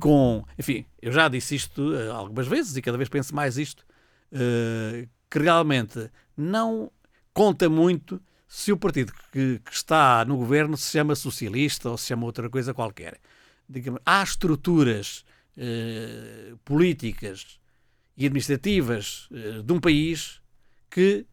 com. 0.00 0.44
Enfim, 0.58 0.84
eu 1.00 1.12
já 1.12 1.28
disse 1.28 1.54
isto 1.54 1.94
eh, 1.94 2.08
algumas 2.10 2.46
vezes 2.46 2.76
e 2.76 2.82
cada 2.82 2.96
vez 2.96 3.08
penso 3.08 3.34
mais 3.34 3.58
isto, 3.58 3.84
eh, 4.32 5.08
que 5.30 5.38
realmente 5.38 6.10
não 6.36 6.90
conta 7.32 7.68
muito 7.68 8.20
se 8.48 8.72
o 8.72 8.76
partido 8.76 9.12
que, 9.32 9.60
que 9.64 9.72
está 9.72 10.24
no 10.24 10.36
governo 10.36 10.76
se 10.76 10.90
chama 10.90 11.14
socialista 11.14 11.90
ou 11.90 11.98
se 11.98 12.06
chama 12.06 12.24
outra 12.24 12.48
coisa 12.48 12.72
qualquer. 12.72 13.20
Digamos, 13.68 14.00
há 14.06 14.22
estruturas 14.22 15.24
eh, 15.56 16.54
políticas 16.64 17.58
e 18.16 18.24
administrativas 18.24 19.28
de 19.62 19.72
um 19.72 19.78
país 19.78 20.40
que 20.88 21.26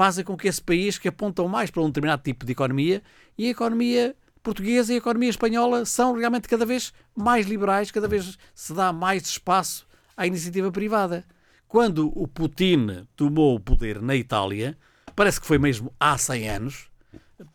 fazem 0.00 0.24
com 0.24 0.36
que 0.36 0.48
esse 0.48 0.62
país, 0.62 0.98
que 0.98 1.08
apontam 1.08 1.48
mais 1.48 1.70
para 1.70 1.82
um 1.82 1.86
determinado 1.86 2.22
tipo 2.22 2.46
de 2.46 2.52
economia, 2.52 3.02
e 3.36 3.48
a 3.48 3.50
economia 3.50 4.16
portuguesa 4.42 4.92
e 4.92 4.96
a 4.96 4.98
economia 4.98 5.30
espanhola 5.30 5.84
são 5.84 6.14
realmente 6.14 6.48
cada 6.48 6.66
vez 6.66 6.92
mais 7.14 7.46
liberais, 7.46 7.90
cada 7.90 8.08
vez 8.08 8.38
se 8.54 8.72
dá 8.72 8.92
mais 8.92 9.26
espaço 9.26 9.86
à 10.16 10.26
iniciativa 10.26 10.70
privada. 10.70 11.24
Quando 11.68 12.10
o 12.18 12.26
Putin 12.26 13.06
tomou 13.14 13.54
o 13.54 13.60
poder 13.60 14.02
na 14.02 14.16
Itália, 14.16 14.76
parece 15.14 15.40
que 15.40 15.46
foi 15.46 15.58
mesmo 15.58 15.94
há 16.00 16.18
100 16.18 16.48
anos, 16.48 16.90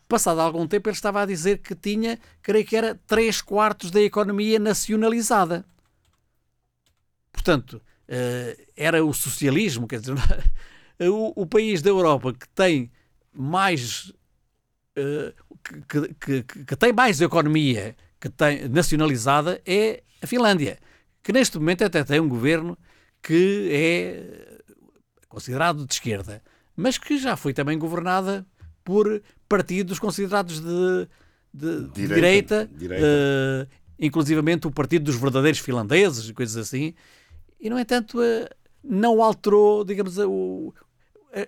passado 0.08 0.40
algum 0.40 0.66
tempo 0.66 0.88
ele 0.88 0.96
estava 0.96 1.22
a 1.22 1.26
dizer 1.26 1.58
que 1.58 1.74
tinha, 1.74 2.18
creio 2.42 2.64
que 2.64 2.76
era 2.76 2.94
3 3.06 3.40
quartos 3.42 3.90
da 3.90 4.00
economia 4.00 4.58
nacionalizada. 4.58 5.64
Portanto, 7.32 7.80
eh, 8.08 8.66
era 8.76 9.04
o 9.04 9.12
socialismo, 9.12 9.86
quer 9.86 10.00
dizer, 10.00 10.16
o, 11.36 11.46
país 11.46 11.82
da 11.82 11.90
Europa 11.90 12.32
que 12.32 12.48
tem 12.48 12.90
mais 13.32 14.12
que, 15.88 16.14
que- 16.14 16.42
que- 16.42 16.64
que 16.64 16.76
tem 16.76 16.92
mais 16.92 17.20
economia 17.20 17.94
que 18.20 18.28
tem 18.30 18.68
nacionalizada 18.68 19.60
é 19.66 20.02
a 20.22 20.26
Finlândia, 20.26 20.78
que 21.22 21.32
neste 21.32 21.58
momento 21.58 21.84
até 21.84 22.02
tem 22.02 22.18
um 22.18 22.28
governo 22.28 22.76
que 23.22 23.68
é 23.70 24.58
considerado 25.28 25.84
de 25.86 25.92
esquerda, 25.92 26.42
mas 26.74 26.96
que 26.98 27.18
já 27.18 27.36
foi 27.36 27.52
também 27.52 27.78
governada 27.78 28.46
por 28.82 29.22
partidos 29.48 29.98
considerados 29.98 30.60
de, 30.60 31.08
de 31.52 31.88
Direita, 31.90 32.14
direita, 32.14 32.70
direita. 32.72 33.04
eh, 33.06 33.66
inclusivamente 33.98 34.66
o 34.66 34.70
Partido 34.70 35.04
dos 35.06 35.16
Verdadeiros 35.16 35.58
Finlandeses 35.60 36.28
e 36.28 36.32
coisas 36.32 36.56
assim, 36.56 36.94
e 37.60 37.68
no 37.68 37.78
entanto 37.78 38.22
eh, 38.22 38.48
não 38.82 39.22
alterou, 39.22 39.84
digamos, 39.84 40.18
a- 40.18 40.24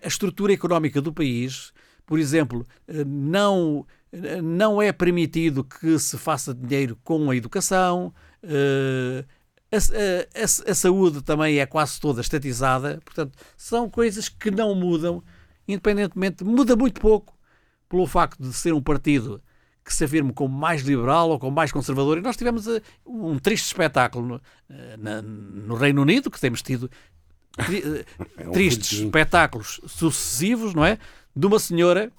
a 0.02 0.08
estrutura 0.08 0.52
económica 0.52 1.00
do 1.00 1.12
país. 1.12 1.72
Por 2.08 2.18
exemplo, 2.18 2.66
eh, 2.88 3.04
não, 3.04 3.86
eh, 4.10 4.40
não 4.40 4.80
é 4.80 4.90
permitido 4.92 5.62
que 5.62 5.98
se 5.98 6.16
faça 6.16 6.54
dinheiro 6.54 6.98
com 7.04 7.30
a 7.30 7.36
educação, 7.36 8.14
eh, 8.42 9.24
a, 9.70 9.76
a- 9.76 10.70
a- 10.70 10.74
saúde 10.74 11.20
também 11.22 11.58
é 11.58 11.66
quase 11.66 12.00
toda 12.00 12.22
estatizada, 12.22 12.98
portanto, 13.04 13.36
são 13.58 13.90
coisas 13.90 14.26
que 14.30 14.50
não 14.50 14.74
mudam, 14.74 15.22
independentemente, 15.68 16.42
muda 16.42 16.74
muito 16.74 16.98
pouco 16.98 17.36
pelo 17.90 18.06
facto 18.06 18.42
de 18.42 18.54
ser 18.54 18.72
um 18.72 18.80
partido 18.80 19.42
que 19.84 19.92
se 19.92 20.04
afirme 20.04 20.32
como 20.32 20.56
mais 20.56 20.80
liberal 20.80 21.28
ou 21.28 21.38
como 21.38 21.54
mais 21.54 21.70
conservador. 21.70 22.16
E 22.16 22.22
nós 22.22 22.36
tivemos 22.38 22.64
um 23.06 23.38
triste 23.38 23.66
espetáculo 23.66 24.40
no, 24.98 25.22
no 25.22 25.74
Reino 25.74 26.00
Unido, 26.02 26.30
que 26.30 26.40
temos 26.40 26.62
tido 26.62 26.90
tri- 27.66 28.04
É 28.38 28.48
um 28.48 28.52
tristes 28.52 28.98
espetáculos 29.00 29.78
sucessivos, 29.86 30.72
não 30.74 30.84
é? 30.84 30.98
De 31.38 31.46
uma 31.46 31.58
senhora 31.58 32.10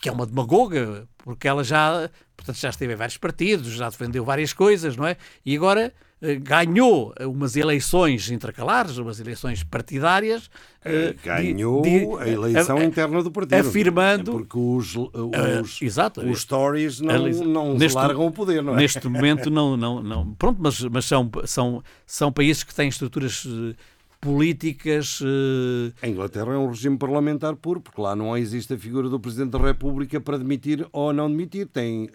que 0.00 0.08
é 0.08 0.12
uma 0.12 0.26
demagoga, 0.26 1.08
porque 1.18 1.48
ela 1.48 1.64
já, 1.64 2.10
portanto, 2.36 2.56
já 2.58 2.68
esteve 2.68 2.92
em 2.92 2.96
vários 2.96 3.16
partidos, 3.16 3.68
já 3.72 3.88
defendeu 3.88 4.24
várias 4.24 4.52
coisas, 4.52 4.94
não 4.94 5.06
é? 5.06 5.16
E 5.44 5.56
agora 5.56 5.92
eh, 6.20 6.34
ganhou 6.36 7.14
umas 7.22 7.56
eleições 7.56 8.30
intercalares, 8.30 8.98
umas 8.98 9.18
eleições 9.20 9.64
partidárias. 9.64 10.50
eh, 10.84 11.12
di- 11.12 11.18
Ganhou 11.24 11.82
di- 11.82 12.06
a 12.20 12.28
eleição 12.28 12.76
a- 12.78 12.84
interna 12.84 13.22
do 13.22 13.30
partido. 13.30 13.54
Afirmando. 13.68 14.32
Porque 14.32 14.56
os, 14.58 14.94
os, 14.96 15.10
Ah, 15.34 15.84
exato. 15.84 16.20
os 16.20 16.44
Tories 16.44 17.00
não, 17.00 17.18
não 17.44 17.74
neste- 17.74 17.96
largam 17.96 18.26
o 18.26 18.30
poder, 18.30 18.62
não 18.62 18.74
é? 18.74 18.76
Neste 18.76 19.08
momento 19.08 19.50
não, 19.50 19.76
não, 19.76 20.02
não. 20.02 20.34
Pronto, 20.34 20.58
mas, 20.60 20.80
mas 20.82 21.04
são, 21.06 21.28
são, 21.46 21.82
são 22.06 22.30
países 22.30 22.62
que 22.62 22.74
têm 22.74 22.88
estruturas 22.88 23.44
eh, 23.46 23.74
políticas. 24.20 25.20
eh, 25.22 25.92
A 26.02 26.08
Inglaterra 26.08 26.52
é 26.54 26.58
um 26.58 26.68
regime 26.68 26.96
parlamentar 26.98 27.54
puro, 27.56 27.80
porque 27.80 28.00
lá 28.00 28.14
não 28.16 28.36
existe 28.36 28.74
a 28.74 28.78
figura 28.78 29.08
do 29.08 29.20
Presidente 29.20 29.50
da 29.50 29.58
República 29.58 30.20
para 30.20 30.38
demitir 30.38 30.86
ou 30.92 31.12
não 31.12 31.30
demitir. 31.30 31.66
Tem 31.66 32.08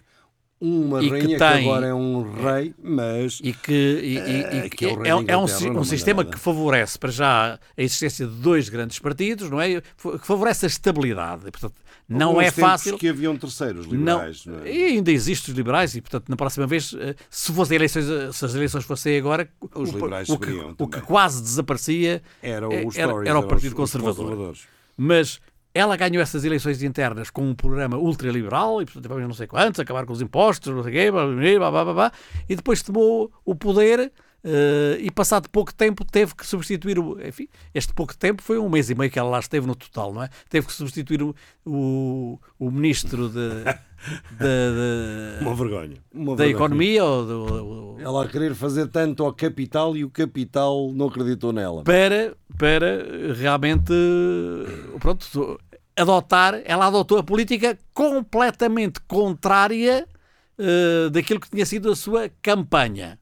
uma 0.59 0.99
E 1.01 1.05
que 1.05 1.09
rainha 1.09 1.27
que, 1.27 1.37
tem- 1.37 1.65
agora 1.67 1.87
é 1.87 1.93
um 1.93 2.21
rei, 2.33 2.73
mas. 2.83 3.39
e 3.43 3.51
que, 3.51 3.71
e- 3.73 4.13
e- 4.15 4.17
Eh, 4.19 4.69
que 4.69 4.77
que 4.77 4.85
é 4.85 4.89
é, 4.89 5.09
é 5.29 5.37
um, 5.37 5.45
um 5.79 5.83
sistema 5.83 6.23
nada. 6.23 6.35
que 6.35 6.39
favorece 6.41 6.99
para 6.99 7.09
já 7.11 7.53
a 7.55 7.81
existência 7.81 8.27
de 8.27 8.33
dois 8.35 8.69
grandes 8.69 8.99
partidos, 8.99 9.49
não 9.49 9.59
é? 9.59 9.81
Que 9.81 10.19
favorece 10.27 10.65
a 10.65 10.67
estabilidade. 10.67 11.49
Portanto, 11.49 11.73
não 12.07 12.41
é 12.41 12.51
fácil. 12.51 12.97
que 12.97 13.07
haviam 13.07 13.37
terceiros 13.37 13.85
liberais, 13.85 14.45
não, 14.45 14.59
é? 14.59 14.71
E 14.71 14.83
ainda 14.83 15.11
existem 15.11 15.51
os 15.51 15.57
liberais 15.57 15.95
e, 15.95 16.01
portanto, 16.01 16.27
na 16.29 16.35
próxima 16.35 16.67
vez, 16.67 16.93
eh, 16.97 17.15
se, 17.29 17.51
fossem 17.51 17.75
eleições, 17.75 18.09
eh, 18.09 18.31
se 18.31 18.45
as 18.45 18.55
eleições 18.55 18.83
fossem 18.83 19.17
agora, 19.17 19.49
Os 19.73 19.89
o, 19.89 19.93
liberais 19.93 20.29
o, 20.29 20.37
que, 20.37 20.51
o 20.77 20.87
que 20.87 21.01
quase 21.01 21.41
desaparecia 21.41 22.21
Era 22.41 22.67
eh, 22.73 22.87
era, 22.95 23.11
Tories, 23.11 23.29
era 23.29 23.39
o 23.39 23.47
Partido 23.47 23.75
Conservador. 23.75 24.55
Mas 24.97 25.39
ela 25.73 25.95
ganhou 25.95 26.21
essas 26.21 26.43
eleições 26.43 26.83
internas 26.83 27.29
com 27.29 27.43
um 27.43 27.55
programa 27.55 27.97
ultraliberal 27.97 28.81
e, 28.81 28.85
portanto, 28.85 29.07
vamos 29.07 29.23
não 29.23 29.33
sei 29.33 29.47
quantos, 29.47 29.79
acabar 29.79 30.05
com 30.05 30.13
os 30.13 30.21
impostos, 30.21 30.73
não 30.73 30.83
sei 30.83 30.91
o 30.91 30.95
quê, 30.95 31.11
blá, 31.11 31.25
blá, 31.71 31.83
blá, 31.83 31.93
blá, 31.93 32.11
e 32.49 32.55
depois 32.55 32.81
tomou 32.81 33.31
o 33.45 33.55
poder 33.55 34.11
eh, 34.43 34.97
e, 34.99 35.11
passado 35.11 35.49
pouco 35.49 35.73
tempo, 35.73 36.03
teve 36.03 36.33
que 36.35 36.45
substituir 36.45 36.97
o. 36.99 37.19
Enfim, 37.25 37.47
este 37.73 37.93
pouco 37.93 38.17
tempo 38.17 38.41
foi 38.41 38.57
um 38.57 38.69
mês 38.69 38.89
e 38.89 38.95
meio 38.95 39.11
que 39.11 39.19
ela 39.19 39.29
lá 39.29 39.39
esteve 39.39 39.67
no 39.67 39.75
total, 39.75 40.13
não 40.13 40.23
é? 40.23 40.29
Teve 40.49 40.65
que 40.67 40.73
substituir 40.73 41.21
o, 41.21 41.35
o, 41.65 42.39
o 42.59 42.71
ministro 42.71 43.29
de. 43.29 43.63
de- 43.63 44.39
de- 44.39 45.41
Uma 45.45 45.55
vergonha. 45.55 45.97
Uma 46.13 46.35
da 46.35 46.43
vergonha. 46.43 46.65
economia 46.65 47.05
ou 47.05 47.25
do, 47.25 48.01
Ela 48.01 48.23
a 48.23 48.27
querer 48.27 48.55
fazer 48.55 48.87
tanto 48.87 49.23
ao 49.23 49.31
capital 49.33 49.95
e 49.95 50.03
o 50.03 50.09
capital 50.09 50.91
não 50.93 51.07
acreditou 51.07 51.53
nela. 51.53 51.83
para, 51.83 52.35
para 52.57 53.33
realmente 53.33 53.93
pronto, 54.99 55.59
adotar, 55.95 56.61
ela 56.65 56.87
adotou 56.87 57.17
a 57.19 57.23
política 57.23 57.77
completamente 57.93 58.99
contrária 59.07 60.07
eh, 60.57 61.09
daquilo 61.11 61.39
que 61.39 61.49
tinha 61.49 61.65
sido 61.65 61.91
a 61.91 61.95
sua 61.95 62.29
campanha. 62.41 63.19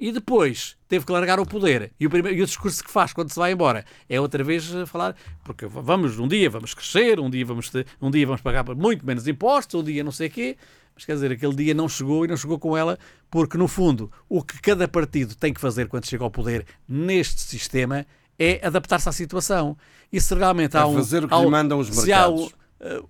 E 0.00 0.10
depois 0.12 0.76
teve 0.88 1.04
que 1.04 1.12
largar 1.12 1.38
o 1.38 1.44
poder. 1.44 1.92
E 2.00 2.06
o, 2.06 2.10
primeiro, 2.10 2.38
e 2.38 2.42
o 2.42 2.46
discurso 2.46 2.82
que 2.82 2.90
faz 2.90 3.12
quando 3.12 3.28
se 3.30 3.38
vai 3.38 3.52
embora 3.52 3.84
é 4.08 4.18
outra 4.18 4.42
vez 4.42 4.74
eh, 4.74 4.86
falar, 4.86 5.14
porque 5.44 5.66
vamos, 5.66 6.18
um 6.18 6.26
dia 6.26 6.48
vamos 6.48 6.72
crescer, 6.72 7.20
um 7.20 7.28
dia 7.28 7.44
vamos, 7.44 7.68
ter, 7.68 7.86
um 8.00 8.10
dia 8.10 8.26
vamos 8.26 8.40
pagar 8.40 8.64
muito 8.74 9.04
menos 9.04 9.28
impostos, 9.28 9.78
um 9.78 9.84
dia 9.84 10.02
não 10.02 10.10
sei 10.10 10.28
o 10.28 10.30
quê. 10.30 10.56
Mas 10.94 11.04
quer 11.04 11.12
dizer, 11.14 11.32
aquele 11.32 11.54
dia 11.54 11.74
não 11.74 11.86
chegou 11.88 12.24
e 12.24 12.28
não 12.28 12.36
chegou 12.36 12.58
com 12.58 12.76
ela, 12.76 12.98
porque 13.30 13.58
no 13.58 13.68
fundo 13.68 14.10
o 14.28 14.42
que 14.42 14.60
cada 14.60 14.88
partido 14.88 15.34
tem 15.34 15.52
que 15.52 15.60
fazer 15.60 15.86
quando 15.86 16.06
chega 16.06 16.24
ao 16.24 16.30
poder 16.30 16.64
neste 16.88 17.42
sistema 17.42 18.06
é 18.38 18.58
adaptar-se 18.66 19.08
à 19.08 19.12
situação. 19.12 19.76
E 20.10 20.18
se 20.20 20.34
realmente 20.34 20.76
há 20.76 20.80
É 20.80 20.84
um. 20.86 20.94
fazer 20.94 21.24
o 21.24 21.28
que 21.28 21.34
há 21.34 21.40
lhe 21.40 21.46
mandam 21.50 21.78
os 21.78 21.88
se 21.88 22.10
há 22.12 22.26
mercados. 22.28 22.54
eh, 22.80 23.02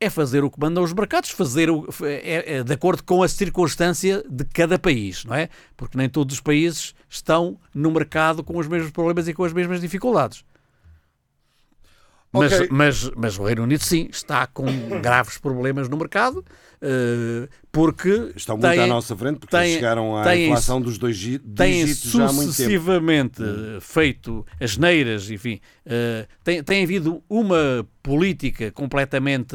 é 0.00 0.08
fazer 0.08 0.42
o 0.42 0.50
que 0.50 0.58
mandam 0.58 0.82
os 0.82 0.94
mercados, 0.94 1.30
fazer 1.30 1.70
o, 1.70 1.86
é, 2.02 2.56
é 2.56 2.62
de 2.64 2.72
acordo 2.72 3.02
com 3.04 3.22
a 3.22 3.28
circunstância 3.28 4.24
de 4.28 4.44
cada 4.44 4.78
país, 4.78 5.24
não 5.26 5.34
é? 5.34 5.50
Porque 5.76 5.98
nem 5.98 6.08
todos 6.08 6.36
os 6.36 6.40
países 6.40 6.94
estão 7.08 7.58
no 7.74 7.90
mercado 7.90 8.42
com 8.42 8.56
os 8.56 8.66
mesmos 8.66 8.90
problemas 8.90 9.28
e 9.28 9.34
com 9.34 9.44
as 9.44 9.52
mesmas 9.52 9.80
dificuldades. 9.80 10.42
Mas, 12.32 12.52
Ok. 12.52 12.68
mas, 12.70 13.10
mas 13.16 13.38
o 13.38 13.44
Reino 13.44 13.64
Unido, 13.64 13.84
sim, 13.84 14.08
está 14.10 14.46
com 14.46 14.64
graves 15.02 15.36
problemas 15.36 15.88
no 15.88 15.96
mercado, 15.96 16.44
porque. 17.70 18.32
Estão 18.36 18.56
muito 18.56 18.70
têm- 18.70 18.80
à 18.80 18.86
nossa 18.86 19.16
frente, 19.16 19.38
porque 19.38 19.56
têm- 19.56 19.74
chegaram 19.74 20.16
à 20.16 20.24
têm- 20.24 20.46
inflação 20.46 20.80
dos 20.80 20.98
dois 20.98 21.16
gi- 21.16 21.38
têm 21.38 21.84
dígitos 21.84 22.10
já 22.12 22.24
há 22.28 22.32
muito 22.32 22.38
tempo. 22.48 22.52
sucessivamente 22.52 23.42
feito 23.80 24.44
as 24.60 24.76
neiras, 24.76 25.30
enfim, 25.30 25.60
eh, 25.86 26.26
tem, 26.42 26.62
tem 26.62 26.82
havido 26.84 27.22
uma 27.28 27.86
política 28.02 28.70
completamente 28.72 29.54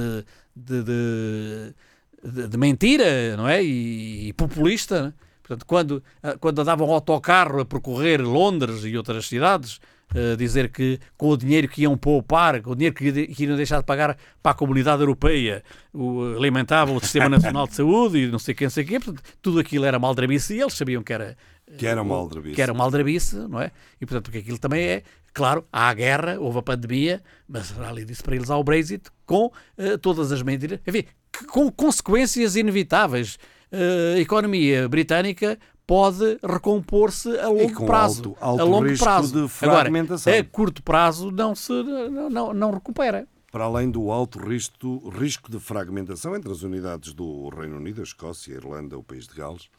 de, 0.55 0.83
de, 0.83 2.47
de- 2.47 2.57
mentira, 2.57 3.35
não 3.37 3.47
é? 3.47 3.63
E, 3.63 4.27
e 4.29 4.33
populista. 4.33 5.03
né? 5.07 5.13
Portanto, 5.43 5.65
quando, 5.67 6.03
quando 6.39 6.59
andavam 6.59 6.87
um 6.89 6.91
autocarro 6.91 7.59
a 7.61 7.65
percorrer 7.65 8.19
Londres 8.21 8.83
e 8.83 8.97
outras 8.97 9.27
cidades, 9.27 9.79
eh, 10.13 10.35
dizer 10.35 10.69
que 10.69 10.99
com 11.17 11.29
o 11.29 11.37
dinheiro 11.37 11.67
que 11.67 11.81
iam 11.81 11.97
poupar, 11.97 12.61
com 12.61 12.71
o 12.71 12.75
dinheiro 12.75 12.95
que, 12.95 13.11
que 13.27 13.43
iriam 13.43 13.57
deixar 13.57 13.79
de 13.79 13.85
pagar 13.85 14.17
para 14.41 14.51
a 14.51 14.55
comunidade 14.55 15.01
europeia, 15.01 15.63
o, 15.93 16.35
alimentavam 16.37 16.95
o 16.95 16.99
Sistema 16.99 17.29
Nacional 17.29 17.67
de 17.67 17.73
Saúde 17.75 18.19
e 18.19 18.27
não 18.27 18.39
sei 18.39 18.53
quem, 18.53 18.65
não 18.65 18.71
sei 18.71 18.83
quê, 18.85 18.99
portanto, 18.99 19.23
tudo 19.41 19.59
aquilo 19.59 19.85
era 19.85 19.97
maldrabice 19.99 20.55
e 20.55 20.61
eles 20.61 20.73
sabiam 20.73 21.01
que 21.03 21.11
era 21.13 21.35
Que 21.77 21.87
era 21.87 22.01
uma 22.01 22.15
aldrabice. 22.15 22.55
que 22.55 22.61
era 22.61 22.71
uma 22.71 22.83
aldrabice, 22.83 23.35
não 23.35 23.59
é? 23.61 23.71
E 23.99 24.05
portanto, 24.05 24.25
porque 24.25 24.37
aquilo 24.39 24.57
também 24.57 24.85
é, 24.85 25.03
claro, 25.33 25.65
há 25.71 25.89
a 25.89 25.93
guerra, 25.93 26.37
houve 26.39 26.59
a 26.59 26.61
pandemia, 26.61 27.21
mas 27.47 27.73
além 27.79 28.05
disso, 28.05 28.23
para 28.23 28.35
eles 28.35 28.49
há 28.49 28.57
o 28.57 28.63
Brexit, 28.63 29.09
com 29.25 29.51
eh, 29.77 29.97
todas 29.97 30.31
as 30.31 30.41
medidas, 30.41 30.79
enfim, 30.85 31.03
com 31.47 31.69
consequências 31.71 32.55
inevitáveis. 32.55 33.37
Eh, 33.71 34.13
a 34.17 34.19
economia 34.19 34.87
britânica 34.87 35.57
pode 35.87 36.37
recompor-se 36.43 37.37
a 37.39 37.47
longo 37.47 37.73
com 37.73 37.85
prazo. 37.85 38.29
alto- 38.29 38.37
alto 38.43 38.61
a 38.61 38.63
longo 38.65 38.97
prazo. 38.97 39.41
de 39.41 39.47
fragmentação. 39.47 40.33
Agora, 40.33 40.47
a 40.47 40.51
curto 40.51 40.83
prazo 40.83 41.31
não 41.31 41.55
se 41.55 41.71
não, 41.71 42.29
não, 42.29 42.53
não 42.53 42.71
recupera. 42.71 43.27
Para 43.51 43.65
além 43.65 43.89
do 43.89 44.11
alto 44.11 44.37
risco, 44.39 45.07
risco 45.09 45.49
de 45.49 45.59
fragmentação 45.59 46.35
entre 46.35 46.51
as 46.51 46.61
unidades 46.61 47.13
do 47.13 47.47
Reino 47.49 47.77
Unido, 47.77 48.01
a 48.01 48.03
Escócia, 48.03 48.53
a 48.53 48.57
Irlanda, 48.57 48.97
o 48.97 49.03
País 49.03 49.27
de 49.27 49.33
Gales. 49.35 49.69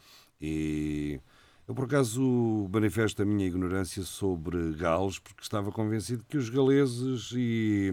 E 0.41 1.21
eu, 1.69 1.75
por 1.75 1.85
acaso, 1.85 2.69
manifesto 2.73 3.21
a 3.23 3.25
minha 3.25 3.47
ignorância 3.47 4.03
sobre 4.03 4.73
Gales, 4.75 5.19
porque 5.19 5.43
estava 5.43 5.73
convencido 5.73 6.25
que 6.29 6.37
os 6.39 6.49
galeses 6.49 7.33
e, 7.35 7.93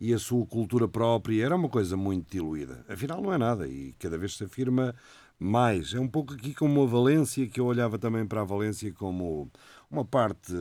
e 0.00 0.12
a 0.14 0.18
sua 0.18 0.44
cultura 0.46 0.88
própria 0.88 1.44
era 1.44 1.54
uma 1.54 1.68
coisa 1.68 1.96
muito 1.96 2.30
diluída. 2.32 2.84
Afinal, 2.88 3.20
não 3.20 3.32
é 3.32 3.38
nada 3.38 3.68
e 3.68 3.92
cada 3.98 4.16
vez 4.18 4.36
se 4.36 4.44
afirma 4.44 4.94
mais. 5.38 5.94
É 5.94 6.00
um 6.00 6.08
pouco 6.08 6.34
aqui 6.34 6.54
como 6.54 6.82
a 6.82 6.86
Valência, 6.86 7.46
que 7.48 7.60
eu 7.60 7.66
olhava 7.66 7.98
também 7.98 8.26
para 8.26 8.40
a 8.42 8.44
Valência 8.44 8.92
como 8.92 9.50
uma 9.90 10.04
parte 10.04 10.52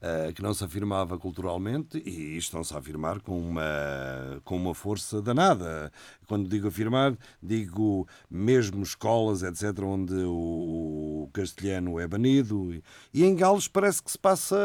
eh, 0.00 0.32
que 0.34 0.42
não 0.42 0.52
se 0.54 0.62
afirmava 0.64 1.18
culturalmente 1.18 1.98
e 2.04 2.36
estão-se 2.36 2.74
a 2.74 2.78
afirmar 2.78 3.20
com 3.20 3.38
uma, 3.38 4.40
com 4.44 4.56
uma 4.56 4.74
força 4.74 5.22
danada. 5.22 5.90
Quando 6.26 6.48
digo 6.48 6.68
afirmar, 6.68 7.16
digo 7.42 8.06
mesmo 8.30 8.82
escolas, 8.82 9.42
etc., 9.42 9.78
onde 9.84 10.12
o, 10.14 11.24
o 11.24 11.30
castelhano 11.32 11.98
é 12.00 12.06
banido. 12.06 12.74
E, 12.74 12.82
e 13.14 13.24
em 13.24 13.34
Gales 13.34 13.68
parece 13.68 14.02
que 14.02 14.10
se 14.10 14.18
passa 14.18 14.56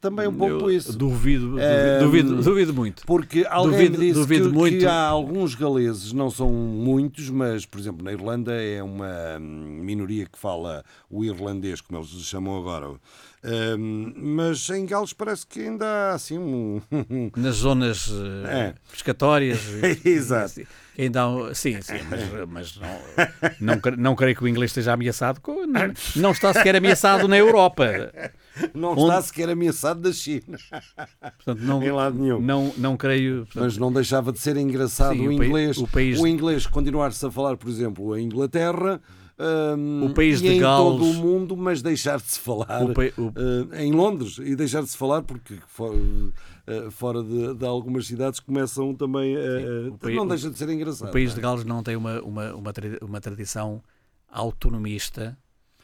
também 0.00 0.28
um 0.28 0.34
pouco 0.34 0.70
Eu 0.70 0.70
isso. 0.70 0.96
Duvido, 0.96 1.46
duvido, 1.50 1.60
Eh, 1.62 1.98
duvido, 2.00 2.42
duvido 2.42 2.74
muito. 2.74 3.06
Porque 3.06 3.46
alguém 3.48 3.86
Duvido- 3.90 3.98
disse 3.98 4.14
duvido 4.20 4.50
que, 4.50 4.54
muito. 4.56 4.78
que 4.78 4.86
há 4.86 5.06
alguns 5.08 5.54
galeses, 5.54 6.12
não 6.12 6.30
são 6.30 6.50
muitos, 6.52 7.28
mas, 7.30 7.66
por 7.66 7.80
exemplo, 7.80 8.04
na 8.04 8.12
Irlanda 8.12 8.52
é 8.52 8.82
uma 8.82 9.38
hum, 9.40 9.80
minoria 9.82 10.26
que 10.26 10.38
fala 10.38 10.84
o 11.10 11.24
irlandês, 11.24 11.80
como 11.80 11.98
eles 11.98 12.08
chamam 12.24 12.56
agora. 12.58 12.98
Hum, 13.44 14.12
mas 14.16 14.68
em 14.70 14.84
Gales 14.84 15.12
parece 15.12 15.46
que 15.46 15.60
ainda 15.60 15.86
há 15.86 16.12
assim 16.14 16.36
um. 16.38 16.80
nas 17.36 17.56
zonas 17.56 18.10
eh, 18.46 18.70
É. 18.70 18.74
pescatórias. 18.90 19.60
Exato. 20.04 20.44
Assim, 20.46 20.66
Ainda 20.98 21.20
há 21.20 21.28
um- 21.28 21.54
sim, 21.54 21.80
sim, 21.80 21.94
mas, 22.10 22.20
mas 22.50 22.80
não, 22.80 23.76
não, 23.76 23.80
não 23.96 24.16
creio 24.16 24.34
que 24.36 24.42
o 24.42 24.48
inglês 24.48 24.72
esteja 24.72 24.92
ameaçado. 24.94 25.40
Não, 25.46 25.92
não 26.16 26.30
está 26.32 26.52
sequer 26.52 26.74
ameaçado 26.74 27.28
na 27.28 27.38
Europa. 27.38 27.86
Não 28.74 28.90
Onde- 28.90 29.02
está 29.02 29.22
sequer 29.22 29.48
ameaçado 29.50 30.00
da 30.00 30.12
China. 30.12 30.58
Portanto, 31.36 31.60
não, 31.62 31.80
em 31.80 31.92
lado 31.92 32.18
nenhum. 32.18 32.40
Não, 32.40 32.72
não 32.76 32.96
creio. 32.96 33.44
portanto, 33.46 33.62
Mas 33.62 33.76
não 33.76 33.92
deixava 33.92 34.32
de 34.32 34.40
ser 34.40 34.56
engraçado 34.56 35.14
Sim, 35.14 35.28
o 35.28 35.30
o 35.30 35.32
inglês. 35.32 35.78
o 35.78 35.86
país- 35.86 36.18
o 36.18 36.26
inglês 36.26 36.66
continuar-se 36.66 37.24
a 37.24 37.30
falar, 37.30 37.56
por 37.56 37.68
exemplo, 37.70 38.12
a 38.12 38.20
Inglaterra. 38.20 39.00
Hum, 39.38 40.06
O 40.06 40.14
país 40.14 40.40
de 40.40 40.48
em 40.48 40.60
Gales- 40.60 40.84
todo 40.84 41.04
o 41.04 41.14
mundo, 41.14 41.56
mas 41.56 41.80
deixar 41.82 42.16
de 42.18 42.24
se 42.30 42.40
falar 42.40 42.82
O 42.84 42.92
pai- 42.92 43.12
o- 43.16 43.32
eh, 43.72 43.84
em 43.84 43.92
Londres 43.92 44.38
e 44.38 44.54
deixar 44.56 44.82
de 44.82 44.88
se 44.88 44.96
falar 44.96 45.22
porque 45.22 45.54
fo- 45.68 45.92
eh, 46.66 46.88
fora 46.90 47.22
de, 47.22 47.54
de 47.54 47.64
algumas 47.66 48.06
cidades 48.06 48.40
começam 48.40 48.94
também 48.94 49.36
a. 49.36 49.40
não 50.16 50.24
o- 50.24 50.28
deixa 50.28 50.50
de 50.50 50.58
ser 50.58 50.68
engraçado. 50.70 51.08
O 51.08 51.12
país 51.12 51.32
de 51.32 51.38
é? 51.38 51.42
Gales 51.42 51.64
não 51.64 51.82
tem 51.82 51.96
uma, 51.96 52.20
uma, 52.20 52.54
uma, 52.54 52.72
uma 53.02 53.20
tradição 53.20 53.82
autonomista. 54.30 55.36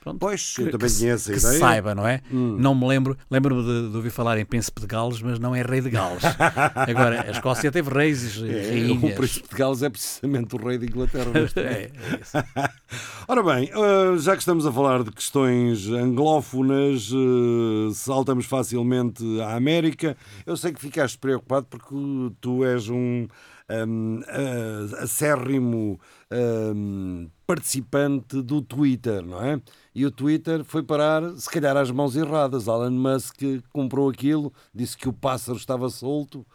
Pronto, 0.05 0.19
Pois, 0.21 0.55
eu 0.59 0.67
que- 0.67 0.71
também 0.73 0.89
que 0.91 0.99
conheço 0.99 1.31
a 1.31 1.33
que 1.35 1.39
ideia. 1.41 1.59
saiba, 1.59 1.95
não 1.95 2.07
é? 2.07 2.21
Hum. 2.31 2.57
Não 2.61 2.75
me 2.75 2.87
lembro, 2.87 3.17
lembro-me 3.31 3.63
de, 3.65 3.91
de 3.91 3.97
ouvir 3.97 4.11
falar 4.11 4.39
em 4.39 4.45
Príncipe 4.45 4.81
de 4.83 4.87
Gales, 4.87 5.21
mas 5.23 5.39
não 5.39 5.55
é 5.55 5.63
rei 5.63 5.81
de 5.81 5.89
Gales. 5.91 6.23
Agora, 6.77 7.25
a 7.27 7.31
Escócia 7.31 7.73
teve 7.73 7.91
reis 7.91 8.37
e 8.37 8.49
É, 8.49 8.71
rainhas. 8.71 9.13
o 9.13 9.17
príncipe 9.17 9.49
de 9.49 9.57
Gales 9.57 9.83
é 9.83 9.89
precisamente 9.91 10.55
o 10.55 10.59
rei 10.59 10.79
de 10.79 10.87
Inglaterra. 10.87 11.25
É, 11.57 11.61
é 11.61 11.91
isso. 12.21 12.37
Ora 13.27 13.43
bem, 13.43 13.71
eh, 13.73 14.19
já 14.19 14.33
que 14.35 14.41
estamos 14.43 14.67
a 14.67 14.73
falar 14.73 15.03
de 15.03 15.11
questões 15.11 15.89
anglófonas, 15.89 17.11
eh, 17.11 17.95
saltamos 17.95 18.45
facilmente 18.47 19.25
à 19.41 19.57
América. 19.57 20.17
Eu 20.45 20.57
sei 20.57 20.73
que 20.73 20.81
ficaste 20.81 21.17
preocupado 21.19 21.67
porque 21.71 21.95
tu 22.41 22.65
és 22.65 22.89
um 22.89 23.27
um, 23.71 24.21
eh, 24.27 25.03
acérrimo 25.03 25.99
um, 26.31 27.29
participante 27.47 28.43
do 28.43 28.61
Twitter, 28.61 29.25
não 29.25 29.43
é? 29.43 29.61
E 29.95 30.05
o 30.05 30.11
Twitter 30.11 30.65
foi 30.65 30.83
parar, 30.83 31.23
se 31.37 31.49
calhar, 31.51 31.77
às 31.77 31.91
mãos 31.91 32.17
erradas. 32.17 32.69
Alan 32.69 32.91
Musk 32.91 33.41
comprou 33.73 34.09
aquilo, 34.09 34.53
disse 34.75 34.97
que 34.97 35.09
o 35.09 35.13
pássaro 35.13 35.57
estava 35.57 35.89
solto. 35.89 36.47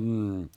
Um, 0.00 0.48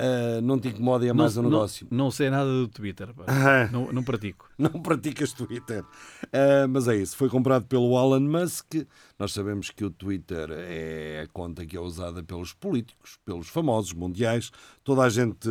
Uh, 0.00 0.40
não 0.40 0.58
te 0.58 0.68
incomoda 0.68 1.04
e 1.04 1.10
é 1.10 1.12
mais 1.12 1.36
um 1.36 1.42
não, 1.42 1.50
negócio. 1.50 1.86
Não, 1.90 2.04
não 2.04 2.10
sei 2.10 2.30
nada 2.30 2.48
do 2.48 2.68
Twitter. 2.68 3.10
Ah. 3.26 3.68
Não, 3.70 3.92
não 3.92 4.02
pratico. 4.02 4.48
Não 4.56 4.70
praticas 4.70 5.32
Twitter. 5.32 5.82
Uh, 5.82 6.68
mas 6.70 6.88
é 6.88 6.96
isso. 6.96 7.16
Foi 7.16 7.28
comprado 7.28 7.66
pelo 7.66 7.98
Elon 7.98 8.20
Musk. 8.20 8.76
Nós 9.18 9.32
sabemos 9.32 9.70
que 9.70 9.84
o 9.84 9.90
Twitter 9.90 10.48
é 10.50 11.22
a 11.24 11.28
conta 11.28 11.66
que 11.66 11.76
é 11.76 11.80
usada 11.80 12.22
pelos 12.22 12.54
políticos, 12.54 13.18
pelos 13.26 13.48
famosos 13.48 13.92
mundiais. 13.92 14.50
Toda 14.82 15.02
a 15.02 15.08
gente. 15.10 15.48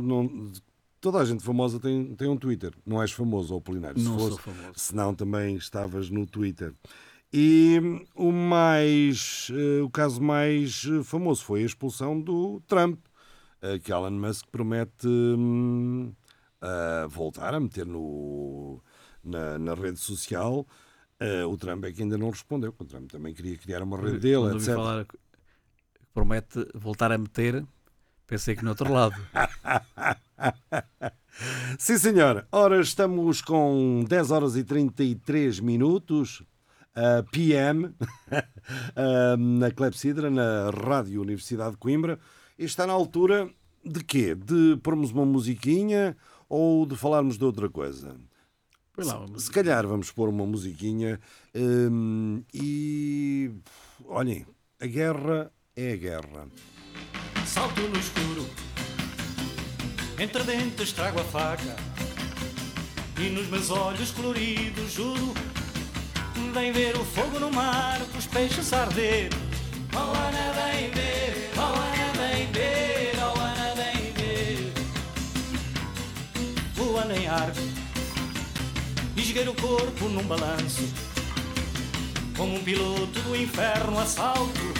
não- 0.00 0.52
toda 1.00 1.18
a 1.18 1.24
gente 1.24 1.42
famosa 1.42 1.80
tem, 1.80 2.14
tem 2.14 2.28
um 2.28 2.36
Twitter. 2.36 2.72
Não 2.84 3.00
és 3.00 3.12
famoso, 3.12 3.54
ou 3.54 3.60
Polinário. 3.60 4.02
Não 4.02 4.18
se 4.18 4.18
sou 4.18 4.30
fosse, 4.30 4.42
famoso. 4.42 4.72
Senão 4.76 5.14
também 5.14 5.56
estavas 5.56 6.10
no 6.10 6.26
Twitter. 6.26 6.74
E 7.32 7.80
o 8.14 8.30
mais. 8.32 9.48
o 9.82 9.90
caso 9.90 10.20
mais 10.20 10.84
famoso 11.04 11.42
foi 11.42 11.62
a 11.62 11.66
expulsão 11.66 12.20
do 12.20 12.60
Trump. 12.66 12.98
Uh, 13.62 13.78
que 13.82 13.92
Elon 13.92 14.10
Musk 14.10 14.46
promete. 14.50 15.06
hum, 15.06 16.12
a 16.60 17.06
voltar 17.06 17.54
a 17.54 17.60
meter 17.60 17.86
no, 17.86 18.82
na, 19.22 19.58
na 19.58 19.74
rede 19.74 19.98
social. 19.98 20.66
Eh, 21.18 21.44
o 21.44 21.56
Trump 21.56 21.84
é 21.84 21.92
que 21.92 22.02
ainda 22.02 22.18
não 22.18 22.30
respondeu. 22.30 22.74
O 22.78 22.84
Trump 22.84 23.10
também 23.10 23.34
queria 23.34 23.56
criar 23.56 23.82
uma 23.82 23.98
rede 23.98 24.18
dele, 24.18 24.56
etc. 24.56 24.74
falar 24.74 25.06
promete 26.12 26.66
voltar 26.74 27.12
a 27.12 27.18
meter, 27.18 27.64
pensei 28.26 28.56
que 28.56 28.64
no 28.64 28.70
outro 28.70 28.90
lado. 28.90 29.14
Sim, 31.78 31.98
senhor. 31.98 32.46
Ora, 32.50 32.80
estamos 32.80 33.42
com 33.42 34.02
10 34.08 34.30
horas 34.30 34.56
e 34.56 34.64
33 34.64 35.60
minutos. 35.60 36.42
uh, 36.96 37.22
PM 37.30 37.84
uh, 37.84 39.36
na 39.36 39.70
Clepsidra, 39.70 40.30
na 40.30 40.70
Rádio 40.70 41.20
Universidade 41.20 41.72
de 41.72 41.76
Coimbra, 41.76 42.18
e 42.58 42.64
está 42.64 42.86
na 42.86 42.92
altura 42.92 43.50
de 43.84 44.02
quê? 44.02 44.34
De 44.34 44.76
pormos 44.82 45.10
uma 45.10 45.24
musiquinha 45.24 46.16
ou 46.48 46.86
de 46.86 46.96
falarmos 46.96 47.38
de 47.38 47.44
outra 47.44 47.68
coisa? 47.68 48.16
Lá, 48.98 49.26
Se, 49.36 49.44
se 49.46 49.50
calhar 49.50 49.86
vamos 49.86 50.10
pôr 50.10 50.28
uma 50.28 50.46
musiquinha 50.46 51.20
hum, 51.54 52.42
e 52.52 53.50
olhem, 54.06 54.46
a 54.80 54.86
guerra 54.86 55.52
é 55.74 55.92
a 55.92 55.96
guerra. 55.96 56.48
Salto 57.46 57.82
no 57.82 57.98
escuro, 57.98 58.46
entre 60.18 60.42
dentes 60.44 60.92
trago 60.92 61.20
a 61.20 61.24
faca 61.24 61.76
e 63.20 63.28
nos 63.30 63.48
meus 63.48 63.70
olhos 63.70 64.10
coloridos 64.10 64.92
juro. 64.92 65.34
Vem 66.54 66.72
ver 66.72 66.96
o 66.96 67.04
fogo 67.04 67.38
no 67.38 67.50
mar, 67.50 68.00
os 68.16 68.26
peixes 68.26 68.72
a 68.72 68.82
arder. 68.82 69.30
Ana, 69.94 70.52
vem 70.52 70.90
ver, 70.90 71.15
em 77.12 77.26
arco, 77.26 77.60
e 79.16 79.20
esgueiro 79.20 79.52
o 79.52 79.54
corpo 79.54 80.08
num 80.08 80.22
balanço, 80.24 80.82
como 82.36 82.56
um 82.56 82.62
piloto 82.62 83.20
do 83.20 83.36
inferno 83.36 83.98
assalto. 83.98 84.74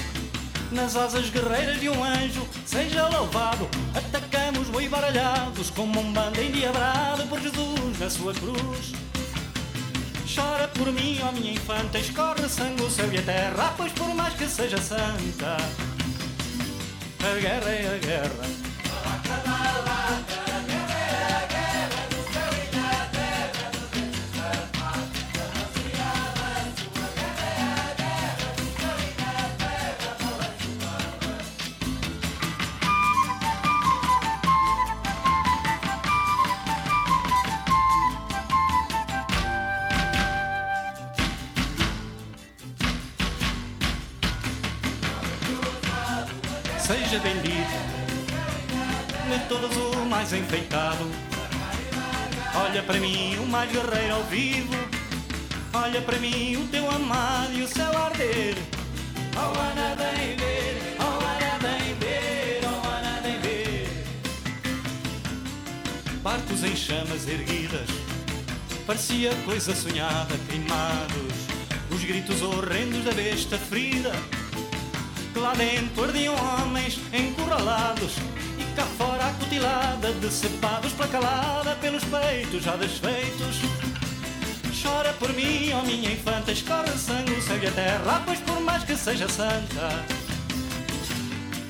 Nas 0.72 0.96
asas 0.96 1.30
guerreiras 1.30 1.80
de 1.80 1.88
um 1.88 2.02
anjo, 2.02 2.46
seja 2.66 3.06
louvado. 3.08 3.68
Atacamos 3.94 4.68
boi 4.68 4.88
baralhados 4.88 5.70
como 5.70 6.00
um 6.00 6.12
bando 6.12 6.40
endiabrado 6.40 7.24
por 7.28 7.40
Jesus 7.40 7.98
na 8.00 8.10
sua 8.10 8.34
cruz. 8.34 8.92
Chora 10.34 10.68
por 10.68 10.92
mim, 10.92 11.20
ó 11.22 11.30
minha 11.32 11.52
infanta, 11.52 11.98
escorre 11.98 12.48
sangue 12.48 12.82
o 12.82 12.90
céu 12.90 13.10
e 13.12 13.18
a 13.18 13.22
terra, 13.22 13.74
pois 13.76 13.92
por 13.92 14.12
mais 14.14 14.34
que 14.34 14.46
seja 14.48 14.76
santa, 14.78 15.56
a 17.20 17.40
guerra 17.40 17.70
é 17.70 17.94
a 17.94 17.98
guerra. 17.98 18.65
Mais 50.16 50.32
enfeitado. 50.32 51.06
Olha 52.54 52.82
para 52.82 52.98
mim 52.98 53.36
o 53.36 53.44
mais 53.44 53.70
guerreiro 53.70 54.14
ao 54.14 54.22
vivo, 54.24 54.74
olha 55.74 56.00
para 56.00 56.18
mim 56.18 56.56
o 56.56 56.66
teu 56.68 56.90
amado 56.90 57.52
e 57.52 57.62
o 57.62 57.68
céu 57.68 57.94
arder. 57.94 58.54
Oh, 59.36 59.60
Ana, 59.60 59.94
vem 59.94 60.34
ver, 60.36 60.96
oh, 60.98 61.22
Ana, 61.22 61.58
vem 61.60 61.94
ver, 61.96 62.60
oh, 62.64 62.88
Ana, 62.88 63.20
vem 63.20 63.38
ver. 63.40 63.88
Barcos 66.22 66.64
em 66.64 66.74
chamas 66.74 67.28
erguidas, 67.28 67.90
parecia 68.86 69.34
coisa 69.44 69.74
sonhada, 69.74 70.34
queimados. 70.48 71.36
Os 71.90 72.02
gritos 72.02 72.40
horrendos 72.40 73.04
da 73.04 73.12
besta 73.12 73.58
ferida, 73.58 74.12
que 75.34 75.38
lá 75.38 75.52
dentro 75.52 76.04
ardiam 76.04 76.34
homens 76.34 76.98
encurralados. 77.12 78.14
Cá 78.76 78.84
fora 78.98 79.26
a 79.26 79.32
cutilada, 79.32 80.12
decepados 80.20 80.92
pela 80.92 81.08
calada, 81.08 81.74
pelos 81.76 82.04
peitos 82.04 82.62
já 82.62 82.76
desfeitos. 82.76 83.62
Chora 84.82 85.14
por 85.14 85.32
mim, 85.32 85.72
ó 85.72 85.82
minha 85.82 86.12
infanta, 86.12 86.52
escorre 86.52 86.90
sangue, 86.90 87.32
o 87.32 87.38
a 87.38 87.70
terra, 87.72 88.22
pois 88.26 88.38
por 88.40 88.60
mais 88.60 88.84
que 88.84 88.94
seja 88.94 89.26
santa, 89.28 90.04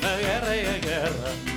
a 0.03 0.21
guerra 0.21 0.55
é 0.55 0.75
a 0.75 0.79
guerra. 0.79 1.56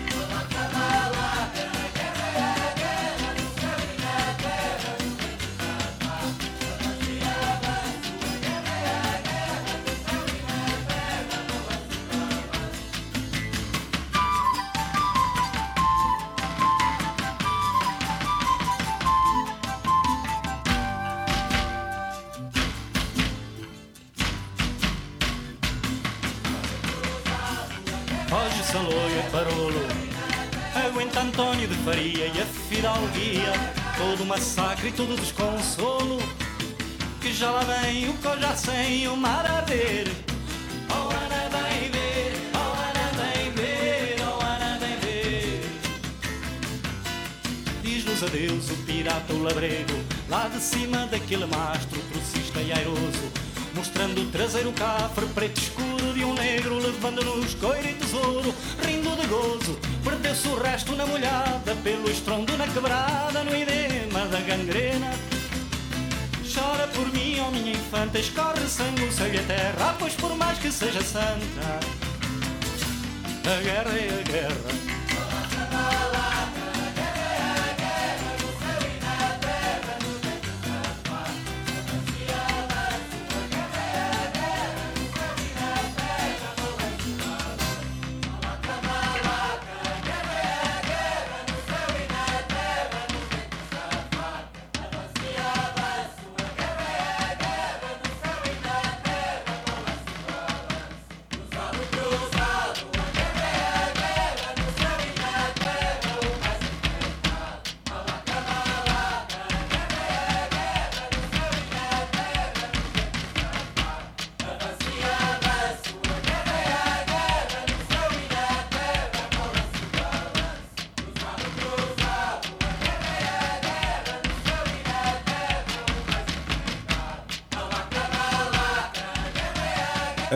Massacre 34.40 34.88
e 34.88 34.92
todo 34.94 35.14
o 35.14 35.18
desconsolo 35.18 36.18
Que 37.20 37.34
já 37.34 37.52
lá 37.52 37.60
vem 37.60 38.10
o 38.10 38.16
já 38.40 38.56
sem 38.56 39.06
o 39.10 39.18
mar 39.18 39.46
a 39.46 39.58
arder 39.58 40.08
Oh 40.90 41.10
Ana 41.14 41.50
vem 41.50 41.92
ver, 41.92 42.34
oh 42.54 42.58
Ana 42.58 43.12
vem 43.20 43.52
ver, 43.52 44.16
oh 44.22 44.42
Ana 44.42 44.80
vem 44.80 44.98
ver. 45.02 45.62
Diz-nos 47.84 48.24
adeus 48.24 48.70
o 48.72 48.76
pirata 48.86 49.34
o 49.34 49.44
labrego 49.44 50.00
Lá 50.30 50.48
de 50.48 50.62
cima 50.62 51.06
daquele 51.08 51.46
mastro 51.46 52.00
trocista 52.14 52.62
e 52.62 52.72
airoso 52.72 53.32
Mostrando 53.76 54.22
o 54.22 54.32
traseiro 54.32 54.72
cafre 54.72 55.26
preto 55.36 55.60
escuro 55.60 56.14
de 56.14 56.24
um 56.24 56.34
negro 56.34 56.80
Levando-nos 56.80 57.56
coiro 57.56 57.90
e 57.90 57.94
tesouro, 57.94 58.56
rindo 58.86 59.16
de 59.18 59.28
gozo 59.28 59.89
Perdeu-se 60.20 60.48
o 60.50 60.56
resto 60.56 60.96
na 60.96 61.06
molhada 61.06 61.76
Pelo 61.82 62.12
estrondo 62.12 62.58
na 62.58 62.68
quebrada 62.68 63.42
No 63.44 63.56
edema 63.56 64.26
da 64.26 64.40
gangrena. 64.42 65.12
Chora 66.54 66.88
por 66.88 67.10
mim, 67.14 67.40
ó 67.40 67.50
minha 67.52 67.72
infanta 67.72 68.20
Escorre 68.20 68.68
sangue 68.68 69.04
o 69.04 69.12
céu 69.14 69.34
e 69.34 69.38
a 69.38 69.44
terra 69.44 69.96
Pois 69.98 70.14
por 70.16 70.36
mais 70.36 70.60
que 70.60 70.72
seja 70.72 71.02
santa 71.02 71.80
A 73.46 73.62
guerra 73.62 73.98
é 73.98 74.20
a 74.20 74.30
guerra 74.30 74.99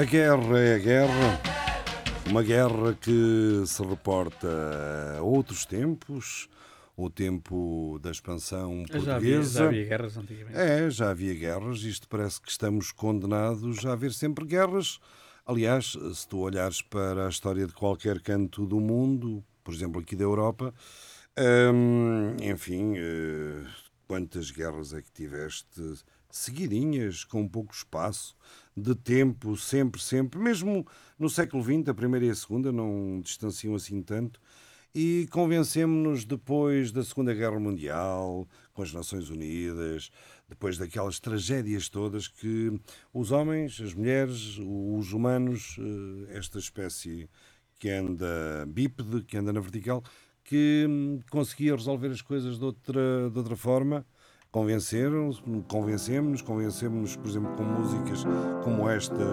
A 0.04 0.06
guerra 0.06 0.60
é 0.60 0.76
a 0.76 0.80
guerra, 0.80 1.42
uma 2.30 2.44
guerra 2.44 2.94
que 2.94 3.64
se 3.66 3.82
reporta 3.82 4.50
a 5.18 5.22
outros 5.22 5.66
tempos, 5.66 6.50
o 6.98 7.10
tempo 7.10 7.98
da 8.04 8.12
expansão 8.12 8.84
portuguesa. 8.84 9.06
Já 9.06 9.16
havia, 9.16 9.44
já 9.44 9.66
havia 9.66 9.86
guerras 9.86 10.18
antigamente. 10.18 10.58
É, 10.60 10.90
já 10.90 11.10
havia 11.10 11.34
guerras, 11.34 11.84
isto 11.84 12.10
parece 12.10 12.42
que 12.42 12.52
estamos 12.52 12.92
condenados 12.92 13.86
a 13.86 13.94
haver 13.94 14.12
sempre 14.12 14.46
guerras. 14.46 15.00
Aliás, 15.46 15.98
se 16.14 16.28
tu 16.28 16.40
olhares 16.40 16.82
para 16.82 17.26
a 17.26 17.30
história 17.30 17.66
de 17.66 17.72
qualquer 17.72 18.20
canto 18.20 18.66
do 18.66 18.82
mundo, 18.82 19.42
por 19.64 19.74
exemplo 19.74 20.02
aqui 20.02 20.18
da 20.18 20.26
Europa, 20.26 20.74
hum, 21.74 22.36
enfim, 22.42 22.96
eh, 22.98 23.64
quantas 24.06 24.52
guerras 24.52 24.94
é 24.94 25.02
que 25.02 25.14
tiveste 25.14 25.82
seguidinhas, 26.30 27.24
com 27.24 27.48
pouco 27.48 27.74
espaço 27.74 28.36
de 28.76 28.96
tempo, 28.96 29.56
sempre, 29.56 30.02
sempre, 30.02 30.40
mesmo 30.40 30.86
no 31.18 31.30
século 31.30 31.64
XX, 31.64 31.90
a 31.90 31.94
primeira 31.94 32.26
e 32.26 32.30
a 32.30 32.36
segunda 32.36 32.72
não 32.72 33.22
distanciam 33.22 33.76
assim 33.76 34.02
tanto, 34.02 34.40
e 34.96 35.28
convencemos-nos 35.32 36.24
depois 36.24 36.92
da 36.92 37.04
Segunda 37.04 37.34
Guerra 37.34 37.60
Mundial, 37.60 38.48
com 38.74 38.84
as 38.84 38.94
Nações 38.94 39.30
Unidas, 39.30 40.12
depois 40.48 40.78
daquelas 40.78 41.20
tragédias 41.20 41.90
todas 41.90 42.28
que 42.28 42.80
os 43.12 43.32
homens, 43.32 43.82
as 43.82 43.94
mulheres, 43.94 44.60
os 44.60 45.12
humanos, 45.12 45.78
eh, 45.80 46.38
esta 46.38 46.60
espécie 46.60 47.28
que 47.80 47.90
anda 47.90 48.66
bípede, 48.68 49.24
que 49.24 49.36
anda 49.36 49.52
na 49.52 49.60
vertical, 49.60 50.04
que 50.44 50.86
hum, 50.88 51.20
conseguia 51.32 51.76
resolver 51.76 52.12
as 52.12 52.22
coisas 52.22 52.60
de 52.60 52.66
outra, 52.66 53.32
de 53.32 53.38
outra 53.38 53.56
forma 53.56 54.06
convenceram 54.54 55.32
convencemos-nos, 55.68 56.42
convencemos-nos, 56.44 57.16
por 57.16 57.28
exemplo, 57.28 57.56
com 57.56 57.64
músicas 57.64 58.24
como 58.64 58.88
esta 58.88 59.26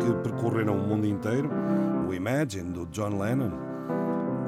que 0.00 0.28
percorreram 0.28 0.78
o 0.78 0.88
mundo 0.88 1.06
inteiro, 1.06 1.50
o 2.08 2.14
Imagine, 2.14 2.70
do 2.70 2.86
John 2.86 3.18
Lennon. 3.18 3.50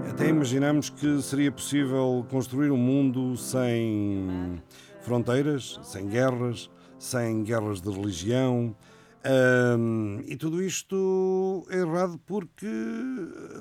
Até 0.08 0.28
imaginamos 0.28 0.90
que 0.90 1.20
seria 1.20 1.50
possível 1.50 2.24
construir 2.30 2.70
um 2.70 2.76
mundo 2.76 3.36
sem 3.36 4.62
fronteiras, 5.00 5.80
sem 5.82 6.06
guerras, 6.06 6.70
sem 7.00 7.42
guerras 7.42 7.80
de 7.80 7.90
religião. 7.90 8.76
Um, 9.76 10.20
e 10.24 10.36
tudo 10.36 10.62
isto 10.62 11.66
é 11.68 11.78
errado 11.78 12.20
porque 12.24 12.68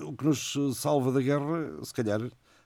o 0.04 0.14
que 0.14 0.24
nos 0.24 0.56
salva 0.76 1.12
da 1.12 1.22
guerra, 1.22 1.84
se 1.84 1.92
calhar, 1.92 2.22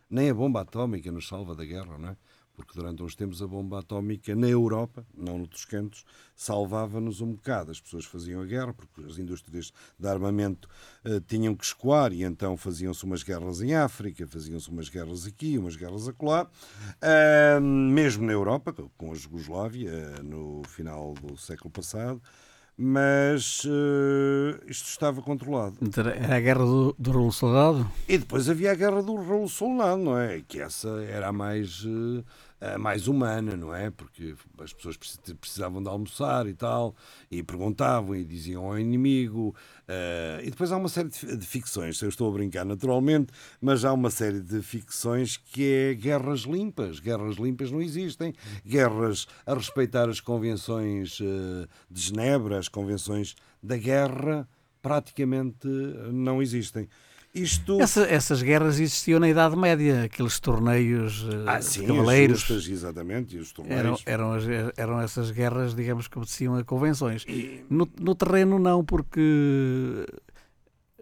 nem 0.10 0.30
a 0.30 0.34
bomba 0.34 0.62
atómica 0.62 1.10
nos 1.10 1.30
salva 1.30 1.56
da 1.56 1.64
guerra, 1.64 1.98
não 1.98 2.10
é? 2.10 2.18
Porque 2.60 2.78
durante 2.78 3.02
uns 3.02 3.16
tempos 3.16 3.42
a 3.42 3.48
bomba 3.48 3.80
atómica 3.80 4.36
na 4.36 4.50
Europa, 4.50 5.06
não 5.18 5.38
noutros 5.38 5.64
cantos, 5.64 6.04
salvava-nos 6.36 7.22
um 7.22 7.32
bocado. 7.32 7.72
As 7.72 7.80
pessoas 7.80 8.04
faziam 8.04 8.42
a 8.42 8.46
guerra, 8.46 8.74
porque 8.74 9.02
as 9.10 9.18
indústrias 9.18 9.72
de 9.98 10.08
armamento 10.08 10.68
uh, 11.06 11.22
tinham 11.22 11.56
que 11.56 11.64
escoar 11.64 12.12
e 12.12 12.24
então 12.24 12.58
faziam-se 12.58 13.06
umas 13.06 13.24
guerras 13.24 13.62
em 13.62 13.76
África, 13.76 14.28
faziam-se 14.28 14.70
umas 14.70 14.90
guerras 14.90 15.26
aqui, 15.26 15.58
umas 15.58 15.78
guerras 15.78 16.10
acolá. 16.10 16.50
Uh, 17.02 17.62
mesmo 17.62 18.26
na 18.26 18.34
Europa, 18.34 18.74
com 18.98 19.14
a 19.14 19.16
Jugoslávia, 19.16 19.92
uh, 20.20 20.24
no 20.24 20.62
final 20.68 21.14
do 21.14 21.38
século 21.38 21.70
passado, 21.70 22.22
mas 22.82 23.66
uh, 23.66 24.58
isto 24.66 24.88
estava 24.88 25.22
controlado. 25.22 25.78
Era 25.98 26.38
a 26.38 26.40
guerra 26.40 26.64
do, 26.64 26.96
do 26.98 27.12
Raul 27.12 27.30
Soldado? 27.30 27.86
E 28.08 28.18
depois 28.18 28.50
havia 28.50 28.72
a 28.72 28.76
guerra 28.76 29.04
do 29.04 29.16
Raul 29.16 29.50
Soldado, 29.50 30.02
não 30.02 30.18
é? 30.18 30.42
Que 30.48 30.62
essa 30.62 30.88
era 31.04 31.28
a 31.28 31.34
mais 31.34 31.84
uh, 31.84 32.24
mais 32.78 33.08
humana, 33.08 33.56
não 33.56 33.74
é? 33.74 33.90
Porque 33.90 34.36
as 34.62 34.74
pessoas 34.74 34.98
precis- 34.98 35.20
precisavam 35.40 35.82
de 35.82 35.88
almoçar 35.88 36.46
e 36.48 36.54
tal, 36.54 36.96
e 37.32 37.42
perguntavam 37.42 38.16
e 38.16 38.24
diziam 38.24 38.66
ao 38.66 38.78
inimigo. 38.78 39.56
eh, 39.88 40.42
e 40.44 40.50
depois 40.52 40.72
há 40.72 40.78
uma 40.78 40.90
série 40.90 41.10
de, 41.10 41.18
fi- 41.18 41.36
de 41.38 41.46
ficções, 41.48 42.00
eu 42.02 42.10
estou 42.10 42.30
a 42.30 42.32
brincar 42.34 42.64
naturalmente, 42.66 43.32
mas 43.60 43.84
há 43.84 43.92
uma 43.94 44.10
série 44.12 44.40
de 44.42 44.62
ficções 44.62 45.36
que 45.38 45.64
é 45.74 45.94
guerras 45.94 46.42
limpas. 46.42 47.00
Guerras 47.00 47.38
limpas 47.38 47.72
não 47.72 47.82
existem. 47.82 48.34
Guerras 48.66 49.26
a 49.46 49.54
respeitar 49.54 50.08
as 50.10 50.20
convenções 50.20 51.18
eh, 51.22 51.68
de 51.90 52.02
Genebra, 52.02 52.60
as 52.60 52.68
convenções 52.68 53.36
da 53.64 53.78
guerra, 53.78 54.48
praticamente 54.82 55.68
eh, 55.68 56.12
não 56.12 56.42
existem. 56.42 56.88
Isto. 57.34 57.80
Essa- 57.80 58.06
essas 58.08 58.42
guerras 58.42 58.80
existiam 58.80 59.20
na 59.20 59.30
Idade 59.30 59.56
Média, 59.56 60.04
aqueles 60.04 60.40
torneios 60.40 61.26
eh, 61.32 61.44
Ah, 61.46 61.62
sim, 61.62 61.86
cavaleiros. 61.86 62.42
as 62.42 62.48
justas, 62.48 62.68
exatamente, 62.72 63.36
e 63.36 63.40
os 63.40 63.52
torneios. 63.52 64.02
Eram, 64.06 64.36
eram, 64.36 64.72
eram 64.76 65.00
essas 65.02 65.30
guerras, 65.30 65.76
digamos, 65.76 66.08
que 66.08 66.18
obedeciam 66.18 66.56
a 66.56 66.64
convenções. 66.64 67.26
No, 67.70 67.88
no 68.00 68.16
terreno, 68.16 68.58
não, 68.58 68.84
porque, 68.84 70.06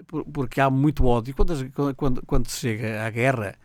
por- 0.06 0.26
porque 0.26 0.60
há 0.60 0.70
muito 0.70 1.06
ódio. 1.06 1.34
Quando, 1.34 1.96
quando, 1.96 2.26
quando 2.26 2.50
se 2.50 2.60
chega 2.60 3.06
à 3.06 3.10
guerra, 3.10 3.56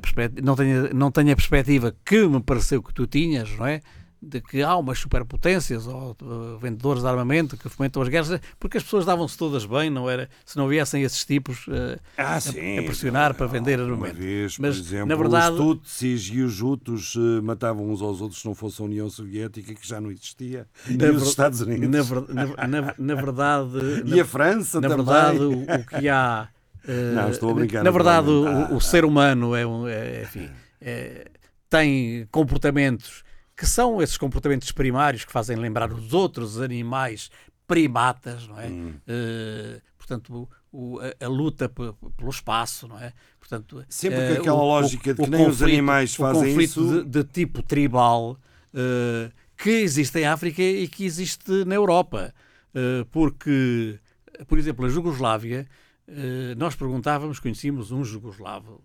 perspectiva- 0.00 0.44
não, 0.44 0.56
tenho, 0.56 0.94
não 0.94 1.10
tenho 1.10 1.32
a 1.32 1.36
perspectiva 1.36 1.94
que 2.04 2.26
me 2.26 2.40
pareceu 2.42 2.82
que 2.82 2.92
tu 2.92 3.06
tinhas, 3.06 3.50
não 3.56 3.66
é? 3.66 3.80
De 4.24 4.40
que 4.40 4.62
há 4.62 4.76
umas 4.76 5.00
superpotências 5.00 5.88
ou 5.88 6.16
eh, 6.22 6.58
vendedores 6.60 7.02
de 7.02 7.08
armamento 7.08 7.56
que 7.56 7.68
fomentam 7.68 8.00
as 8.00 8.08
guerras, 8.08 8.40
porque 8.60 8.76
as 8.78 8.84
pessoas 8.84 9.04
davam-se 9.04 9.36
todas 9.36 9.64
bem, 9.66 9.90
não 9.90 10.08
era? 10.08 10.30
Se 10.46 10.56
não 10.56 10.68
viessem 10.68 11.02
esses 11.02 11.24
tipos 11.24 11.66
eh, 11.68 11.98
Ah, 12.16 12.36
a- 12.36 12.40
sim, 12.40 12.78
a, 12.78 12.82
pressionar 12.84 13.34
para 13.34 13.46
vender 13.48 13.80
Uma 13.80 13.90
armamento. 13.92 14.16
vez, 14.20 14.58
Mas, 14.58 14.76
por 14.76 14.80
exemplo, 14.86 15.06
na 15.08 15.16
verdade, 15.16 15.50
os 15.56 15.58
Tutsis 15.58 16.30
e 16.32 16.40
os 16.40 16.62
Hutus 16.62 17.14
eh, 17.16 17.40
matavam 17.42 17.90
uns 17.90 18.00
aos 18.00 18.20
outros 18.20 18.40
se 18.40 18.46
não 18.46 18.54
fosse 18.54 18.80
a 18.80 18.84
União 18.84 19.10
Soviética, 19.10 19.74
que 19.74 19.88
já 19.88 20.00
não 20.00 20.12
existia, 20.12 20.68
e 20.88 20.96
Na 20.96 21.10
os 21.10 21.26
Estados 21.26 21.60
Unidos. 21.60 21.88
Na, 21.90 22.02
ver- 22.02 22.32
na- 22.32 22.66
na- 22.68 22.94
na 22.96 23.14
verdade. 23.16 23.70
E 24.06 24.14
na- 24.16 24.22
a 24.22 24.24
França 24.24 24.80
na 24.80 24.88
também. 24.88 25.04
verdade, 25.04 25.38
o, 25.40 25.62
o 25.64 25.84
que 26.00 26.08
há. 26.08 26.48
Não, 27.14 27.28
estou 27.28 27.50
a 27.50 27.54
brincar, 27.54 27.82
Na 27.82 27.90
verdade, 27.90 28.28
o, 28.30 28.76
o 28.76 28.80
ser 28.80 29.04
humano 29.04 29.54
é, 29.56 29.66
um- 29.66 29.88
é- 29.88 30.22
enfim, 30.22 30.48
é- 30.80 31.28
tem 31.68 32.26
comportamentos 32.30 33.24
que 33.62 33.68
são 33.68 34.02
esses 34.02 34.16
comportamentos 34.16 34.72
primários 34.72 35.24
que 35.24 35.30
fazem 35.30 35.56
lembrar 35.56 35.92
os 35.92 36.12
outros 36.12 36.60
animais 36.60 37.30
primatas, 37.64 38.48
não 38.48 38.58
é? 38.58 38.66
Hum. 38.66 38.94
Eh, 39.06 39.80
portanto, 39.96 40.48
o- 40.72 40.98
a, 40.98 41.24
a 41.24 41.28
luta 41.28 41.68
pe- 41.68 41.94
pelo 42.16 42.28
espaço, 42.30 42.88
não 42.88 42.98
é? 42.98 43.12
Portanto, 43.38 43.84
Sempre 43.88 44.18
eh, 44.18 44.34
com 44.34 44.40
aquela 44.40 44.62
o- 44.62 44.66
lógica 44.66 45.14
de 45.14 45.22
que 45.22 45.30
nem 45.30 45.46
os 45.46 45.62
animais 45.62 46.12
fazem 46.12 46.48
conflito 46.50 46.70
isso. 46.80 47.04
De, 47.04 47.22
de 47.22 47.24
tipo 47.24 47.62
tribal 47.62 48.36
eh, 48.74 49.30
que 49.56 49.70
existe 49.70 50.18
em 50.18 50.24
África 50.26 50.60
e 50.60 50.88
que 50.88 51.04
existe 51.04 51.64
na 51.64 51.76
Europa. 51.76 52.34
Eh, 52.74 53.06
porque, 53.12 53.96
por 54.48 54.58
exemplo, 54.58 54.84
a 54.84 54.88
Jugoslávia, 54.88 55.68
eh, 56.08 56.54
nós 56.56 56.74
perguntávamos, 56.74 57.38
conhecíamos 57.38 57.92
um 57.92 58.02
jugoslavo. 58.02 58.82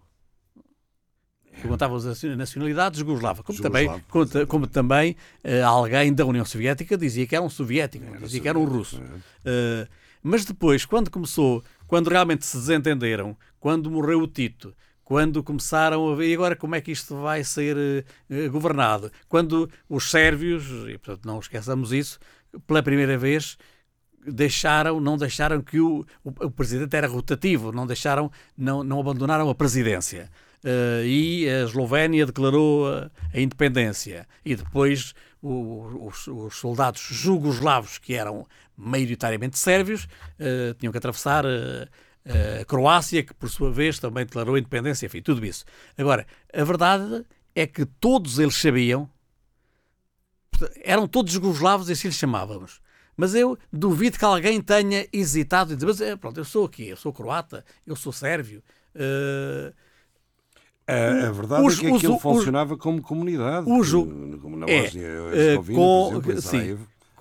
Perguntávamos 1.62 2.06
a 2.06 2.36
nacionalidade 2.36 3.00
jugoslava, 3.00 3.44
como 3.44 3.60
também, 3.62 3.84
Jugoslavo, 3.86 4.06
como, 4.10 4.26
ta- 4.26 4.46
como 4.46 4.68
também 4.68 5.16
eh, 5.44 5.62
alguém 5.62 6.14
da 6.14 6.26
União 6.26 6.46
Soviética 6.46 6.98
dizia 6.98 7.26
que 7.26 7.36
era 7.36 7.44
um 7.44 7.50
soviético, 7.50 8.06
não 8.06 8.22
dizia 8.22 8.40
que 8.42 8.48
era 8.48 8.58
um 8.60 8.66
russo. 8.66 9.02
Eh, 9.46 9.88
mas 10.22 10.46
depois, 10.46 10.86
quando 10.86 11.10
começou, 11.10 11.64
quando 11.88 12.10
realmente 12.10 12.46
se 12.46 12.58
desentenderam, 12.58 13.36
quando 13.60 13.90
morreu 13.90 14.20
o 14.22 14.28
Tito, 14.28 14.74
quando 15.04 15.42
começaram 15.42 16.08
a 16.12 16.16
ver 16.16 16.28
e 16.30 16.34
agora 16.34 16.56
como 16.56 16.76
é 16.76 16.82
que 16.82 16.92
isto 16.92 17.16
vai 17.16 17.44
ser 17.44 18.06
eh, 18.30 18.48
governado, 18.50 19.12
quando 19.28 19.70
os 19.90 20.10
sérvios, 20.12 20.66
e 20.90 20.98
portanto 20.98 21.26
não 21.26 21.40
esqueçamos 21.40 21.92
isso, 21.92 22.20
pela 22.68 22.84
primeira 22.84 23.18
vez 23.18 23.58
deixaram, 24.26 25.00
não 25.00 25.18
deixaram 25.18 25.62
que 25.62 25.80
o, 25.80 26.06
o, 26.24 26.30
o 26.46 26.52
presidente 26.52 26.96
era 26.96 27.08
rotativo, 27.08 27.72
não 27.72 27.88
deixaram, 27.88 28.32
não, 28.58 28.84
não 28.84 29.00
abandonaram 29.00 29.50
a 29.50 29.56
presidência. 29.56 30.30
Eh, 30.64 31.04
e 31.06 31.50
a 31.50 31.64
Eslovénia 31.64 32.26
declarou 32.26 32.88
a, 32.88 33.12
a 33.34 33.40
independência. 33.40 34.28
E 34.44 34.56
depois 34.56 35.14
os, 35.42 36.28
os 36.28 36.56
soldados 36.56 37.02
jugoslavos, 37.02 37.98
que 37.98 38.14
eram 38.14 38.46
maioritariamente 38.76 39.58
sérvios, 39.58 40.08
eh, 40.40 40.76
tinham 40.80 40.92
que 40.92 40.98
atravessar 40.98 41.46
eh, 41.46 41.88
a 42.62 42.66
Croácia, 42.66 43.24
que 43.24 43.34
por 43.34 43.50
sua 43.50 43.72
vez 43.72 44.00
também 44.00 44.26
declarou 44.26 44.56
a 44.56 44.60
independência, 44.60 45.06
enfim, 45.06 45.22
tudo 45.22 45.46
isso. 45.46 45.64
Agora, 45.98 46.26
a 46.54 46.64
verdade 46.64 47.26
é 47.56 47.66
que 47.66 47.86
todos 47.86 48.40
eles 48.40 48.56
sabiam, 48.56 49.10
eram 50.84 51.08
todos 51.08 51.32
jugoslavos 51.32 51.90
e 51.90 51.94
assim 51.94 52.08
lhes 52.08 52.18
chamávamos. 52.18 52.82
Mas 53.16 53.34
eu 53.34 53.58
duvido 53.72 54.18
que 54.20 54.26
alguém 54.26 54.62
tenha 54.62 55.08
hesitado 55.12 55.74
e 55.74 55.76
dizer, 55.76 55.88
mas 55.88 56.02
é, 56.02 56.16
pronto, 56.16 56.40
eu 56.40 56.46
sou 56.46 56.66
aqui, 56.66 56.88
eu 56.88 56.98
sou 56.98 57.12
croata, 57.12 57.66
eu 57.86 57.96
sou 57.96 58.12
sérvio. 58.12 58.64
eh, 58.94 59.74
A, 60.88 61.28
a 61.28 61.32
verdade 61.32 61.64
os- 61.66 61.78
é 61.78 61.82
que 61.82 61.88
os- 61.92 61.98
aquilo 61.98 62.16
os- 62.16 62.22
funcionava 62.22 62.78
como 62.78 63.02
comunidade. 63.02 63.70
o 63.70 63.84
ju- 63.84 64.06
que- 64.08 64.38
como 64.38 64.56
na 64.56 64.66
é, 64.68 64.82
Bósnia 64.84 65.06
Herzegovina, 65.08 65.80
com- 65.80 66.22
por 66.22 66.34
exemplo, 66.34 66.60
em 66.60 66.78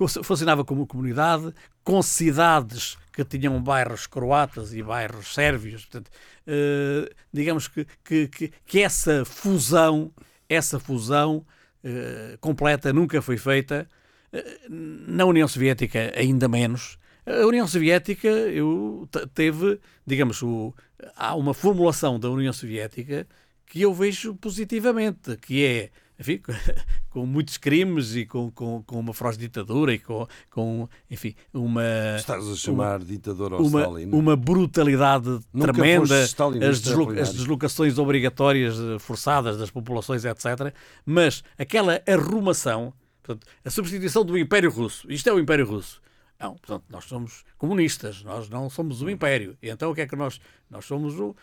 sim, 0.07 0.23
funcionava 0.23 0.65
como 0.65 0.87
comunidade, 0.87 1.53
com 1.83 2.01
cidades 2.03 2.97
que 3.13 3.25
tinham 3.25 3.61
bairros 3.63 4.07
croatas 4.07 4.73
e 4.75 4.83
bairros 4.83 5.33
sérvios. 5.35 5.85
Portanto, 5.87 6.11
eh, 6.47 7.11
digamos 7.33 7.67
que, 7.67 7.87
que, 8.05 8.29
que, 8.29 8.53
que 8.67 8.81
essa 8.83 9.25
fusão, 9.25 10.13
essa 10.49 10.79
fusão 10.79 11.45
eh, 11.83 12.37
completa 12.41 12.93
nunca 12.93 13.21
foi 13.23 13.37
feita. 13.39 13.89
Eh, 14.33 14.67
na 14.69 15.25
União 15.25 15.49
Soviética, 15.49 16.13
ainda 16.15 16.47
menos. 16.47 16.99
A 17.25 17.47
União 17.47 17.67
Soviética 17.67 18.29
eu, 18.29 19.09
te- 19.11 19.27
teve, 19.29 19.81
digamos, 20.07 20.43
o, 20.43 20.75
há 21.17 21.35
uma 21.35 21.55
formulação 21.55 22.21
da 22.21 22.29
União 22.31 22.53
Soviética 22.53 23.27
que 23.67 23.83
eu 23.83 23.93
vejo 23.93 24.35
positivamente, 24.37 25.37
que 25.37 25.65
é, 25.65 25.91
enfim, 26.19 26.41
com 27.11 27.27
muitos 27.27 27.57
crimes 27.57 28.15
e 28.15 28.25
com, 28.25 28.51
com, 28.51 28.83
com 28.83 28.99
uma 29.01 29.13
feroz 29.13 29.37
ditadura 29.37 29.93
e 29.93 29.99
com, 29.99 30.27
com 30.51 30.89
enfim, 31.11 31.35
uma... 31.53 31.83
Estás 32.17 32.47
a 32.49 32.55
chamar 32.57 33.01
ditador 33.01 33.53
ao 33.55 33.61
uma, 33.61 33.81
Stalin. 33.81 34.11
uma 34.13 34.37
brutalidade 34.37 35.41
Nunca 35.53 35.73
tremenda, 35.73 36.23
as, 36.23 36.81
deslo- 36.81 37.21
as 37.21 37.33
deslocações 37.33 37.99
obrigatórias 37.99 38.79
eh, 38.79 38.99
forçadas 38.99 39.59
das 39.59 39.71
populações, 39.71 40.25
etc. 40.25 40.73
Mas 41.05 41.43
aquela 41.59 42.01
arrumação, 42.09 42.93
portanto, 43.23 43.47
a 43.65 43.71
substituição 43.71 44.25
do 44.25 44.39
Império 44.39 44.71
Russo, 44.71 45.11
isto 45.11 45.29
é 45.29 45.33
o 45.33 45.39
Império 45.41 45.67
Russo. 45.67 46.01
Não, 46.39 46.55
portanto, 46.55 46.85
nós 46.91 47.05
somos 47.05 47.45
comunistas, 47.57 48.23
nós 48.23 48.49
não 48.49 48.69
somos 48.69 49.01
o 49.03 49.09
Império. 49.09 49.57
E 49.63 49.71
então 49.71 49.91
o 49.91 49.95
que 49.95 50.03
é 50.03 50.07
que 50.07 50.15
nós? 50.17 50.39
Nós 50.71 50.85
somos 50.85 51.19
o, 51.19 51.35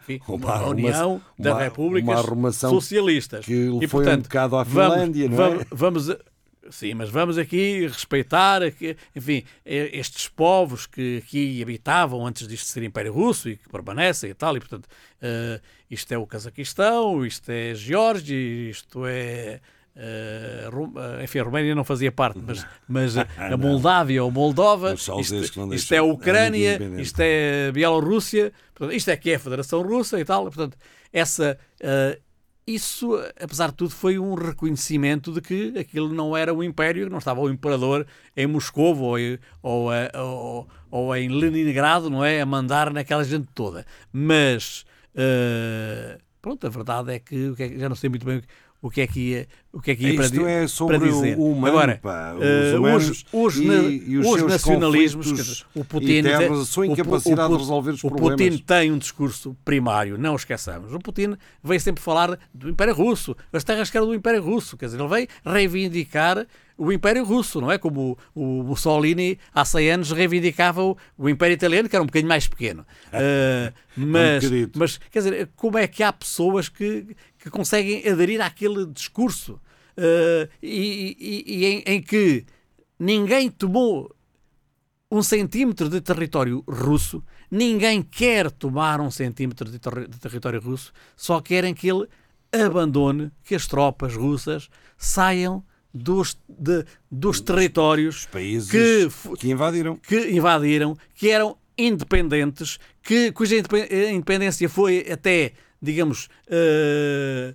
enfim, 0.00 0.20
Uma 0.28 0.36
uma, 0.56 0.66
União 0.68 1.20
das 1.38 1.52
uma- 1.54 1.62
Repúblicas 1.62 2.24
uma 2.24 2.52
Socialistas. 2.52 3.44
que 3.44 3.52
e, 3.52 3.68
foi 3.68 4.00
um 4.00 4.04
portanto, 4.04 4.22
bocado 4.24 4.56
à 4.56 4.62
vamos- 4.62 4.94
Finlândia, 4.94 5.28
não 5.28 5.34
é? 5.44 5.48
vamos, 5.48 5.66
vamos 5.70 6.16
Sim, 6.68 6.94
mas 6.94 7.08
vamos 7.08 7.38
aqui 7.38 7.86
respeitar, 7.86 8.60
enfim, 9.14 9.44
estes 9.64 10.26
povos 10.26 10.84
que 10.84 11.18
aqui 11.24 11.62
habitavam 11.62 12.26
antes 12.26 12.48
disto 12.48 12.66
ser 12.66 12.82
Império 12.82 13.12
Russo 13.12 13.48
e 13.48 13.56
que 13.56 13.68
permanecem 13.68 14.30
e 14.30 14.34
tal, 14.34 14.56
e 14.56 14.58
portanto, 14.58 14.88
eh, 15.22 15.60
isto 15.88 16.10
é 16.10 16.18
o 16.18 16.26
Cazaquistão, 16.26 17.24
isto 17.24 17.48
é 17.52 17.72
Geórgia, 17.72 18.34
isto 18.68 19.06
é. 19.06 19.60
Eh, 19.96 20.68
eh, 21.20 21.24
enfim, 21.24 21.38
a 21.38 21.42
Roménia 21.42 21.74
não 21.74 21.84
fazia 21.84 22.12
parte, 22.12 22.38
mas, 22.46 22.66
mas 22.86 23.16
a- 23.16 23.26
a 23.38 23.50
Não. 23.50 23.58
Moldávia 23.58 24.22
ou 24.22 24.30
Moldova, 24.30 24.92
isto, 24.94 25.14
isto 25.74 25.94
é 25.94 25.98
a 25.98 26.00
a 26.00 26.04
Ucrânia, 26.04 26.74
independência. 26.74 27.02
isto 27.02 27.20
é 27.20 27.68
a 27.68 27.72
Bielorrússia, 27.72 28.52
portanto, 28.74 28.96
isto 28.96 29.10
é 29.10 29.16
que 29.16 29.30
é 29.30 29.34
a 29.36 29.38
Federação 29.38 29.82
Russa 29.82 30.20
e 30.20 30.24
tal, 30.24 30.44
portanto, 30.44 30.76
essa. 31.12 31.58
eh, 31.80 32.18
isso, 32.68 33.14
apesar 33.40 33.68
de 33.70 33.74
tudo, 33.76 33.90
foi 33.90 34.18
um 34.18 34.34
reconhecimento 34.34 35.30
de 35.32 35.40
que 35.40 35.72
aquilo 35.78 36.12
não 36.12 36.36
era 36.36 36.52
um 36.52 36.64
império, 36.64 37.08
não 37.08 37.18
estava 37.18 37.40
o 37.40 37.48
imperador 37.48 38.04
em 38.36 38.44
Moscou 38.48 38.98
ou, 38.98 39.16
em- 39.16 39.38
ou, 39.62 39.92
eh, 39.92 40.10
ou- 40.16 40.66
ou 40.90 41.14
em 41.14 41.28
Leningrado, 41.28 42.10
não 42.10 42.24
é? 42.24 42.40
A 42.40 42.44
mandar 42.46 42.92
naquela 42.92 43.22
gente 43.22 43.46
toda. 43.54 43.86
Mas, 44.12 44.84
eh, 45.14 46.18
pronto, 46.42 46.66
a 46.66 46.70
verdade 46.70 47.10
é 47.12 47.14
o 47.14 47.52
é 47.52 47.54
que- 47.68 47.78
já 47.78 47.88
não 47.88 47.94
sei 47.96 48.10
muito 48.10 48.26
bem 48.26 48.42
o 48.86 48.90
que 48.90 49.00
é 49.00 49.06
que 49.06 49.20
ia, 49.20 49.48
o 49.72 49.80
que 49.80 49.90
é 49.90 49.96
que 49.96 50.06
ia 50.06 50.14
para, 50.14 50.24
Isto 50.26 50.38
di- 50.38 50.44
é 50.44 50.66
sobre 50.68 50.98
para 50.98 51.08
dizer. 51.08 51.36
o 51.38 51.50
humano, 51.52 51.66
Agora, 51.76 51.98
pá, 52.02 52.34
os 52.34 52.78
humanos 52.78 53.08
os, 53.08 53.24
os, 53.32 53.56
e- 53.56 53.64
na- 53.66 53.74
e 53.82 54.18
os 54.18 54.26
seus 54.26 54.42
nacionalismos, 54.50 55.26
dizer, 55.32 55.64
o 55.74 55.84
Putin, 55.84 56.18
internos, 56.18 56.60
a 56.60 56.64
sua 56.64 56.82
o 56.86 56.92
incapacidade 56.92 57.42
o 57.42 57.46
Pu- 57.48 57.52
de 57.56 57.58
resolver 57.62 57.90
os 57.92 58.04
o 58.04 58.08
problemas. 58.08 58.40
Putin 58.40 58.58
tem 58.64 58.92
um 58.92 58.98
discurso 58.98 59.56
primário, 59.64 60.16
não 60.18 60.36
esqueçamos. 60.36 60.92
O 60.92 60.98
Putin 60.98 61.36
veio 61.62 61.80
sempre 61.80 62.02
falar 62.02 62.38
do 62.54 62.68
Império 62.70 62.94
Russo, 62.94 63.36
as 63.52 63.64
terras 63.64 63.90
que 63.90 63.96
eram 63.96 64.06
do 64.06 64.14
Império 64.14 64.42
Russo, 64.42 64.76
quer 64.76 64.86
dizer, 64.86 64.98
ele 65.00 65.08
veio 65.08 65.28
reivindicar 65.44 66.46
o 66.78 66.92
Império 66.92 67.24
Russo, 67.24 67.58
não 67.60 67.72
é? 67.72 67.78
Como 67.78 68.18
o, 68.34 68.60
o 68.60 68.62
Mussolini 68.62 69.38
há 69.54 69.64
100 69.64 69.90
anos 69.92 70.10
reivindicava 70.12 70.82
o, 70.82 70.94
o 71.16 71.26
Império 71.28 71.54
Italiano, 71.54 71.88
que 71.88 71.96
era 71.96 72.02
um 72.02 72.06
bocadinho 72.06 72.28
mais 72.28 72.46
pequeno. 72.46 72.82
Uh, 73.08 73.72
mas, 73.96 74.44
mas, 74.76 74.98
quer 75.10 75.18
dizer, 75.20 75.48
como 75.56 75.78
é 75.78 75.86
que 75.86 76.02
há 76.02 76.12
pessoas 76.12 76.68
que, 76.68 77.06
que 77.46 77.50
conseguem 77.50 78.08
aderir 78.08 78.40
àquele 78.40 78.84
discurso 78.86 79.52
uh, 79.96 80.50
e, 80.60 81.16
e, 81.16 81.44
e 81.46 81.64
em, 81.64 81.82
em, 81.86 82.02
que 82.02 82.44
ninguém 82.98 83.48
tomou 83.48 84.12
um 85.08 85.22
centímetro 85.22 85.88
de 85.88 86.00
território 86.00 86.64
russo, 86.68 87.22
ninguém 87.48 88.02
quer 88.02 88.50
tomar 88.50 89.00
um 89.00 89.12
centímetro 89.12 89.70
de, 89.70 89.78
ter 89.78 90.08
de 90.08 90.18
território 90.18 90.60
russo, 90.60 90.92
só 91.16 91.40
querem 91.40 91.72
que 91.72 91.88
ele 91.88 92.08
abandone, 92.52 93.30
que 93.44 93.54
as 93.54 93.68
tropas 93.68 94.16
russas 94.16 94.68
saiam 94.98 95.62
dos, 95.94 96.36
de, 96.48 96.84
dos 97.08 97.40
territórios 97.40 98.26
países 98.26 98.68
que, 98.68 99.36
que, 99.36 99.48
invadiram. 99.48 99.96
que 99.98 100.32
invadiram, 100.32 100.96
que 101.14 101.30
eram 101.30 101.56
independentes, 101.78 102.80
que, 103.04 103.30
cuja 103.30 103.54
independência 103.56 104.68
foi 104.68 105.06
até, 105.08 105.52
digamos, 105.86 106.28
uh, 106.48 107.54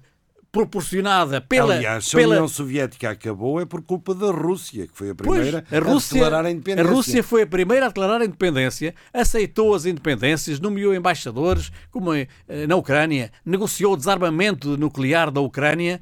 proporcionada 0.51 1.39
pela. 1.39 1.75
Aliás, 1.75 2.05
se 2.05 2.15
pela... 2.15 2.35
a 2.35 2.37
União 2.37 2.47
Soviética 2.47 3.09
acabou 3.09 3.61
é 3.61 3.65
por 3.65 3.81
culpa 3.81 4.13
da 4.13 4.31
Rússia, 4.31 4.87
que 4.87 4.93
foi 4.93 5.11
a 5.11 5.15
primeira 5.15 5.65
pois, 5.67 5.81
a, 5.81 5.85
Rússia, 5.85 6.15
a 6.15 6.23
declarar 6.23 6.45
a 6.45 6.51
independência. 6.51 6.91
A 6.91 6.93
Rússia 6.93 7.23
foi 7.23 7.41
a 7.43 7.47
primeira 7.47 7.85
a 7.85 7.89
declarar 7.89 8.21
a 8.21 8.25
independência, 8.25 8.93
aceitou 9.13 9.73
as 9.73 9.85
independências, 9.85 10.59
nomeou 10.59 10.93
embaixadores, 10.93 11.71
como 11.89 12.13
eh, 12.13 12.27
na 12.67 12.75
Ucrânia, 12.75 13.31
negociou 13.45 13.93
o 13.93 13.97
desarmamento 13.97 14.77
nuclear 14.77 15.31
da 15.31 15.39
Ucrânia, 15.39 16.01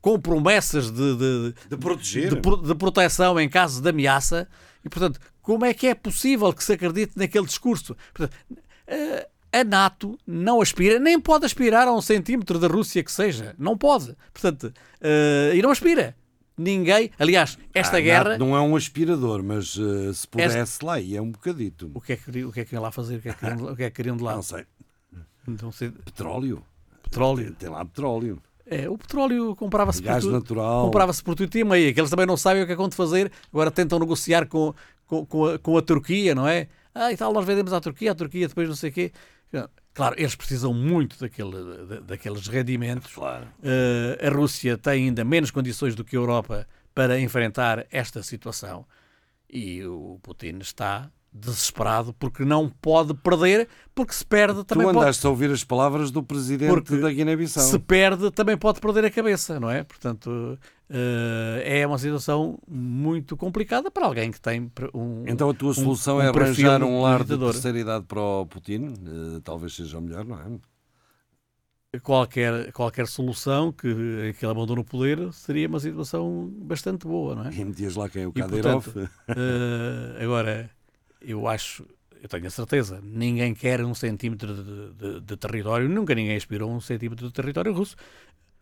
com 0.00 0.18
promessas 0.20 0.90
de, 0.90 1.16
de, 1.16 1.54
de 1.70 1.76
proteger, 1.76 2.34
de, 2.34 2.62
de 2.62 2.74
proteção 2.74 3.38
em 3.38 3.48
caso 3.48 3.80
de 3.80 3.88
ameaça. 3.88 4.48
E, 4.84 4.88
portanto, 4.88 5.20
como 5.40 5.64
é 5.64 5.72
que 5.72 5.86
é 5.86 5.94
possível 5.94 6.52
que 6.52 6.64
se 6.64 6.72
acredite 6.72 7.12
naquele 7.16 7.46
discurso? 7.46 7.96
Portanto, 8.12 8.36
uh, 8.88 9.33
a 9.54 9.62
NATO 9.62 10.18
não 10.26 10.60
aspira, 10.60 10.98
nem 10.98 11.20
pode 11.20 11.46
aspirar 11.46 11.86
a 11.86 11.92
um 11.92 12.02
centímetro 12.02 12.58
da 12.58 12.66
Rússia 12.66 13.04
que 13.04 13.12
seja. 13.12 13.54
Não 13.56 13.78
pode. 13.78 14.16
Portanto, 14.32 14.64
uh, 14.64 15.54
e 15.54 15.62
não 15.62 15.70
aspira. 15.70 16.16
Ninguém. 16.58 17.10
Aliás, 17.18 17.56
esta 17.72 17.98
a 17.98 18.00
guerra. 18.00 18.30
NATO 18.30 18.40
não 18.40 18.56
é 18.56 18.60
um 18.60 18.74
aspirador, 18.74 19.44
mas 19.44 19.76
uh, 19.76 20.12
se 20.12 20.26
pudesse 20.26 20.58
esta... 20.58 20.84
lá, 20.84 21.00
ia 21.00 21.22
um 21.22 21.30
bocadito. 21.30 21.88
O 21.94 22.00
que, 22.00 22.14
é 22.14 22.16
que, 22.16 22.44
o 22.44 22.50
que 22.50 22.60
é 22.60 22.64
que 22.64 22.74
iam 22.74 22.82
lá 22.82 22.90
fazer? 22.90 23.16
O 23.16 23.22
que 23.22 23.28
é 23.28 23.32
que 23.32 23.38
queriam, 23.38 23.72
o 23.72 23.76
que 23.76 23.82
é 23.84 23.90
que 23.90 23.96
queriam 23.96 24.16
de 24.16 24.24
lá? 24.24 24.34
Não 24.36 24.42
sei. 24.42 24.66
Não 25.46 25.70
sei. 25.70 25.90
Petróleo. 25.90 26.64
Petróleo. 27.04 27.44
Tem, 27.44 27.54
tem 27.54 27.68
lá 27.68 27.84
petróleo. 27.84 28.42
É, 28.66 28.88
o 28.88 28.98
petróleo 28.98 29.54
comprava-se 29.54 30.00
por 30.02 30.08
Gás 30.08 30.24
tudo. 30.24 30.32
natural. 30.32 30.86
Comprava-se 30.86 31.22
por 31.22 31.36
tudo 31.36 31.54
e 31.56 31.62
meio. 31.62 31.94
Que 31.94 32.00
eles 32.00 32.10
também 32.10 32.26
não 32.26 32.36
sabem 32.36 32.64
o 32.64 32.66
que 32.66 32.72
é 32.72 32.74
que 32.74 32.80
vão 32.80 32.90
fazer. 32.90 33.30
Agora 33.52 33.70
tentam 33.70 34.00
negociar 34.00 34.46
com, 34.46 34.74
com, 35.06 35.24
com, 35.26 35.46
a, 35.46 35.58
com 35.58 35.76
a 35.76 35.82
Turquia, 35.82 36.34
não 36.34 36.48
é? 36.48 36.66
Ah, 36.94 37.12
e 37.12 37.16
tal, 37.16 37.32
nós 37.32 37.44
vendemos 37.44 37.72
à 37.72 37.80
Turquia, 37.80 38.12
a 38.12 38.14
Turquia 38.14 38.46
depois 38.46 38.68
não 38.68 38.76
sei 38.76 38.90
o 38.90 38.92
quê. 38.92 39.12
Claro, 39.94 40.16
eles 40.18 40.34
precisam 40.34 40.74
muito 40.74 41.16
daquele, 41.20 42.00
daqueles 42.02 42.48
rendimentos. 42.48 43.14
Claro. 43.14 43.46
Uh, 43.60 44.26
a 44.26 44.28
Rússia 44.28 44.76
tem 44.76 45.04
ainda 45.04 45.24
menos 45.24 45.52
condições 45.52 45.94
do 45.94 46.04
que 46.04 46.16
a 46.16 46.18
Europa 46.18 46.66
para 46.92 47.18
enfrentar 47.20 47.86
esta 47.92 48.20
situação. 48.20 48.84
E 49.48 49.84
o 49.84 50.18
Putin 50.20 50.58
está 50.60 51.08
desesperado 51.34 52.12
porque 52.12 52.44
não 52.44 52.68
pode 52.68 53.12
perder, 53.12 53.68
porque 53.92 54.14
se 54.14 54.24
perde 54.24 54.62
também. 54.62 54.86
Tu 54.86 54.90
andaste 54.90 55.22
pode... 55.22 55.26
a 55.26 55.30
ouvir 55.30 55.50
as 55.50 55.64
palavras 55.64 56.12
do 56.12 56.22
presidente 56.22 56.68
porque 56.68 56.96
da 56.96 57.10
Guiné-Bissau. 57.10 57.64
Se 57.64 57.78
perde, 57.80 58.30
também 58.30 58.56
pode 58.56 58.80
perder 58.80 59.04
a 59.04 59.10
cabeça, 59.10 59.58
não 59.58 59.68
é? 59.68 59.82
Portanto, 59.82 60.28
uh, 60.28 61.60
é 61.64 61.84
uma 61.84 61.98
situação 61.98 62.56
muito 62.68 63.36
complicada 63.36 63.90
para 63.90 64.06
alguém 64.06 64.30
que 64.30 64.40
tem 64.40 64.70
um. 64.94 65.24
Então 65.26 65.50
a 65.50 65.54
tua 65.54 65.74
solução 65.74 66.18
um, 66.18 66.22
é 66.22 66.30
um 66.30 66.34
arranjar 66.34 66.82
um 66.84 67.02
lar 67.02 67.24
de 67.24 67.36
terceira 67.36 67.80
idade 67.80 68.04
para 68.04 68.20
o 68.20 68.46
Putin? 68.46 68.94
Uh, 69.02 69.40
talvez 69.40 69.74
seja 69.74 69.98
o 69.98 70.02
melhor, 70.02 70.24
não 70.24 70.38
é? 70.38 70.44
Qualquer, 72.00 72.72
qualquer 72.72 73.06
solução 73.06 73.70
que, 73.70 74.34
que 74.38 74.44
ele 74.44 74.50
abandone 74.50 74.80
o 74.80 74.84
poder 74.84 75.32
seria 75.32 75.68
uma 75.68 75.78
situação 75.78 76.52
bastante 76.56 77.06
boa, 77.06 77.36
não 77.36 77.46
é? 77.46 77.54
E 77.54 77.64
metias 77.64 77.94
lá 77.94 78.08
quem 78.08 78.22
é 78.22 78.26
o 78.26 78.32
Kadyrov. 78.32 78.88
uh, 78.88 79.08
agora, 80.20 80.70
eu 81.26 81.48
acho, 81.48 81.86
eu 82.22 82.28
tenho 82.28 82.46
a 82.46 82.50
certeza, 82.50 83.00
ninguém 83.02 83.54
quer 83.54 83.84
um 83.84 83.94
centímetro 83.94 84.54
de, 84.54 84.94
de, 84.94 85.20
de 85.20 85.36
território, 85.36 85.88
nunca 85.88 86.14
ninguém 86.14 86.36
aspirou 86.36 86.70
a 86.70 86.74
um 86.74 86.80
centímetro 86.80 87.26
de 87.26 87.32
território 87.32 87.72
russo. 87.72 87.96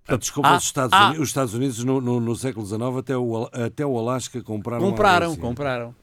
Portanto, 0.04 0.20
Desculpa, 0.22 0.48
há, 0.48 0.56
os, 0.56 0.64
Estados 0.64 0.92
há, 0.92 1.06
Unidos, 1.06 1.22
os, 1.22 1.28
Estados 1.28 1.54
Unidos, 1.54 1.84
no, 1.84 2.00
no, 2.00 2.20
no, 2.20 2.34
século 2.34 2.66
XIX 2.66 2.82
até 2.98 3.16
o, 3.16 3.48
até 3.52 3.86
o 3.86 3.98
Alasca 3.98 4.42
compraram 4.42 4.90
Compraram, 4.90 5.36
compraram. 5.36 5.94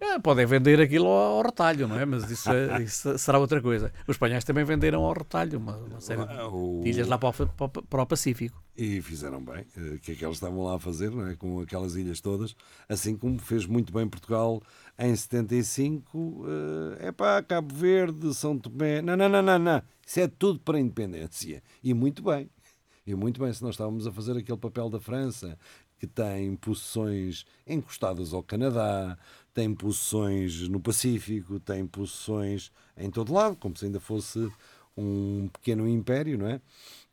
É, 0.00 0.18
podem 0.18 0.46
vender 0.46 0.80
aquilo 0.80 1.08
ao, 1.08 1.42
retalho, 1.42 1.88
não 1.88 1.98
é? 1.98 2.04
Mas 2.04 2.30
isso, 2.30 2.50
é, 2.50 2.82
isso, 2.82 3.18
será 3.18 3.38
outra 3.38 3.60
coisa. 3.60 3.92
Os 4.06 4.14
espanhóis 4.14 4.44
também 4.44 4.64
venderam 4.64 5.04
ao 5.04 5.12
retalho 5.12 5.58
uma, 5.58 5.76
uma 5.76 6.00
série 6.00 6.20
o... 6.20 6.80
de 6.82 6.90
ilhas 6.90 7.08
lá 7.08 7.18
para 7.18 7.30
o, 7.30 7.68
para 7.68 8.02
o, 8.02 8.06
Pacífico. 8.06 8.62
E 8.76 9.02
fizeram 9.02 9.42
bem. 9.42 9.66
O 9.76 9.98
que 9.98 10.12
é 10.12 10.14
que 10.14 10.24
eles 10.24 10.36
estavam 10.36 10.62
lá 10.62 10.76
a 10.76 10.78
fazer, 10.78 11.10
não 11.10 11.26
é? 11.26 11.34
Com 11.34 11.60
aquelas 11.60 11.96
ilhas 11.96 12.20
todas. 12.20 12.54
Assim 12.88 13.16
como 13.16 13.38
fez 13.38 13.66
muito 13.66 13.92
bem 13.92 14.08
Portugal 14.08 14.62
em 14.98 15.14
75. 15.14 16.44
É 17.00 17.10
pá, 17.10 17.42
Cabo 17.42 17.74
Verde, 17.74 18.32
São 18.34 18.56
Tomé. 18.56 19.02
Não, 19.02 19.16
não, 19.16 19.28
não, 19.28 19.42
não, 19.42 19.58
não. 19.58 19.82
Isso 20.06 20.20
é 20.20 20.28
tudo 20.28 20.60
para 20.60 20.78
a 20.78 20.80
independência. 20.80 21.62
E 21.82 21.92
muito 21.92 22.22
bem. 22.22 22.48
E 23.04 23.14
muito 23.14 23.40
bem, 23.40 23.52
se 23.52 23.62
nós 23.62 23.74
estávamos 23.74 24.06
a 24.06 24.12
fazer 24.12 24.36
aquele 24.36 24.58
papel 24.58 24.90
da 24.90 25.00
França, 25.00 25.58
que 25.98 26.06
tem 26.06 26.54
posições 26.56 27.44
encostadas 27.66 28.32
ao 28.32 28.42
Canadá, 28.42 29.18
tem 29.58 29.74
posições 29.74 30.68
no 30.68 30.78
Pacífico, 30.78 31.58
tem 31.58 31.84
posições 31.84 32.70
em 32.96 33.10
todo 33.10 33.32
lado, 33.32 33.56
como 33.56 33.76
se 33.76 33.86
ainda 33.86 33.98
fosse 33.98 34.48
um 34.96 35.48
pequeno 35.52 35.88
império, 35.88 36.38
não 36.38 36.46
é? 36.46 36.60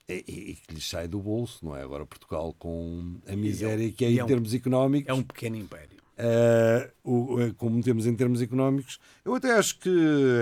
E, 0.08 0.14
e 0.28 0.56
que 0.56 0.76
lhes 0.76 0.88
sai 0.88 1.08
do 1.08 1.20
bolso, 1.20 1.66
não 1.66 1.76
é? 1.76 1.82
Agora 1.82 2.06
Portugal 2.06 2.54
com 2.54 3.16
a 3.28 3.36
miséria 3.36 3.92
que 3.92 4.06
é 4.06 4.12
em 4.12 4.20
é 4.20 4.24
um, 4.24 4.28
termos 4.28 4.54
económicos. 4.54 5.10
É 5.10 5.14
um 5.14 5.24
pequeno 5.24 5.56
império. 5.56 5.98
Uh, 6.18 6.92
o, 7.04 7.54
como 7.56 7.82
temos 7.82 8.06
em 8.06 8.16
termos 8.16 8.44
económicos, 8.44 9.00
eu 9.26 9.34
até 9.34 9.52
acho 9.54 9.80
que 9.80 9.90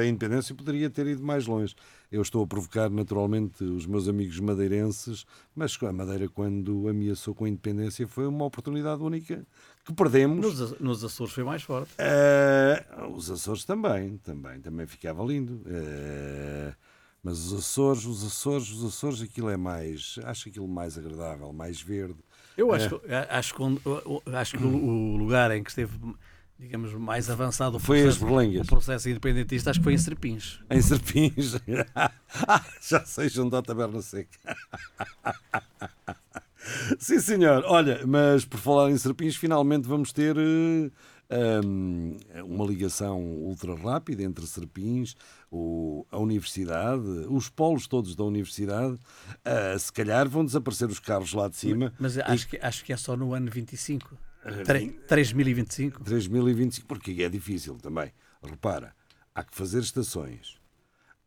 a 0.01 0.05
independência 0.05 0.53
poderia 0.53 0.89
ter 0.89 1.07
ido 1.07 1.23
mais 1.23 1.47
longe. 1.47 1.73
Eu 2.11 2.21
estou 2.21 2.43
a 2.43 2.47
provocar 2.47 2.89
naturalmente 2.89 3.63
os 3.63 3.85
meus 3.85 4.09
amigos 4.09 4.41
madeirenses, 4.41 5.25
mas 5.55 5.77
a 5.81 5.93
Madeira, 5.93 6.27
quando 6.27 6.89
ameaçou 6.89 7.33
com 7.33 7.45
a 7.45 7.49
independência, 7.49 8.05
foi 8.09 8.27
uma 8.27 8.43
oportunidade 8.43 9.01
única 9.01 9.47
que 9.83 9.93
perdemos. 9.93 10.59
Nos, 10.59 10.79
nos 10.79 11.03
Açores 11.03 11.33
foi 11.33 11.43
mais 11.43 11.63
forte. 11.63 11.91
Uh, 11.93 13.07
os 13.13 13.29
Açores 13.29 13.65
também, 13.65 14.17
também, 14.17 14.61
também 14.61 14.87
ficava 14.87 15.23
lindo. 15.23 15.55
Uh, 15.65 16.73
mas 17.21 17.39
os 17.45 17.59
Açores, 17.59 18.05
os 18.05 18.23
Açores, 18.25 18.69
os 18.69 18.85
Açores, 18.85 19.21
aquilo 19.21 19.49
é 19.49 19.57
mais, 19.57 20.19
acho 20.25 20.49
aquilo 20.49 20.67
mais 20.67 20.97
agradável, 20.97 21.51
mais 21.53 21.81
verde. 21.81 22.19
Eu 22.57 22.71
acho, 22.71 23.01
acho, 23.29 23.55
que, 23.55 24.31
acho 24.31 24.57
que 24.57 24.63
o 24.63 25.15
lugar 25.15 25.49
em 25.51 25.63
que 25.63 25.69
esteve 25.69 25.97
digamos, 26.59 26.93
mais 26.93 27.29
avançado 27.29 27.79
foi 27.79 28.03
processo, 28.03 28.25
o 28.61 28.65
processo 28.65 29.09
independentista, 29.09 29.69
acho 29.69 29.79
que 29.79 29.83
foi 29.83 29.93
em 29.93 29.97
Serpins. 29.97 30.59
Em 30.69 30.81
Serpins? 30.81 31.57
Já 32.81 33.05
sei 33.05 33.27
juntar 33.29 33.59
a 33.59 33.63
taberna 33.63 34.01
seca. 34.01 34.37
Sim, 36.97 37.19
senhor. 37.19 37.63
Olha, 37.65 38.05
mas 38.05 38.45
por 38.45 38.59
falar 38.59 38.89
em 38.89 38.97
Serpins, 38.97 39.35
finalmente 39.35 39.87
vamos 39.87 40.13
ter 40.13 40.35
um, 40.37 42.17
uma 42.45 42.65
ligação 42.65 43.19
ultra 43.19 43.75
rápida 43.75 44.23
entre 44.23 44.45
Serpins, 44.45 45.15
o, 45.51 46.05
a 46.11 46.17
universidade, 46.17 47.07
os 47.29 47.49
polos 47.49 47.87
todos 47.87 48.15
da 48.15 48.23
universidade. 48.23 48.93
Uh, 48.93 49.79
se 49.79 49.91
calhar 49.91 50.27
vão 50.27 50.45
desaparecer 50.45 50.89
os 50.89 50.99
carros 50.99 51.33
lá 51.33 51.47
de 51.47 51.55
cima. 51.55 51.93
Mas, 51.99 52.17
mas 52.17 52.25
acho, 52.25 52.47
que, 52.47 52.57
acho 52.61 52.85
que 52.85 52.93
é 52.93 52.97
só 52.97 53.15
no 53.15 53.33
ano 53.33 53.49
25. 53.49 54.17
3025? 55.07 56.03
3025, 56.03 56.87
porque 56.87 57.23
é 57.23 57.29
difícil 57.29 57.75
também. 57.75 58.11
Repara, 58.41 58.93
há 59.33 59.43
que 59.43 59.55
fazer 59.55 59.79
estações, 59.79 60.57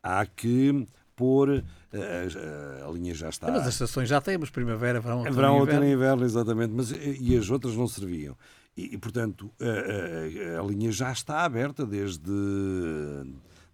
há 0.03 0.25
que 0.27 0.87
pôr. 1.17 1.51
A, 1.51 1.97
eh, 1.97 1.99
a, 1.99 2.81
eh, 2.81 2.87
a 2.87 2.91
linha 2.93 3.15
já 3.15 3.31
está. 3.31 3.51
Mas 3.51 3.63
as 3.63 3.75
estações 3.75 4.09
já 4.09 4.21
temos, 4.21 4.51
primavera, 4.51 5.01
verão, 5.01 5.19
outono 5.19 5.35
verão, 5.35 5.59
outono 5.59 5.85
e 5.85 5.93
inverno. 5.93 6.25
exatamente, 6.25 6.73
mas 6.73 6.93
eh, 6.93 7.17
e 7.19 7.37
as 7.37 7.51
outras 7.51 7.75
não 7.75 7.89
serviam. 7.89 8.37
E, 8.77 8.95
e 8.95 8.99
portanto, 8.99 9.51
a, 9.59 10.61
a, 10.61 10.63
linha 10.63 10.93
já 10.93 11.11
está 11.11 11.41
aberta 11.45 11.87
desde, 11.87 12.31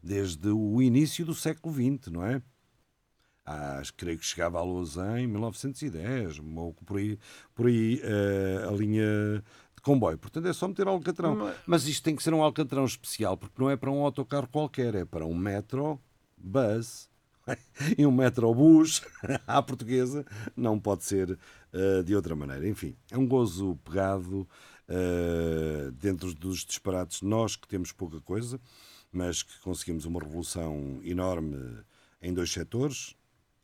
desde 0.01 0.49
o 0.49 0.81
início 0.81 1.27
do 1.27 1.35
século 1.35 1.75
XX, 1.75 2.13
não 2.13 2.25
é? 2.25 2.41
Ah, 3.45 3.83
creio 3.97 4.17
que 4.17 4.25
chegava 4.25 4.61
à 4.61 4.63
Lausanne 4.63 5.25
em 5.25 5.27
1910, 5.27 6.39
ou 6.55 6.73
por 6.87 6.99
aí, 6.99 7.19
por 7.53 7.67
aí 7.67 8.01
a 8.69 8.71
linha 8.71 9.43
de 9.75 9.83
comboio. 9.83 10.17
Portanto, 10.17 10.47
é 10.47 10.53
só 10.53 10.69
meter 10.69 10.87
Alcatrão. 10.87 11.35
Mas... 11.35 11.57
Mas 11.67 11.89
isto 11.89 12.05
tem 12.05 12.15
que 12.15 12.23
ser 12.23 12.33
um 12.33 12.41
Alcatrão 12.41 12.85
especial, 12.85 13.37
porque 13.37 13.61
não 13.61 13.69
é 13.69 13.77
para 13.77 13.91
um 13.91 14.05
autocarro 14.05 14.47
qualquer, 14.47 14.95
é 14.95 15.05
para 15.05 15.27
um 15.27 15.35
metro, 15.35 16.01
bus 16.39 17.11
e 17.99 18.07
um 18.07 18.13
metrobus 18.13 19.03
à 19.47 19.63
portuguesa. 19.63 20.25
Não 20.57 20.79
pode 20.79 21.05
ser 21.05 21.31
uh, 21.31 22.03
de 22.03 22.15
outra 22.15 22.35
maneira. 22.35 22.69
Enfim, 22.69 22.97
é 23.11 23.19
um 23.19 23.27
gozo 23.27 23.79
pegado 23.85 24.49
uh, 24.89 25.91
dentro 25.93 26.35
dos 26.35 26.65
disparates. 26.65 27.23
Nós 27.23 27.57
que 27.57 27.69
temos 27.69 27.93
pouca 27.93 28.21
coisa, 28.21 28.61
mas 29.11 29.43
que 29.43 29.59
conseguimos 29.61 30.05
uma 30.05 30.21
revolução 30.21 31.01
enorme 31.03 31.57
em 32.21 32.33
dois 32.33 32.53
setores, 32.53 33.15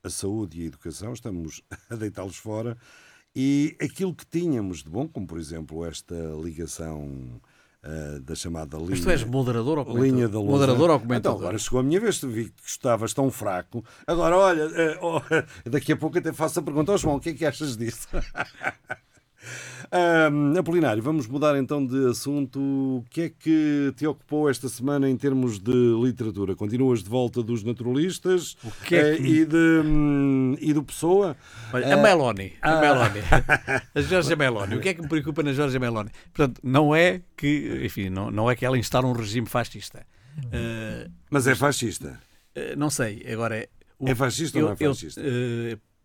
a 0.03 0.11
saúde 0.11 0.61
e 0.61 0.63
a 0.65 0.67
educação, 0.67 1.13
estamos 1.13 1.63
a 1.89 1.95
deitá-los 1.95 2.37
fora. 2.37 2.77
E 3.35 3.77
aquilo 3.81 4.15
que 4.15 4.27
tínhamos 4.27 4.83
de 4.83 4.91
bom, 4.91 5.07
como 5.07 5.27
por 5.27 5.39
exemplo 5.39 5.85
esta 5.85 6.15
ligação 6.43 7.41
uh, 7.85 8.21
da 8.21 8.35
chamada 8.35 8.77
linha. 8.77 8.91
Mas 8.91 9.01
tu 9.01 9.11
és 9.11 9.25
moderador 9.25 9.79
ou 9.79 9.85
comentador? 9.85 10.11
Linha 10.13 10.29
da 10.29 10.39
Luz. 10.39 10.51
Moderador 10.51 10.91
ou 10.91 10.97
Então, 10.97 11.07
comentador? 11.07 11.39
agora 11.41 11.59
chegou 11.59 11.81
a 11.81 11.83
minha 11.83 12.01
vez, 12.01 12.21
vi 12.23 12.45
que 12.51 12.63
estavas 12.67 13.13
tão 13.15 13.31
fraco. 13.31 13.85
Agora, 14.07 14.37
olha, 14.37 14.63
eh, 14.63 14.99
oh, 15.03 15.21
daqui 15.69 15.93
a 15.93 15.97
pouco 15.97 16.19
até 16.19 16.33
faço 16.33 16.61
a 16.61 16.63
pergunta 16.63 16.93
ao 16.93 16.99
João: 16.99 17.17
o 17.17 17.21
que 17.21 17.31
é 17.31 17.35
que 17.35 17.47
achas 17.47 17.77
disso? 17.77 18.09
Um, 20.31 20.59
Apolinário, 20.59 21.03
vamos 21.03 21.27
mudar 21.27 21.57
então 21.57 21.85
de 21.87 22.09
assunto. 22.09 22.59
O 22.61 23.05
que 23.09 23.21
é 23.23 23.29
que 23.31 23.93
te 23.97 24.07
ocupou 24.07 24.51
esta 24.51 24.69
semana 24.69 25.09
em 25.09 25.17
termos 25.17 25.59
de 25.59 25.73
literatura? 26.03 26.55
Continuas 26.55 27.03
de 27.03 27.09
volta 27.09 27.43
dos 27.43 27.63
naturalistas 27.63 28.57
O 28.65 28.69
é 28.95 29.15
eh, 29.15 29.17
que- 29.17 29.23
e, 29.23 29.45
de, 29.47 29.57
hum, 29.85 30.57
e 30.61 30.73
do 30.73 30.83
Pessoa? 30.83 31.37
Olha, 31.73 31.85
Eh, 31.87 31.93
a 31.93 31.97
Meloni, 31.97 32.53
a 32.61 32.73
ah. 32.77 32.81
Meloni, 32.81 33.21
a 33.95 34.01
Jorge 34.03 34.37
Meloni. 34.37 34.75
O 34.77 34.81
que 34.81 34.89
é 34.91 34.95
que 34.95 35.01
me 35.03 35.09
preocupa 35.09 35.43
na 35.43 35.53
Jorge 35.53 35.79
Meloni? 35.79 36.11
Portanto, 36.35 36.61
não 36.63 36.95
é 36.95 37.23
que, 37.37 37.81
enfim, 37.85 38.11
não, 38.11 38.31
não 38.31 38.51
é 38.51 38.57
que 38.57 38.67
ela 38.67 38.77
instala 38.77 39.07
um 39.07 39.13
regime 39.13 39.47
fascista. 39.47 40.05
Eh, 40.53 41.09
Mas 41.31 41.47
é 41.47 41.55
fascista. 41.55 42.19
eh, 42.55 42.75
não 42.77 42.91
sei, 42.91 43.25
agora 43.33 43.57
é. 43.57 43.69
É 44.05 44.15
fascista 44.15 44.59
ou 44.59 44.65
não 44.67 44.71
é 44.73 44.77
eu- 44.79 44.95
fascista? 44.95 45.21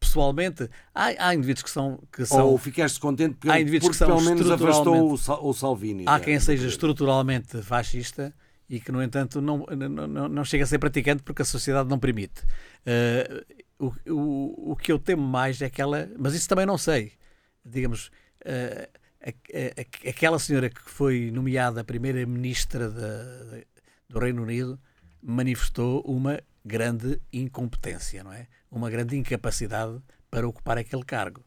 Pessoalmente, 0.08 0.70
há, 0.94 1.28
há 1.28 1.34
indivíduos 1.36 1.64
que 1.64 1.70
são. 1.70 2.00
Que 2.12 2.26
são 2.26 2.48
Ou 2.48 2.58
ficaste 2.58 3.00
contente 3.00 3.36
porque, 3.36 3.50
há 3.50 3.60
indivíduos 3.60 3.98
porque 3.98 4.04
que 4.06 4.12
são 4.12 4.18
pelo 4.18 4.22
menos 4.36 4.50
afastou 4.52 5.12
o, 5.12 5.50
o 5.50 5.54
Salvini? 5.54 6.04
Há 6.08 6.18
já. 6.18 6.26
quem 6.26 6.40
seja 6.40 6.68
estruturalmente 6.68 7.62
fascista 7.62 8.34
e 8.70 8.80
que, 8.80 8.92
no 8.92 9.02
entanto, 9.04 9.42
não, 9.42 9.66
não, 9.76 10.08
não, 10.08 10.28
não 10.30 10.46
chega 10.46 10.64
a 10.64 10.68
ser 10.68 10.80
praticante 10.80 11.22
porque 11.24 11.42
a 11.42 11.46
sociedade 11.46 11.90
não 11.90 12.00
permite. 12.00 12.42
Eh, 12.86 13.44
o, 13.80 13.92
o, 14.10 14.72
o 14.72 14.76
que 14.76 14.92
eu 14.92 14.98
temo 15.00 15.22
mais 15.22 15.62
é 15.62 15.66
aquela. 15.66 16.10
Mas 16.18 16.34
isso 16.34 16.48
também 16.48 16.66
não 16.66 16.78
sei. 16.78 17.12
Digamos, 17.66 18.10
eh, 18.46 18.90
a- 19.26 19.30
a- 19.82 20.10
aquela 20.10 20.40
senhora 20.40 20.70
que 20.70 20.82
foi 20.86 21.30
nomeada 21.32 21.84
primeira-ministra 21.84 22.90
do 24.10 24.20
Reino 24.20 24.42
Unido 24.44 24.80
manifestou 25.22 26.02
uma 26.02 26.40
grande 26.66 27.20
incompetência, 27.32 28.24
não 28.24 28.32
é? 28.34 28.48
Uma 28.74 28.90
grande 28.90 29.16
incapacidade 29.16 30.02
para 30.32 30.48
ocupar 30.48 30.80
aquele 30.80 31.04
cargo. 31.04 31.46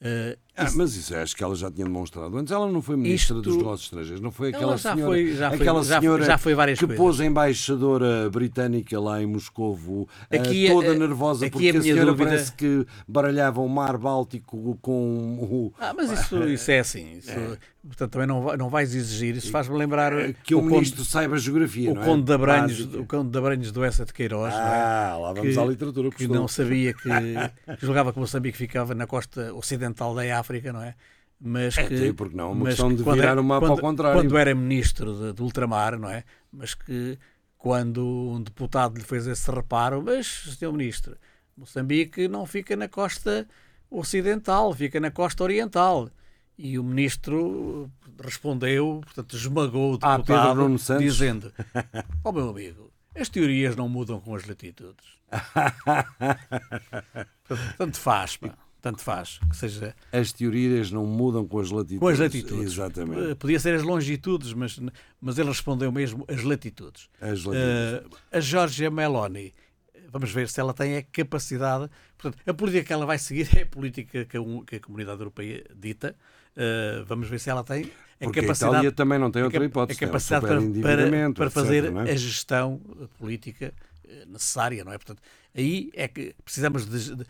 Eh, 0.00 0.36
Ah, 0.56 0.70
mas 0.76 0.94
isso 0.94 1.14
acho 1.16 1.34
que 1.34 1.42
ela 1.42 1.54
já 1.56 1.70
tinha 1.70 1.84
demonstrado 1.84 2.36
antes. 2.38 2.52
Ela 2.52 2.70
não 2.70 2.80
foi 2.80 2.96
ministra 2.96 3.36
Isto- 3.36 3.42
dos 3.42 3.56
negócios 3.56 3.86
estrangeiros, 3.86 4.20
não 4.20 4.30
foi 4.30 4.48
Ela 4.50 4.56
aquela 4.58 4.76
já 4.76 4.94
senhora, 4.94 5.12
foi- 5.12 5.34
já 5.34 5.48
foi- 5.50 5.58
aquela 5.60 5.82
já- 5.82 6.00
senhora 6.00 6.24
já 6.24 6.38
foi 6.38 6.54
várias 6.54 6.78
que 6.78 6.86
coisas. 6.86 7.02
pôs 7.04 7.20
a 7.20 7.24
embaixadora 7.24 8.30
britânica 8.30 9.00
lá 9.00 9.20
em 9.22 9.26
Moscovo, 9.26 10.08
eh, 10.30 10.36
Aqui, 10.38 10.68
toda 10.68 10.88
eh, 10.88 10.98
nervosa 10.98 11.46
aqui 11.46 11.52
porque 11.52 11.68
a 11.76 11.80
a, 11.80 11.82
senhora 11.82 12.04
dúvida- 12.06 12.24
parece 12.30 12.52
que 12.52 12.86
baralhava 13.08 13.60
o 13.60 13.68
mar 13.68 13.96
Báltico 13.98 14.78
com 14.80 15.38
o 15.40 15.72
Ah, 15.78 15.92
mas 15.94 16.10
isso, 16.12 16.36
isso 16.48 16.70
é 16.70 16.78
assim. 16.80 17.18
Isso, 17.18 17.30
Portanto, 17.86 18.12
também 18.12 18.26
não, 18.26 18.56
não 18.56 18.70
vais 18.70 18.94
exigir. 18.94 19.36
Isso 19.36 19.50
faz-me 19.50 19.76
lembrar 19.76 20.32
que 20.42 20.54
o, 20.54 20.60
Conde- 20.62 20.72
ministro 20.72 21.04
saiba 21.04 21.36
geografia, 21.36 21.90
o 21.90 21.94
não 21.94 22.00
é? 22.00 22.04
Conde 22.06 22.22
de 22.22 22.32
Abranhos, 22.32 22.80
o 22.94 23.04
Conde 23.04 23.28
de 23.30 23.36
Abranhos 23.36 23.72
do 23.72 23.84
Essa 23.84 24.06
de 24.06 24.12
Queiroz, 24.14 24.54
não 24.54 24.58
é? 24.58 24.62
Ah, 24.64 25.16
lá 25.20 25.32
vamos 25.34 25.52
que, 25.54 25.60
à 25.60 25.64
literatura, 25.66 26.08
que 26.10 26.16
gostou. 26.26 26.34
não 26.34 26.48
sabia 26.48 26.94
que, 26.94 27.02
que 27.76 27.84
julgava 27.84 28.10
que 28.10 28.18
Moçambique 28.18 28.56
ficava 28.56 28.94
na 28.94 29.06
costa 29.06 29.52
ocidental 29.52 30.14
da 30.14 30.22
África, 30.22 30.43
não 30.72 30.82
é? 30.82 30.94
Mas 31.40 31.76
É, 31.76 31.86
que, 31.86 32.12
porque 32.12 32.36
não, 32.36 32.52
uma 32.52 32.64
mas 32.64 32.74
questão 32.74 32.90
que 32.90 32.96
de 32.96 33.02
quando 33.04 33.16
virar 33.16 33.30
era- 33.32 33.40
o 33.40 33.44
mapa 33.44 33.66
ao 33.66 33.72
quando- 33.74 33.80
contrário. 33.80 34.20
Quando 34.20 34.36
era 34.38 34.54
ministro 34.54 35.14
de, 35.14 35.32
de 35.34 35.42
ultramar, 35.42 35.98
não 35.98 36.08
é? 36.08 36.24
Mas 36.52 36.74
que 36.74 37.18
quando 37.58 38.06
um 38.06 38.40
deputado 38.42 38.96
lhe 38.96 39.04
fez 39.04 39.26
esse 39.26 39.50
reparo, 39.50 40.02
mas, 40.02 40.26
senhor 40.58 40.72
ministro, 40.72 41.16
Moçambique 41.56 42.28
não 42.28 42.46
fica 42.46 42.74
na 42.76 42.88
costa 42.88 43.46
ocidental, 43.90 44.72
fica 44.74 44.98
na 45.00 45.10
costa 45.10 45.42
oriental. 45.44 46.08
E 46.56 46.78
o 46.78 46.84
ministro 46.84 47.90
respondeu, 48.22 49.00
portanto, 49.04 49.34
esmagou 49.36 49.94
o 49.94 49.98
Ah, 50.00 50.16
deputado, 50.16 50.78
Santos. 50.78 51.02
dizendo: 51.04 51.52
Ó 52.22 52.30
meu 52.32 52.48
amigo, 52.50 52.92
as 53.14 53.28
teorias 53.28 53.74
não 53.76 53.88
mudam 53.88 54.20
com 54.20 54.34
as 54.36 54.46
latitudes. 54.46 55.04
Tanto 57.76 57.98
faz, 57.98 58.36
pá, 58.36 58.56
tanto 58.84 59.00
faz. 59.02 59.40
Que 59.48 59.56
seja 59.56 59.96
As 60.12 60.30
teorias 60.30 60.90
não 60.90 61.06
mudam 61.06 61.48
com 61.48 61.58
as 61.58 61.70
latitudes. 61.70 61.98
com 62.00 62.08
as 62.08 62.18
latitudes. 62.18 62.72
Exatamente. 62.74 63.30
Eh, 63.30 63.34
Podia 63.34 63.58
ser 63.58 63.74
as 63.74 63.82
longitudes, 63.82 64.52
mas, 64.52 64.78
mas 65.18 65.38
ele 65.38 65.48
respondeu 65.48 65.90
mesmo 65.90 66.26
as 66.28 66.42
latitudes. 66.42 67.08
As 67.18 67.44
latitudes. 67.44 67.56
Eh, 67.56 68.36
a 68.36 68.40
Giorgia 68.40 68.90
Meloni, 68.90 69.54
vamos 70.10 70.30
ver 70.30 70.50
se 70.50 70.60
ela 70.60 70.74
tem 70.74 70.98
a 70.98 71.02
capacidade. 71.02 71.90
Portanto, 72.18 72.42
a 72.46 72.52
política 72.52 72.84
que 72.84 72.92
ela 72.92 73.06
vai 73.06 73.16
seguir 73.16 73.48
é 73.56 73.62
a 73.62 73.66
política 73.66 74.26
que 74.26 74.36
a, 74.36 74.40
que 74.66 74.76
a 74.76 74.80
comunidade 74.80 75.18
europeia 75.18 75.64
dita. 75.74 76.14
Eh, 76.54 77.02
vamos 77.06 77.26
ver 77.26 77.40
se 77.40 77.48
ela 77.48 77.64
tem 77.64 77.84
a 78.20 78.24
Porque 78.24 78.40
a 78.40 78.42
capacidade. 78.42 78.74
Itália 78.74 78.92
também 78.92 79.18
não 79.18 79.30
tem 79.30 79.40
a 79.40 79.46
outra 79.46 79.64
hipótese, 79.64 80.04
A 80.04 80.06
capacidade 80.06 80.46
para, 80.46 80.60
para, 81.32 81.46
etc, 81.46 81.50
fazer 81.50 81.90
não 81.90 82.02
é? 82.02 82.10
a 82.10 82.16
gestão 82.16 82.80
política 83.18 83.72
necessária, 84.28 84.84
não 84.84 84.92
é? 84.92 84.98
Portanto, 84.98 85.20
aí 85.56 85.90
é 85.94 86.06
que 86.06 86.34
precisamos 86.44 86.86
de. 86.86 87.16
de- 87.16 87.26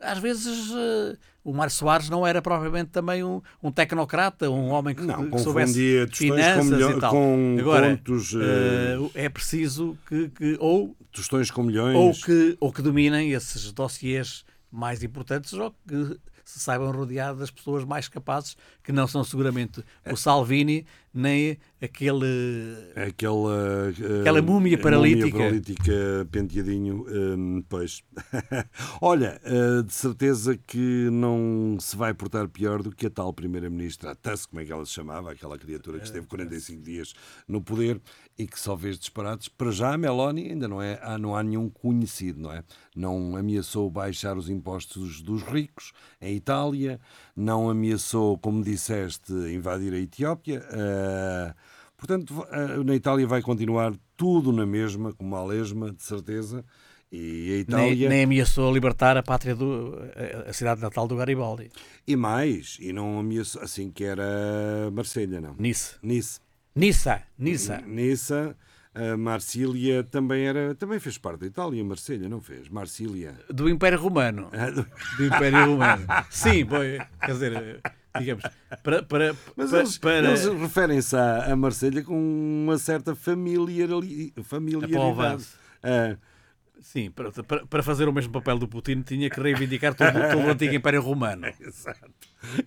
às 0.00 0.18
vezes 0.18 0.70
eh, 0.74 1.16
o 1.44 1.52
Mário 1.52 1.72
Soares 1.72 2.08
não 2.10 2.26
era 2.26 2.40
propriamente 2.42 2.90
também 2.90 3.22
um, 3.24 3.40
um 3.62 3.70
tecnocrata, 3.72 4.50
um 4.50 4.68
homem 4.68 4.94
que, 4.94 5.02
Não, 5.02 5.30
que 5.30 5.38
soubesse 5.40 6.06
tostões 6.06 6.10
com 6.10 6.16
finanças 6.16 6.66
milho- 6.66 6.96
e 6.96 7.00
tal. 7.00 7.10
com 7.10 7.56
Agora, 7.58 7.90
contos, 7.96 8.34
eh, 8.34 9.24
é 9.24 9.28
preciso 9.28 9.96
que, 10.06 10.28
que 10.30 10.56
ou, 10.60 10.94
Tostões 11.12 11.50
com 11.50 11.62
milhões. 11.62 11.96
ou, 11.96 12.12
que, 12.12 12.56
ou 12.60 12.72
que 12.72 12.82
dominem 12.82 13.32
esses 13.32 13.72
dossiês 13.72 14.44
mais 14.70 15.02
importantes 15.02 15.52
ou 15.54 15.74
que 15.88 16.18
se 16.48 16.58
saibam 16.60 16.90
rodear 16.90 17.34
das 17.34 17.50
pessoas 17.50 17.84
mais 17.84 18.08
capazes, 18.08 18.56
que 18.82 18.90
não 18.90 19.06
são 19.06 19.22
seguramente 19.22 19.84
o 20.10 20.16
Salvini 20.16 20.86
nem 21.12 21.58
aquele 21.82 22.24
Aquela, 22.96 23.92
eh, 23.98 24.20
Aquela 24.20 24.40
múmia 24.40 24.78
paralítica. 24.78 25.36
paralítica 25.36 26.26
penteadinho, 26.30 27.04
hum, 27.06 27.62
pois. 27.68 28.02
Olha, 29.02 29.38
eh, 29.44 29.82
de 29.82 29.92
certeza 29.92 30.56
que 30.56 31.10
não 31.10 31.76
se 31.80 31.94
vai 31.94 32.14
portar 32.14 32.48
pior 32.48 32.82
do 32.82 32.92
que 32.92 33.06
a 33.06 33.10
tal 33.10 33.32
Primeira-Ministra, 33.32 34.12
a 34.12 34.14
Tusk, 34.14 34.48
como 34.48 34.62
é 34.62 34.64
que 34.64 34.72
ela 34.72 34.86
se 34.86 34.92
chamava, 34.92 35.32
aquela 35.32 35.58
criatura 35.58 35.98
que 35.98 36.06
esteve 36.06 36.26
45 36.26 36.82
dias 36.82 37.12
no 37.46 37.60
poder 37.60 38.00
e 38.38 38.46
que 38.46 38.58
só 38.60 38.76
vês 38.76 38.98
disparates. 38.98 39.48
Para 39.48 39.70
já, 39.72 39.92
a 39.94 39.98
Meloni 39.98 40.50
ainda 40.50 40.68
não, 40.68 40.80
é, 40.80 40.98
há- 41.02 41.18
não 41.18 41.34
há 41.34 41.42
nenhum 41.42 41.68
conhecido, 41.68 42.40
não 42.40 42.52
é? 42.52 42.62
Não 42.94 43.36
ameaçou 43.36 43.90
baixar 43.90 44.36
os 44.38 44.48
impostos 44.48 45.20
dos 45.20 45.42
ricos 45.42 45.92
em 46.20 46.36
Itália, 46.36 47.00
não 47.34 47.68
ameaçou, 47.68 48.38
como 48.38 48.62
disseste, 48.62 49.32
invadir 49.32 49.92
a 49.92 49.98
Etiópia. 49.98 50.64
eh, 50.70 51.54
Portanto, 51.96 52.46
eh, 52.52 52.84
na 52.84 52.94
Itália 52.94 53.26
vai 53.26 53.42
continuar 53.42 53.92
tudo 54.16 54.52
na 54.52 54.64
mesma, 54.64 55.12
como 55.12 55.34
a 55.34 55.44
lesma, 55.44 55.90
de 55.92 56.00
certeza. 56.04 56.64
E 57.10 57.64
a 57.68 57.74
nem, 57.76 57.90
Itália. 57.90 58.08
nem 58.08 58.22
ameaçou 58.22 58.72
libertar 58.72 59.16
a 59.16 59.22
pátria 59.22 59.56
do 59.56 59.98
a- 60.46 60.50
a 60.50 60.52
cidade 60.52 60.80
natal 60.80 61.08
do 61.08 61.16
Garibaldi. 61.16 61.70
E 62.06 62.14
mais, 62.14 62.76
e 62.80 62.92
não 62.92 63.18
ameaçou, 63.18 63.62
assim 63.62 63.90
que 63.90 64.04
era 64.04 64.22
Marselha, 64.92 65.40
não. 65.40 65.56
Nice. 65.58 65.96
Nice. 66.00 66.38
Nissa, 66.78 67.22
Nissa. 67.38 67.82
Nissa. 67.86 68.56
A 68.94 69.16
Marsília 69.16 70.02
também, 70.02 70.46
era, 70.46 70.74
também 70.74 70.98
fez 70.98 71.16
parte 71.18 71.40
da 71.40 71.46
Itália, 71.46 71.84
Marselha, 71.84 72.28
não 72.28 72.40
fez? 72.40 72.68
Marsília. 72.68 73.34
Do 73.48 73.68
Império 73.68 73.98
Romano. 74.00 74.48
Ah, 74.52 74.70
do- 74.70 74.86
Do 75.16 75.24
Império 75.26 75.66
Romano. 75.66 76.04
Sim, 76.30 76.64
boi, 76.64 76.98
quer 77.20 77.32
dizer, 77.32 77.80
digamos, 78.18 78.42
para. 78.82 79.02
para, 79.04 79.36
Mas 79.54 79.70
para, 79.70 79.78
eles, 79.80 79.98
para- 79.98 80.28
eles 80.28 80.44
referem-se 80.46 81.14
a, 81.16 81.52
a 81.52 81.54
Marselha 81.56 82.02
com 82.02 82.14
uma 82.64 82.76
certa 82.78 83.14
familiaridade. 83.14 84.96
avanço. 84.96 85.56
Ah, 85.82 86.16
Sim, 86.80 87.10
para, 87.10 87.30
para, 87.42 87.66
para 87.66 87.82
fazer 87.82 88.08
o 88.08 88.12
mesmo 88.12 88.32
papel 88.32 88.56
do 88.56 88.68
Putin 88.68 89.02
tinha 89.02 89.28
que 89.28 89.40
reivindicar 89.40 89.94
todo, 89.94 90.12
todo 90.12 90.46
o 90.46 90.50
antigo 90.50 90.74
Império 90.74 91.02
Romano. 91.02 91.46
Exato. 91.60 92.10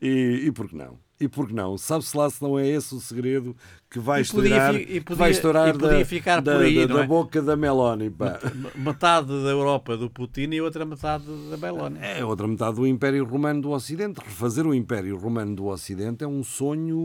E, 0.02 0.44
e 0.48 0.52
por 0.52 0.68
que 0.68 0.76
não? 0.76 0.98
E 1.20 1.28
por 1.28 1.48
que 1.48 1.54
não? 1.54 1.78
Sabe-se 1.78 2.18
lá 2.18 2.28
se 2.32 2.42
não 2.42 2.58
é 2.58 2.68
esse 2.68 2.96
o 2.96 3.00
segredo 3.00 3.56
que 3.92 4.00
vai 4.00 4.22
estourar, 4.22 4.74
e 4.74 5.00
podia- 5.00 5.16
vai 5.16 5.30
estourar 5.30 5.78
da, 5.78 6.04
ficar 6.04 6.42
da, 6.42 6.58
aí, 6.58 6.88
da- 6.88 6.96
da 6.96 7.04
é? 7.04 7.08
boca 7.08 7.40
da 7.44 7.56
Meloni. 7.56 8.10
pá. 8.10 8.40
Metade 8.76 9.28
da 9.28 9.50
Europa 9.50 9.96
do 9.96 10.10
Putin 10.10 10.50
e 10.54 10.62
outra 10.62 10.84
metade 10.84 11.26
da 11.52 11.58
Meloni. 11.58 12.00
É 12.02 12.26
outra 12.26 12.48
metade 12.48 12.78
do 12.78 12.88
Império 12.88 13.24
Romano 13.24 13.62
do 13.62 13.70
Ocidente. 13.70 14.20
Refazer 14.20 14.66
o 14.66 14.74
Império 14.74 15.16
Romano 15.16 15.56
do 15.56 15.66
Ocidente 15.68 16.24
é 16.24 16.28
um 16.28 16.44
sonho 16.44 16.98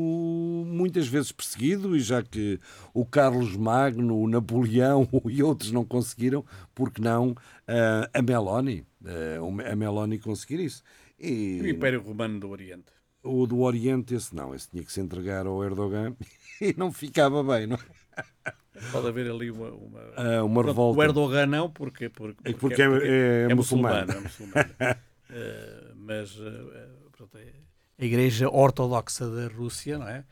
muitas 0.67 1.07
vezes 1.07 1.31
perseguido, 1.31 1.95
e 1.97 2.01
já 2.01 2.23
que 2.23 2.59
o 2.95 3.05
Carlos 3.05 3.55
Magno, 3.57 4.19
o 4.19 4.27
Napoleão 4.29 5.07
e 5.27 5.43
outros 5.43 5.71
não 5.73 5.85
conseguiram, 5.85 6.43
por 6.75 6.91
que 6.91 7.03
não 7.03 7.35
ah, 7.69 8.09
a 8.15 8.23
Meloni? 8.23 8.85
Ah, 9.05 9.71
a 9.73 9.77
Meloni 9.77 10.19
conseguir 10.19 10.61
isso. 10.61 10.83
E 11.19 11.61
O 11.63 11.67
Império 11.69 12.01
Romano 12.03 12.39
do 12.41 12.51
Oriente. 12.51 12.93
o 13.23 13.47
do 13.47 13.61
Oriente, 13.61 14.15
esse 14.15 14.35
não, 14.35 14.55
esse 14.55 14.69
tinha 14.71 14.85
que 14.85 14.93
se 14.93 15.01
entregar 15.01 15.47
ao 15.47 15.63
Erdogan 15.65 16.15
e 16.61 16.75
não 16.77 16.93
ficava 16.93 17.43
bem, 17.43 17.67
não 17.67 17.77
é? 17.77 18.53
Pode 18.93 19.09
haver 19.09 19.31
ali 19.31 19.51
uma. 19.51 19.71
uma, 19.71 20.01
Ah, 20.17 20.45
uma 20.45 20.55
Pronto, 20.63 20.67
revolta. 20.67 20.99
O 21.01 21.03
Erdogan 21.03 21.47
não, 21.47 21.71
porque, 21.71 22.09
porque, 22.11 22.51
É 22.51 22.53
porque 22.53 22.83
é- 22.83 23.47
é 23.51 23.55
muçulmano. 23.55 24.13
é 24.13 24.21
muçulmano. 24.21 24.69
Eh, 25.29 25.93
mas 25.97 26.39
eh, 26.39 26.89
pronto, 27.11 27.37
é- 27.37 27.53
a 27.99 28.05
Igreja 28.05 28.49
Ortodoxa 28.49 29.29
da 29.29 29.49
Rússia, 29.49 29.99
não 29.99 30.07
é? 30.09 30.25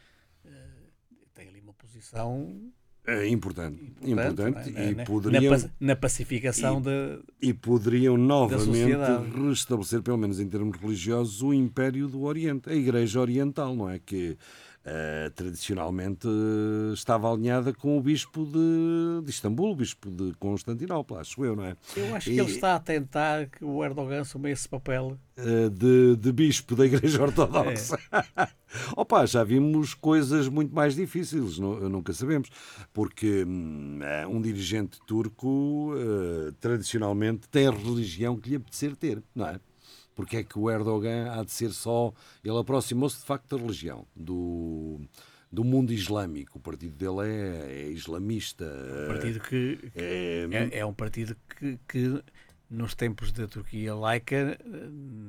Eh, 0.45 0.51
tem 1.35 1.49
ali 1.49 1.61
uma 1.61 1.75
posição 1.75 2.71
É 3.07 3.29
importante, 3.29 3.79
importante, 4.03 4.71
não 4.71 4.81
é? 4.81 4.91
e 4.91 4.95
Na- 4.95 5.05
poderiam 5.05 5.43
na, 5.53 5.59
pac- 5.59 5.71
na 5.79 5.97
pacificação 5.97 6.79
e, 6.79 6.83
da 6.83 7.19
e 7.43 7.53
poderiam 7.53 8.17
novamente 8.17 8.97
restabelecer, 9.49 10.01
pelo 10.03 10.17
menos 10.17 10.41
em 10.41 10.49
termos 10.49 10.79
religiosos, 10.79 11.43
o 11.43 11.53
Império 11.53 12.09
do 12.09 12.23
Oriente, 12.23 12.71
a 12.71 12.75
Igreja 12.75 13.21
Oriental, 13.21 13.77
não 13.77 13.91
é 13.91 13.99
que 13.99 14.39
eh, 14.85 15.31
tradicionalmente 15.35 16.27
eh, 16.29 16.93
estava 16.93 17.33
alinhada 17.33 17.73
com 17.73 17.97
o 17.99 18.03
Bispo 18.03 18.45
de, 18.45 19.25
de 19.25 19.31
Istambul, 19.31 19.73
o 19.73 19.77
Bispo 19.77 20.11
de 20.11 20.33
Constantinopla, 20.39 21.21
acho 21.21 21.45
eu, 21.45 21.57
não 21.57 21.65
é? 21.65 21.77
Eu 21.97 22.15
acho 22.15 22.31
E- 22.31 22.35
que 22.35 22.41
ele 22.41 22.51
está 22.51 22.75
a 22.75 22.81
tentar 22.81 23.47
que 23.47 23.65
o 23.65 23.83
Erdogan 23.85 24.21
assuma 24.21 24.51
esse 24.51 24.69
papel. 24.69 25.17
eh, 25.37 25.69
de, 25.71 26.17
de 26.17 26.33
bispo 26.33 26.77
da 26.77 26.87
Igreja 26.87 27.21
Ortodoxa. 27.25 27.99
Opa, 28.97 29.25
já 29.27 29.43
vimos 29.45 29.95
coisas 29.95 30.49
muito 30.49 30.75
mais 30.75 30.95
difíceis, 30.95 31.59
nu- 31.59 31.89
nunca 31.89 32.13
sabemos, 32.13 32.49
porque 32.93 33.45
hum, 33.47 33.99
eh, 34.03 34.27
um 34.27 34.41
dirigente 34.41 34.99
turco 35.07 35.93
tradicionalmente 36.61 37.49
tem 37.49 37.67
a 37.67 37.71
religião 37.71 38.37
que 38.37 38.51
lhe 38.51 38.57
apetecer 38.57 38.95
ter, 38.97 39.23
não 39.35 39.47
é? 39.47 39.61
Porque 40.15 40.39
é 40.39 40.45
que 40.45 40.59
o 40.59 40.71
Erdogan 40.71 41.31
há 41.33 41.43
de 41.43 41.51
ser 41.51 41.71
só. 41.71 42.13
Ele 42.45 42.59
aproximou-se 42.59 43.19
de 43.19 43.25
facto 43.25 43.57
da 43.57 43.63
religião, 43.63 44.07
do, 44.15 45.01
do 45.51 45.65
mundo 45.65 45.93
islâmico. 45.93 46.59
O 46.59 46.61
partido 46.61 46.95
dele 46.97 47.29
é, 47.29 47.87
é 47.87 47.89
islamista. 47.89 48.65
Um 48.65 49.09
partido 49.09 49.41
que, 49.41 49.77
que 49.77 49.91
é, 49.95 50.49
é, 50.51 50.79
é 50.79 50.87
um 50.87 50.95
partido 50.95 51.37
que, 51.49 51.79
que 51.89 52.23
nos 52.75 52.95
tempos 52.95 53.31
da 53.33 53.47
Turquia 53.47 53.95
laica 53.95 54.37
eh, 54.37 54.89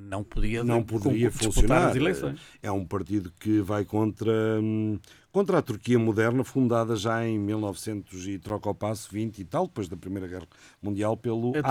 não 0.09 0.23
podia, 0.23 0.63
não 0.63 0.81
disputar 0.81 1.31
funcionar. 1.31 1.89
as 1.89 1.95
eleições. 1.95 2.39
É 2.61 2.71
um 2.71 2.85
partido 2.85 3.31
que 3.39 3.59
vai 3.61 3.85
contra, 3.85 4.59
hum, 4.61 4.99
contra 5.31 5.59
a 5.59 5.61
Turquia 5.61 5.99
moderna, 5.99 6.43
fundada 6.43 6.95
já 6.95 7.25
em 7.25 7.37
1900 7.37 8.27
e 8.27 8.39
troca 8.39 8.69
ao 8.69 8.75
passo 8.75 9.09
20 9.11 9.39
e 9.39 9.45
tal, 9.45 9.67
depois 9.67 9.87
da 9.87 9.97
Primeira 9.97 10.27
Guerra 10.27 10.47
Mundial, 10.81 11.15
pelo 11.15 11.55
É 11.55 11.61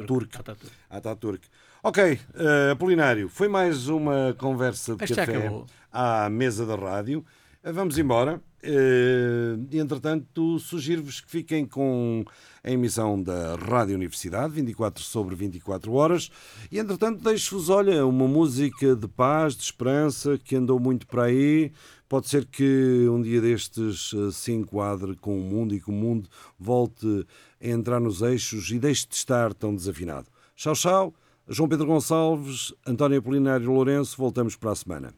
Turco. 0.00 0.38
Atat, 0.38 0.58
Ataturk. 0.90 1.46
Ok, 1.86 1.98
eh, 2.02 2.70
Apolinário, 2.72 3.28
foi 3.28 3.46
mais 3.46 3.88
uma 3.88 4.34
conversa 4.38 4.96
de 4.96 5.04
já 5.04 5.16
café 5.16 5.36
acabou. 5.36 5.66
à 5.92 6.30
mesa 6.30 6.64
da 6.64 6.74
rádio. 6.76 7.22
Eh, 7.62 7.72
Vamos 7.72 7.98
embora. 7.98 8.40
E, 8.66 9.78
entretanto, 9.78 10.58
sugiro-vos 10.58 11.20
que 11.20 11.30
fiquem 11.30 11.66
com 11.66 12.24
a 12.62 12.70
emissão 12.70 13.22
da 13.22 13.56
Rádio 13.56 13.94
Universidade, 13.96 14.54
24 14.54 15.02
sobre 15.04 15.34
24 15.34 15.92
horas. 15.92 16.30
E, 16.72 16.78
entretanto, 16.78 17.22
deixo-vos, 17.22 17.68
olha, 17.68 18.06
uma 18.06 18.26
música 18.26 18.96
de 18.96 19.06
paz, 19.06 19.54
de 19.54 19.64
esperança, 19.64 20.38
que 20.38 20.56
andou 20.56 20.80
muito 20.80 21.06
para 21.06 21.24
aí. 21.24 21.70
Pode 22.08 22.30
ser 22.30 22.46
que 22.46 23.06
um 23.10 23.20
dia 23.20 23.42
destes 23.42 24.14
se 24.32 24.52
enquadre 24.52 25.14
com 25.16 25.38
o 25.38 25.42
mundo 25.42 25.74
e 25.74 25.80
que 25.82 25.90
o 25.90 25.92
mundo 25.92 26.26
volte 26.58 27.26
a 27.62 27.68
entrar 27.68 28.00
nos 28.00 28.22
eixos 28.22 28.70
e 28.70 28.78
deixe 28.78 29.06
de 29.06 29.16
estar 29.16 29.52
tão 29.52 29.74
desafinado. 29.76 30.26
Tchau, 30.56 30.72
tchau. 30.72 31.14
João 31.48 31.68
Pedro 31.68 31.86
Gonçalves, 31.86 32.72
António 32.86 33.18
Apolinário 33.18 33.70
Lourenço, 33.70 34.16
voltamos 34.16 34.56
para 34.56 34.72
a 34.72 34.74
semana. 34.74 35.14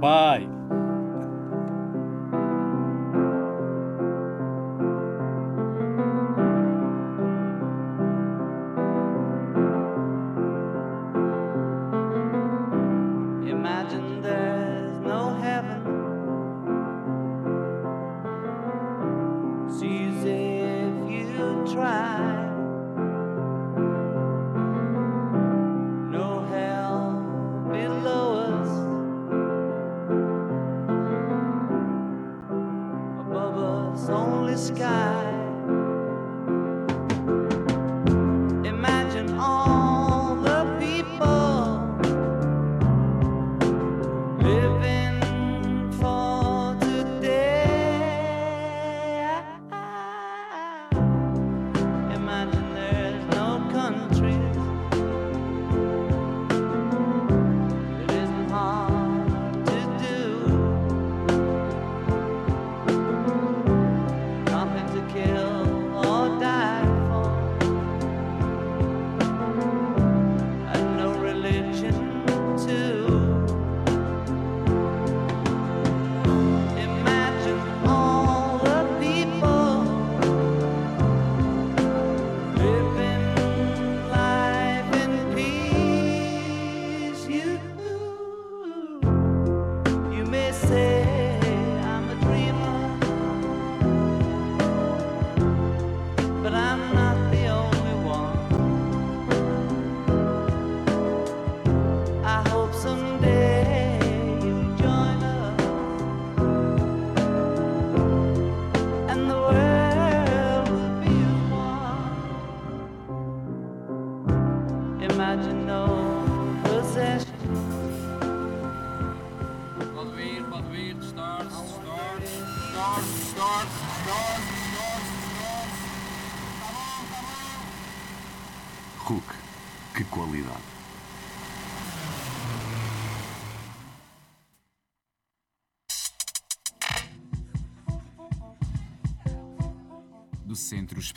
Bye. 0.00 0.79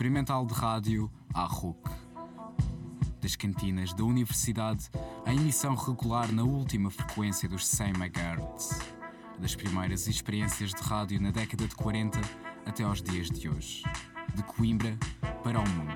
Experimental 0.04 0.46
de 0.46 0.54
Rádio 0.54 1.10
à 1.34 1.46
RUC. 1.46 1.90
Das 3.22 3.38
cantinas 3.38 3.94
da 3.94 4.04
Universidade, 4.04 4.90
a 5.26 5.34
emissão 5.34 5.76
regular 5.76 6.30
na 6.30 6.44
última 6.44 6.92
frequência 6.92 7.48
dos 7.48 7.66
100 7.66 7.92
MHz. 7.92 8.80
Das 9.40 9.56
primeiras 9.56 10.06
experiências 10.08 10.72
de 10.72 10.82
rádio 10.82 11.22
na 11.22 11.32
década 11.32 11.66
de 11.66 11.74
40 11.74 12.20
até 12.66 12.84
aos 12.84 13.02
dias 13.02 13.30
de 13.30 13.48
hoje. 13.48 13.82
De 14.36 14.44
Coimbra 14.44 14.98
para 15.42 15.58
o 15.58 15.70
mundo. 15.70 15.96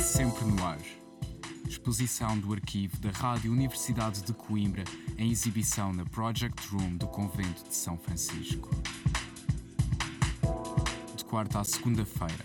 Sempre 0.00 0.46
no 0.46 0.64
ar. 0.64 0.80
Exposição 1.68 2.38
do 2.38 2.54
arquivo 2.54 2.96
da 2.96 3.10
Rádio 3.10 3.52
Universidade 3.52 4.22
de 4.22 4.32
Coimbra 4.32 4.84
em 5.18 5.30
exibição 5.30 5.92
na 5.92 6.06
Project 6.06 6.66
Room 6.68 6.96
do 6.96 7.08
Convento 7.08 7.62
de 7.68 7.76
São 7.76 7.98
Francisco 7.98 8.70
quarta 11.32 11.60
à 11.60 11.64
segunda-feira, 11.64 12.44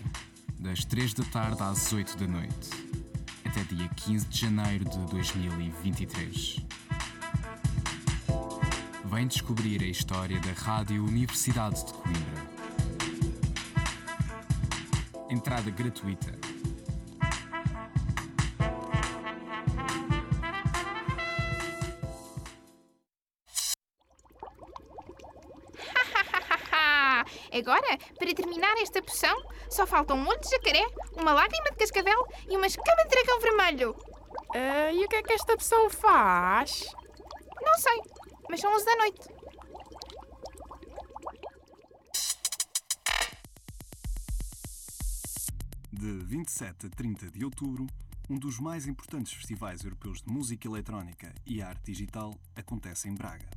das 0.58 0.82
3 0.82 1.12
da 1.12 1.24
tarde 1.24 1.62
às 1.62 1.92
8 1.92 2.16
da 2.16 2.26
noite, 2.26 2.70
até 3.44 3.62
dia 3.64 3.86
15 3.86 4.26
de 4.28 4.38
janeiro 4.40 4.86
de 4.86 4.98
2023. 5.10 6.64
Vem 9.04 9.26
descobrir 9.26 9.82
a 9.82 9.86
história 9.86 10.40
da 10.40 10.52
Rádio 10.52 11.04
Universidade 11.04 11.84
de 11.84 11.92
Coimbra. 11.92 12.50
Entrada 15.28 15.70
gratuita. 15.70 16.37
Esta 28.82 29.02
poção, 29.02 29.36
só 29.70 29.86
falta 29.86 30.14
um 30.14 30.26
olho 30.26 30.40
de 30.40 30.50
jacaré, 30.50 30.86
uma 31.16 31.32
lágrima 31.32 31.70
de 31.70 31.76
cascavel 31.76 32.26
e 32.48 32.56
uma 32.56 32.66
escama 32.66 33.04
de 33.04 33.10
dragão 33.10 33.40
vermelho. 33.40 33.96
Ah, 34.54 34.92
e 34.92 35.04
o 35.04 35.08
que 35.08 35.16
é 35.16 35.22
que 35.22 35.32
esta 35.32 35.56
poção 35.56 35.90
faz? 35.90 36.84
Não 37.60 37.74
sei, 37.74 38.00
mas 38.48 38.60
são 38.60 38.74
11 38.74 38.84
da 38.84 38.96
noite. 38.96 39.28
De 45.92 46.24
27 46.24 46.86
a 46.86 46.90
30 46.90 47.30
de 47.30 47.44
outubro, 47.44 47.86
um 48.30 48.38
dos 48.38 48.60
mais 48.60 48.86
importantes 48.86 49.32
festivais 49.32 49.82
europeus 49.82 50.22
de 50.22 50.30
música 50.30 50.68
eletrónica 50.68 51.34
e 51.44 51.60
arte 51.60 51.92
digital 51.92 52.34
acontece 52.54 53.08
em 53.08 53.14
Braga. 53.14 53.48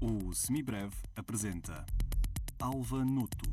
O 0.00 0.32
Semibreve 0.32 0.94
apresenta 1.16 1.84
Alva 2.60 3.04
Noto, 3.04 3.48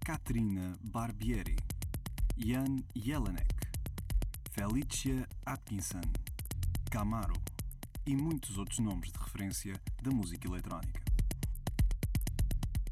Katrina 0.00 0.78
Barbieri, 0.82 1.56
Jan 2.38 2.76
Jelinek, 2.96 3.54
Felicia 4.50 5.28
Atkinson, 5.44 6.00
Camaro 6.90 7.34
e 8.06 8.16
muitos 8.16 8.56
outros 8.56 8.78
nomes 8.78 9.12
de 9.12 9.18
referência 9.18 9.78
da 10.02 10.10
música 10.10 10.48
eletrónica. 10.48 11.02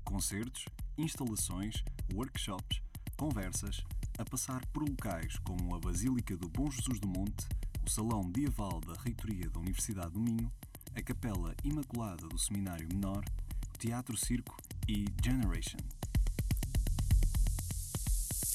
Concertos, 0.05 0.67
instalações, 0.99 1.83
workshops, 2.13 2.83
conversas, 3.17 3.83
a 4.19 4.25
passar 4.25 4.65
por 4.67 4.87
locais 4.87 5.39
como 5.39 5.75
a 5.75 5.81
Basílica 5.81 6.37
do 6.37 6.51
Bom 6.51 6.71
Jesus 6.71 7.01
do 7.01 7.09
Monte, 7.09 7.47
o 7.87 7.91
Salão 7.91 8.23
Medieval 8.23 8.81
da 8.83 8.93
Reitoria 9.01 9.49
da 9.49 9.61
Universidade 9.61 10.13
do 10.13 10.21
Minho, 10.21 10.53
a 10.95 11.01
Capela 11.01 11.55
Imaculada 11.65 12.29
do 12.29 12.39
Seminário 12.39 12.87
Menor, 12.93 13.25
o 13.75 13.79
Teatro 13.79 14.15
Circo 14.15 14.55
e 14.89 15.05
Generation. 15.25 15.79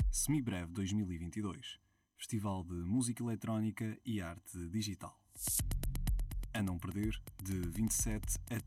Semibreve 0.10 0.72
2022 0.72 1.78
Festival 2.16 2.64
de 2.64 2.76
Música 2.76 3.22
Eletrónica 3.22 3.98
e 4.06 4.22
Arte 4.22 4.70
Digital. 4.70 5.20
A 6.54 6.62
não 6.62 6.78
perder, 6.78 7.22
de 7.44 7.60
27 7.72 8.38
a 8.50 8.62